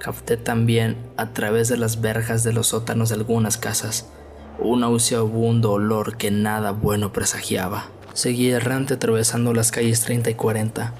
Capté 0.00 0.36
también, 0.36 0.96
a 1.16 1.32
través 1.32 1.68
de 1.68 1.76
las 1.76 2.00
verjas 2.00 2.42
de 2.42 2.52
los 2.52 2.66
sótanos 2.66 3.10
de 3.10 3.14
algunas 3.14 3.56
casas, 3.56 4.10
un 4.58 4.80
nauseabundo 4.80 5.72
olor 5.72 6.16
que 6.16 6.30
nada 6.30 6.70
bueno 6.70 7.12
presagiaba. 7.12 7.86
Seguí 8.12 8.50
errante 8.50 8.94
atravesando 8.94 9.52
las 9.52 9.72
calles 9.72 10.00
30 10.02 10.30
y 10.30 10.34
40. 10.34 10.92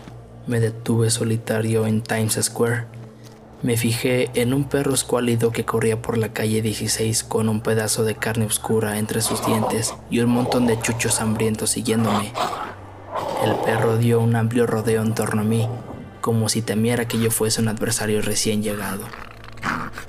Me 0.46 0.60
detuve 0.60 1.10
solitario 1.10 1.86
en 1.86 2.02
Times 2.02 2.38
Square. 2.42 2.86
Me 3.62 3.76
fijé 3.76 4.30
en 4.34 4.52
un 4.52 4.64
perro 4.64 4.92
escuálido 4.92 5.52
que 5.52 5.64
corría 5.64 6.02
por 6.02 6.18
la 6.18 6.32
calle 6.32 6.60
16 6.60 7.24
con 7.24 7.48
un 7.48 7.60
pedazo 7.60 8.04
de 8.04 8.14
carne 8.14 8.44
oscura 8.44 8.98
entre 8.98 9.22
sus 9.22 9.46
dientes 9.46 9.94
y 10.10 10.20
un 10.20 10.30
montón 10.30 10.66
de 10.66 10.78
chuchos 10.80 11.20
hambrientos 11.20 11.70
siguiéndome. 11.70 12.32
El 13.44 13.54
perro 13.64 13.96
dio 13.96 14.20
un 14.20 14.36
amplio 14.36 14.66
rodeo 14.66 15.02
en 15.02 15.14
torno 15.14 15.42
a 15.42 15.44
mí, 15.44 15.68
como 16.20 16.48
si 16.48 16.62
temiera 16.62 17.06
que 17.06 17.18
yo 17.18 17.30
fuese 17.30 17.62
un 17.62 17.68
adversario 17.68 18.20
recién 18.20 18.62
llegado. 18.62 19.04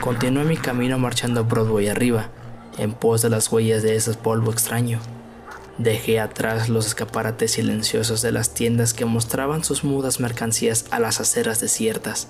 Continué 0.01 0.43
mi 0.43 0.57
camino 0.57 0.97
marchando 0.97 1.45
Broadway 1.45 1.87
arriba, 1.87 2.29
en 2.77 2.93
pos 2.93 3.21
de 3.21 3.29
las 3.29 3.51
huellas 3.51 3.83
de 3.83 3.95
ese 3.95 4.13
polvo 4.13 4.51
extraño. 4.51 4.99
Dejé 5.77 6.19
atrás 6.19 6.69
los 6.69 6.85
escaparates 6.87 7.51
silenciosos 7.51 8.21
de 8.21 8.31
las 8.31 8.53
tiendas 8.53 8.93
que 8.93 9.05
mostraban 9.05 9.63
sus 9.63 9.83
mudas 9.83 10.19
mercancías 10.21 10.85
a 10.91 10.99
las 10.99 11.19
aceras 11.19 11.59
desiertas. 11.59 12.29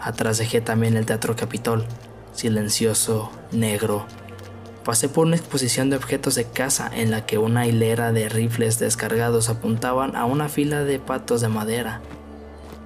Atrás 0.00 0.38
dejé 0.38 0.60
también 0.60 0.96
el 0.96 1.04
Teatro 1.04 1.36
Capitol, 1.36 1.84
silencioso, 2.32 3.30
negro. 3.52 4.06
Pasé 4.84 5.10
por 5.10 5.26
una 5.26 5.36
exposición 5.36 5.90
de 5.90 5.96
objetos 5.96 6.34
de 6.34 6.44
caza 6.44 6.90
en 6.94 7.10
la 7.10 7.26
que 7.26 7.36
una 7.36 7.66
hilera 7.66 8.10
de 8.12 8.30
rifles 8.30 8.78
descargados 8.78 9.50
apuntaban 9.50 10.16
a 10.16 10.24
una 10.24 10.48
fila 10.48 10.84
de 10.84 10.98
patos 10.98 11.42
de 11.42 11.48
madera. 11.48 12.00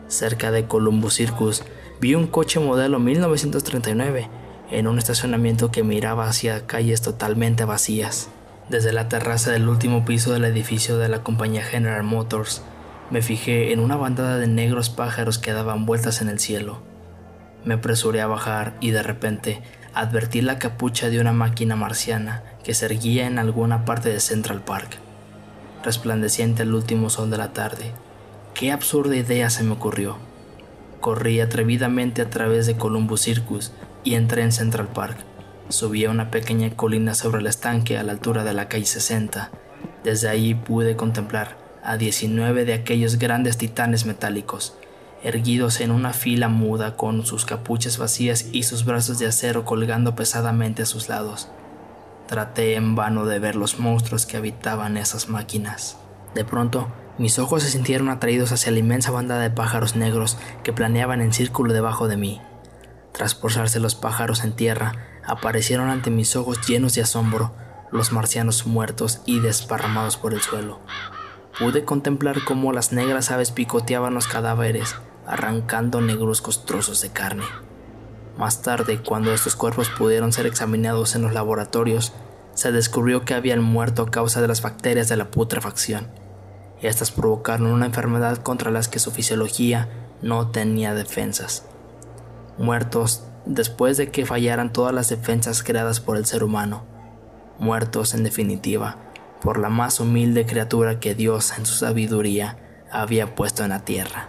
Cerca 0.09 0.51
de 0.51 0.67
Columbus 0.67 1.15
Circus 1.15 1.63
vi 2.01 2.17
un 2.17 2.27
coche 2.27 2.59
modelo 2.59 2.99
1939 2.99 4.42
en 4.73 4.87
un 4.87 4.99
estacionamiento 4.99 5.71
que 5.71 5.83
miraba 5.83 6.29
hacia 6.29 6.67
calles 6.67 7.03
totalmente 7.03 7.65
vacías. 7.65 8.31
Desde 8.71 8.93
la 8.93 9.09
terraza 9.09 9.51
del 9.51 9.69
último 9.69 10.05
piso 10.07 10.33
del 10.33 10.47
edificio 10.47 10.97
de 10.97 11.11
la 11.11 11.23
compañía 11.23 11.63
General 11.63 12.03
Motors, 12.03 12.63
me 13.11 13.21
fijé 13.21 13.73
en 13.73 13.81
una 13.81 13.97
bandada 13.97 14.39
de 14.39 14.47
negros 14.47 14.89
pájaros 14.89 15.39
que 15.39 15.53
daban 15.53 15.85
vueltas 15.85 16.23
en 16.23 16.31
el 16.31 16.41
cielo. 16.41 16.81
Me 17.67 17.75
apresuré 17.75 18.23
a 18.23 18.27
bajar 18.27 18.75
y 18.81 18.91
de 18.93 19.03
repente 19.03 19.61
advertí 19.93 20.41
la 20.41 20.59
capucha 20.59 21.11
de 21.11 21.21
una 21.21 21.35
máquina 21.35 21.77
marciana 21.77 22.43
que 22.65 22.73
se 22.73 22.87
erguía 22.87 23.27
en 23.27 23.39
alguna 23.39 23.85
parte 23.85 24.09
de 24.09 24.21
Central 24.21 24.63
Park, 24.63 24.97
resplandeciente 25.85 26.63
al 26.63 26.75
último 26.75 27.11
sol 27.11 27.31
de 27.31 27.37
la 27.37 27.53
tarde. 27.53 27.93
Qué 28.55 28.73
absurda 28.73 29.17
idea 29.17 29.51
se 29.51 29.65
me 29.65 29.73
ocurrió. 29.73 30.17
Corrí 31.01 31.41
atrevidamente 31.41 32.23
a 32.23 32.31
través 32.31 32.67
de 32.67 32.77
Columbus 32.77 33.21
Circus 33.21 33.73
y 34.05 34.15
entré 34.15 34.43
en 34.43 34.53
Central 34.53 34.89
Park. 34.89 35.19
Subí 35.69 36.05
a 36.05 36.11
una 36.11 36.31
pequeña 36.31 36.71
colina 36.71 37.15
sobre 37.15 37.41
el 37.41 37.47
estanque 37.47 37.97
a 37.97 38.03
la 38.03 38.13
altura 38.13 38.45
de 38.45 38.53
la 38.53 38.69
calle 38.69 38.85
60. 38.85 39.51
Desde 40.05 40.29
ahí 40.29 40.55
pude 40.55 40.97
contemplar 40.97 41.57
a 41.83 41.97
19 41.97 42.65
de 42.65 42.75
aquellos 42.75 43.19
grandes 43.19 43.57
titanes 43.57 44.07
metálicos, 44.07 44.77
erguidos 45.23 45.81
en 45.81 45.91
una 45.91 46.13
fila 46.13 46.49
muda 46.49 46.97
con 46.97 47.25
sus 47.25 47.45
capuchas 47.45 47.99
vacías 47.99 48.47
y 48.53 48.65
sus 48.65 48.85
brazos 48.85 49.19
de 49.19 49.27
acero 49.27 49.65
colgando 49.65 50.15
pesadamente 50.15 50.83
a 50.83 50.87
sus 50.87 51.09
lados. 51.09 51.49
Traté 52.27 52.75
en 52.77 52.95
vano 52.95 53.27
de 53.27 53.39
ver 53.39 53.57
los 53.57 53.79
monstruos 53.79 54.27
que 54.27 54.37
habitaban 54.37 54.97
esas 54.97 55.29
máquinas. 55.29 55.97
De 56.35 56.45
pronto, 56.45 56.89
mis 57.19 57.39
ojos 57.39 57.63
se 57.63 57.71
sintieron 57.71 58.09
atraídos 58.09 58.53
hacia 58.53 58.73
la 58.73 58.79
inmensa 58.79 59.11
banda 59.11 59.39
de 59.39 59.51
pájaros 59.51 59.97
negros 59.97 60.39
que 60.63 60.73
planeaban 60.73 61.21
en 61.21 61.33
círculo 61.33 61.73
debajo 61.73 62.09
de 62.09 62.17
mí. 62.17 62.41
Tras 63.13 63.35
posarse 63.35 63.79
los 63.79 63.95
pájaros 63.95 64.43
en 64.43 64.53
tierra, 64.53 64.95
aparecieron 65.25 65.91
ante 65.91 66.11
mis 66.11 66.35
ojos 66.35 66.67
llenos 66.67 66.95
de 66.95 67.03
asombro 67.03 67.53
los 67.91 68.11
marcianos 68.11 68.67
muertos 68.67 69.21
y 69.27 69.41
desparramados 69.41 70.17
por 70.17 70.33
el 70.33 70.41
suelo. 70.41 70.81
Pude 71.59 71.85
contemplar 71.85 72.43
cómo 72.45 72.73
las 72.73 72.93
negras 72.93 73.31
aves 73.31 73.51
picoteaban 73.51 74.15
los 74.15 74.27
cadáveres, 74.27 74.97
arrancando 75.27 76.01
negruzcos 76.01 76.65
trozos 76.65 77.03
de 77.03 77.11
carne. 77.11 77.45
Más 78.39 78.63
tarde, 78.63 79.03
cuando 79.03 79.35
estos 79.35 79.57
cuerpos 79.57 79.91
pudieron 79.91 80.33
ser 80.33 80.47
examinados 80.47 81.15
en 81.15 81.21
los 81.21 81.35
laboratorios, 81.35 82.15
se 82.55 82.73
descubrió 82.73 83.27
que 83.27 83.35
habían 83.35 83.63
muerto 83.63 84.03
a 84.03 84.11
causa 84.11 84.41
de 84.41 84.49
las 84.49 84.63
bacterias 84.63 85.11
de 85.11 85.19
la 85.19 85.31
putrefacción. 85.31 86.09
Estas 86.81 87.11
provocaron 87.11 87.67
una 87.67 87.87
enfermedad 87.87 88.39
contra 88.39 88.71
las 88.71 88.89
que 88.89 88.99
su 88.99 89.11
fisiología 89.11 89.91
no 90.23 90.49
tenía 90.49 90.95
defensas 90.95 91.65
muertos 92.59 93.25
después 93.47 93.97
de 93.97 94.11
que 94.11 94.27
fallaran 94.27 94.73
todas 94.73 94.95
las 94.95 95.09
defensas 95.09 95.63
creadas 95.63 96.01
por 96.01 96.17
el 96.17 96.27
ser 96.27 96.45
humano, 96.45 96.85
muertos 97.59 98.15
en 98.15 98.25
definitiva 98.25 98.99
por 99.43 99.59
la 99.59 99.69
más 99.69 99.99
humilde 99.99 100.47
criatura 100.47 101.01
que 101.01 101.15
Dios 101.15 101.53
en 101.59 101.67
su 101.67 101.75
sabiduría 101.75 102.57
había 102.91 103.35
puesto 103.35 103.65
en 103.65 103.71
la 103.71 103.85
tierra. 103.85 104.29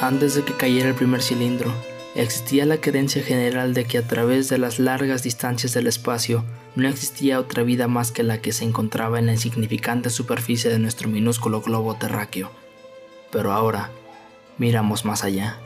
Antes 0.00 0.34
de 0.34 0.44
que 0.44 0.52
cayera 0.52 0.90
el 0.90 0.94
primer 0.94 1.22
cilindro, 1.22 1.72
existía 2.22 2.66
la 2.66 2.80
creencia 2.80 3.22
general 3.22 3.74
de 3.74 3.84
que 3.84 3.96
a 3.96 4.06
través 4.06 4.48
de 4.48 4.58
las 4.58 4.80
largas 4.80 5.22
distancias 5.22 5.72
del 5.72 5.86
espacio 5.86 6.44
no 6.74 6.88
existía 6.88 7.38
otra 7.38 7.62
vida 7.62 7.86
más 7.86 8.10
que 8.10 8.24
la 8.24 8.42
que 8.42 8.52
se 8.52 8.64
encontraba 8.64 9.20
en 9.20 9.26
la 9.26 9.34
insignificante 9.34 10.10
superficie 10.10 10.68
de 10.68 10.80
nuestro 10.80 11.08
minúsculo 11.08 11.60
globo 11.60 11.94
terráqueo. 11.94 12.50
Pero 13.30 13.52
ahora, 13.52 13.90
miramos 14.58 15.04
más 15.04 15.22
allá. 15.22 15.58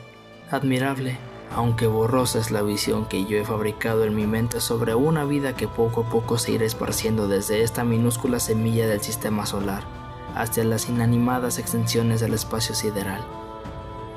Admirable, 0.51 1.17
aunque 1.55 1.87
borrosa 1.87 2.37
es 2.37 2.51
la 2.51 2.61
visión 2.61 3.07
que 3.07 3.25
yo 3.25 3.39
he 3.39 3.45
fabricado 3.45 4.03
en 4.03 4.15
mi 4.15 4.27
mente 4.27 4.61
sobre 4.61 4.93
una 4.93 5.25
vida 5.25 5.55
que 5.55 5.67
poco 5.67 6.01
a 6.01 6.09
poco 6.11 6.37
se 6.37 6.51
irá 6.51 6.65
esparciendo 6.65 7.27
desde 7.27 7.63
esta 7.63 7.83
minúscula 7.83 8.39
semilla 8.39 8.87
del 8.87 9.01
sistema 9.01 9.47
solar 9.47 9.83
hasta 10.35 10.63
las 10.63 10.87
inanimadas 10.87 11.57
extensiones 11.57 12.19
del 12.21 12.35
espacio 12.35 12.75
sideral. 12.75 13.21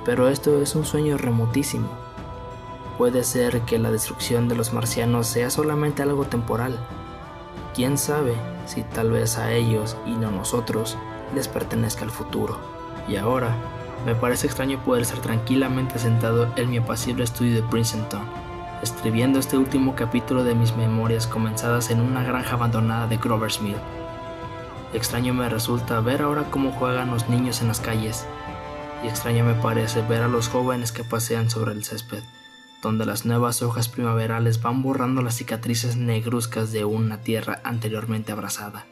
Pero 0.04 0.28
esto 0.28 0.60
es 0.60 0.74
un 0.74 0.84
sueño 0.84 1.16
remotísimo 1.16 2.05
Puede 2.98 3.24
ser 3.24 3.60
que 3.62 3.78
la 3.78 3.90
destrucción 3.90 4.48
de 4.48 4.54
los 4.54 4.72
marcianos 4.72 5.26
sea 5.26 5.50
solamente 5.50 6.02
algo 6.02 6.24
temporal. 6.24 6.78
Quién 7.74 7.98
sabe 7.98 8.34
si 8.64 8.82
tal 8.82 9.10
vez 9.10 9.36
a 9.36 9.52
ellos 9.52 9.96
y 10.06 10.12
no 10.12 10.28
a 10.28 10.30
nosotros 10.30 10.96
les 11.34 11.46
pertenezca 11.46 12.04
el 12.04 12.10
futuro. 12.10 12.58
Y 13.06 13.16
ahora, 13.16 13.54
me 14.06 14.14
parece 14.14 14.46
extraño 14.46 14.82
poder 14.82 15.02
estar 15.02 15.18
tranquilamente 15.18 15.98
sentado 15.98 16.50
en 16.56 16.70
mi 16.70 16.78
apacible 16.78 17.24
estudio 17.24 17.56
de 17.56 17.68
Princeton, 17.68 18.22
escribiendo 18.82 19.38
este 19.38 19.58
último 19.58 19.94
capítulo 19.94 20.42
de 20.42 20.54
mis 20.54 20.74
memorias 20.76 21.26
comenzadas 21.26 21.90
en 21.90 22.00
una 22.00 22.22
granja 22.22 22.54
abandonada 22.54 23.06
de 23.08 23.18
Grover's 23.18 23.60
Mill. 23.60 23.76
Extraño 24.94 25.34
me 25.34 25.48
resulta 25.48 26.00
ver 26.00 26.22
ahora 26.22 26.44
cómo 26.50 26.72
juegan 26.72 27.10
los 27.10 27.28
niños 27.28 27.60
en 27.60 27.68
las 27.68 27.80
calles, 27.80 28.26
y 29.04 29.08
extraño 29.08 29.44
me 29.44 29.54
parece 29.54 30.02
ver 30.02 30.22
a 30.22 30.28
los 30.28 30.48
jóvenes 30.48 30.92
que 30.92 31.04
pasean 31.04 31.50
sobre 31.50 31.72
el 31.72 31.84
césped, 31.84 32.22
donde 32.82 33.06
las 33.06 33.24
nuevas 33.24 33.62
hojas 33.62 33.88
primaverales 33.88 34.60
van 34.62 34.82
borrando 34.82 35.22
las 35.22 35.36
cicatrices 35.36 35.96
negruzcas 35.96 36.72
de 36.72 36.84
una 36.84 37.20
tierra 37.22 37.60
anteriormente 37.64 38.32
abrazada. 38.32 38.86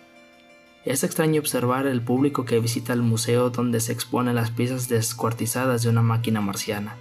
Es 0.84 1.02
extraño 1.02 1.40
observar 1.40 1.86
el 1.86 2.02
público 2.02 2.44
que 2.44 2.60
visita 2.60 2.92
el 2.92 3.02
museo 3.02 3.50
donde 3.50 3.80
se 3.80 3.92
exponen 3.92 4.34
las 4.34 4.50
piezas 4.50 4.88
descuartizadas 4.88 5.82
de 5.82 5.88
una 5.88 6.02
máquina 6.02 6.40
marciana. 6.40 6.96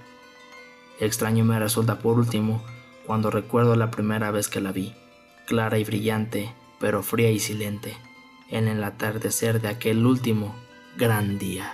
Extraño 1.00 1.44
me 1.44 1.60
resulta 1.60 2.00
por 2.00 2.18
último 2.18 2.64
cuando 3.06 3.30
recuerdo 3.30 3.76
la 3.76 3.92
primera 3.92 4.32
vez 4.32 4.48
que 4.48 4.62
la 4.62 4.72
vi, 4.72 4.94
clara 5.46 5.78
y 5.80 5.84
brillante, 5.84 6.54
pero 6.80 7.04
fría 7.04 7.32
y 7.32 7.40
silente, 7.40 7.98
en 8.50 8.68
el 8.70 8.84
atardecer 8.84 9.60
de 9.60 9.68
aquel 9.68 10.06
último 10.06 10.56
gran 10.98 11.38
día. 11.38 11.74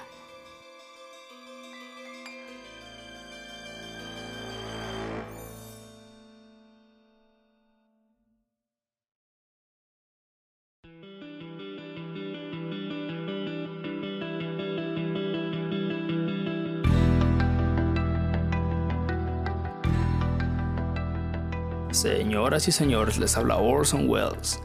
Señoras 22.49 22.67
y 22.67 22.71
señores, 22.71 23.19
les 23.19 23.37
habla 23.37 23.57
Orson 23.57 24.09
Welles. 24.09 24.59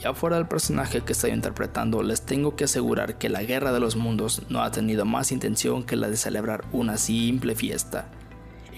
Ya 0.00 0.14
fuera 0.14 0.36
del 0.36 0.48
personaje 0.48 1.02
que 1.02 1.12
estoy 1.12 1.32
interpretando, 1.32 2.02
les 2.02 2.22
tengo 2.22 2.56
que 2.56 2.64
asegurar 2.64 3.18
que 3.18 3.28
la 3.28 3.42
Guerra 3.42 3.70
de 3.70 3.80
los 3.80 3.96
Mundos 3.96 4.44
no 4.48 4.62
ha 4.62 4.70
tenido 4.70 5.04
más 5.04 5.30
intención 5.30 5.82
que 5.82 5.96
la 5.96 6.08
de 6.08 6.16
celebrar 6.16 6.64
una 6.72 6.96
simple 6.96 7.54
fiesta. 7.54 8.08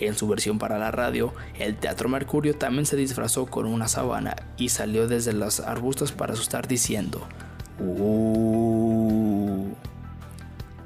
En 0.01 0.17
su 0.17 0.27
versión 0.27 0.59
para 0.59 0.81
la 0.81 0.91
radio, 0.91 1.33
el 1.61 1.77
Teatro 1.77 2.09
Mercurio 2.09 2.57
también 2.57 2.87
se 2.87 2.97
disfrazó 2.97 3.47
con 3.47 3.67
una 3.67 3.87
sabana 3.87 4.35
y 4.57 4.71
salió 4.71 5.07
desde 5.07 5.33
los 5.33 5.61
arbustos 5.61 6.11
para 6.11 6.33
asustar 6.33 6.67
diciendo, 6.67 7.23
uh". 7.79 9.69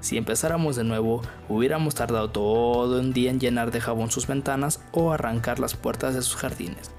Si 0.00 0.18
empezáramos 0.18 0.76
de 0.76 0.84
nuevo, 0.84 1.22
hubiéramos 1.48 1.94
tardado 1.94 2.28
todo 2.28 3.00
un 3.00 3.14
día 3.14 3.30
en 3.30 3.40
llenar 3.40 3.70
de 3.70 3.80
jabón 3.80 4.10
sus 4.10 4.26
ventanas 4.26 4.82
o 4.92 5.12
arrancar 5.12 5.60
las 5.60 5.72
puertas 5.76 6.14
de 6.14 6.20
sus 6.20 6.36
jardines. 6.36 6.93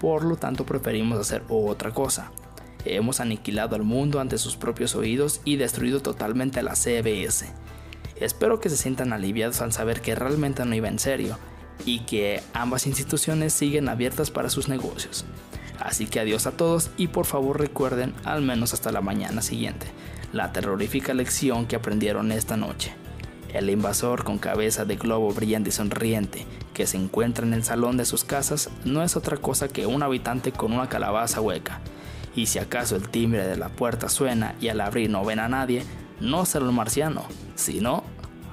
Por 0.00 0.24
lo 0.24 0.36
tanto, 0.36 0.64
preferimos 0.64 1.20
hacer 1.20 1.44
otra 1.48 1.92
cosa. 1.92 2.32
Hemos 2.86 3.20
aniquilado 3.20 3.76
al 3.76 3.82
mundo 3.82 4.18
ante 4.18 4.38
sus 4.38 4.56
propios 4.56 4.94
oídos 4.94 5.42
y 5.44 5.56
destruido 5.56 6.00
totalmente 6.00 6.60
a 6.60 6.62
la 6.62 6.74
CBS. 6.74 7.52
Espero 8.16 8.60
que 8.60 8.70
se 8.70 8.78
sientan 8.78 9.12
aliviados 9.12 9.60
al 9.60 9.72
saber 9.72 10.00
que 10.00 10.14
realmente 10.14 10.64
no 10.64 10.74
iba 10.74 10.88
en 10.88 10.98
serio 10.98 11.38
y 11.84 12.00
que 12.00 12.42
ambas 12.54 12.86
instituciones 12.86 13.52
siguen 13.52 13.88
abiertas 13.90 14.30
para 14.30 14.48
sus 14.48 14.68
negocios. 14.68 15.26
Así 15.78 16.06
que 16.06 16.20
adiós 16.20 16.46
a 16.46 16.52
todos 16.52 16.90
y 16.96 17.08
por 17.08 17.26
favor 17.26 17.60
recuerden, 17.60 18.14
al 18.24 18.42
menos 18.42 18.72
hasta 18.72 18.92
la 18.92 19.00
mañana 19.02 19.42
siguiente, 19.42 19.86
la 20.32 20.52
terrorífica 20.52 21.14
lección 21.14 21.66
que 21.66 21.76
aprendieron 21.76 22.32
esta 22.32 22.56
noche. 22.56 22.94
El 23.52 23.68
invasor 23.68 24.22
con 24.24 24.38
cabeza 24.38 24.84
de 24.84 24.96
globo 24.96 25.32
brillante 25.32 25.70
y 25.70 25.72
sonriente 25.72 26.46
que 26.72 26.86
se 26.86 26.96
encuentra 26.96 27.44
en 27.44 27.52
el 27.52 27.64
salón 27.64 27.96
de 27.96 28.04
sus 28.04 28.24
casas 28.24 28.70
no 28.84 29.02
es 29.02 29.16
otra 29.16 29.36
cosa 29.38 29.68
que 29.68 29.86
un 29.86 30.02
habitante 30.02 30.52
con 30.52 30.72
una 30.72 30.88
calabaza 30.88 31.40
hueca. 31.40 31.80
Y 32.36 32.46
si 32.46 32.60
acaso 32.60 32.94
el 32.94 33.08
timbre 33.08 33.46
de 33.46 33.56
la 33.56 33.68
puerta 33.68 34.08
suena 34.08 34.54
y 34.60 34.68
al 34.68 34.80
abrir 34.80 35.10
no 35.10 35.24
ven 35.24 35.40
a 35.40 35.48
nadie, 35.48 35.84
no 36.20 36.46
será 36.46 36.66
un 36.66 36.76
marciano, 36.76 37.24
sino 37.56 38.04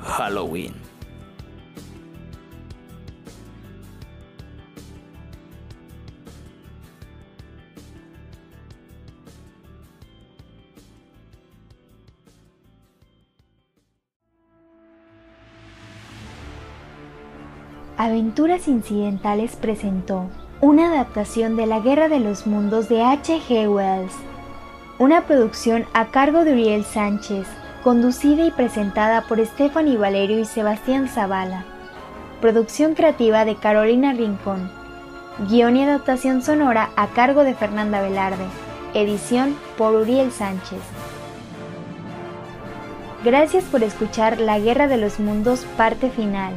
Halloween. 0.02 0.87
Aventuras 18.00 18.68
Incidentales 18.68 19.56
presentó 19.56 20.28
una 20.62 20.90
adaptación 20.90 21.56
de 21.58 21.66
La 21.66 21.80
Guerra 21.80 22.10
de 22.10 22.20
los 22.20 22.46
Mundos 22.46 22.90
de 22.90 23.02
H.G. 23.02 23.68
Wells, 23.68 24.14
una 25.00 25.26
producción 25.26 25.88
a 25.94 26.06
cargo 26.06 26.44
de 26.44 26.52
Uriel 26.52 26.86
Sánchez, 26.86 27.48
conducida 27.84 28.46
y 28.46 28.52
presentada 28.52 29.24
por 29.24 29.44
Stephanie 29.44 29.98
Valerio 29.98 30.38
y 30.38 30.46
Sebastián 30.46 31.08
Zavala. 31.08 31.66
Producción 32.40 32.94
creativa 32.94 33.46
de 33.46 33.56
Carolina 33.56 34.14
Rincón. 34.14 34.70
Guión 35.50 35.76
y 35.76 35.84
adaptación 35.84 36.44
sonora 36.44 36.92
a 36.98 37.08
cargo 37.08 37.44
de 37.44 37.56
Fernanda 37.56 38.00
Velarde. 38.00 38.46
Edición 38.94 39.58
por 39.76 39.96
Uriel 39.96 40.32
Sánchez. 40.32 40.82
Gracias 43.26 43.64
por 43.64 43.82
escuchar 43.82 44.40
La 44.40 44.60
Guerra 44.60 44.88
de 44.88 44.98
los 44.98 45.20
Mundos 45.20 45.66
parte 45.78 46.12
final. 46.12 46.54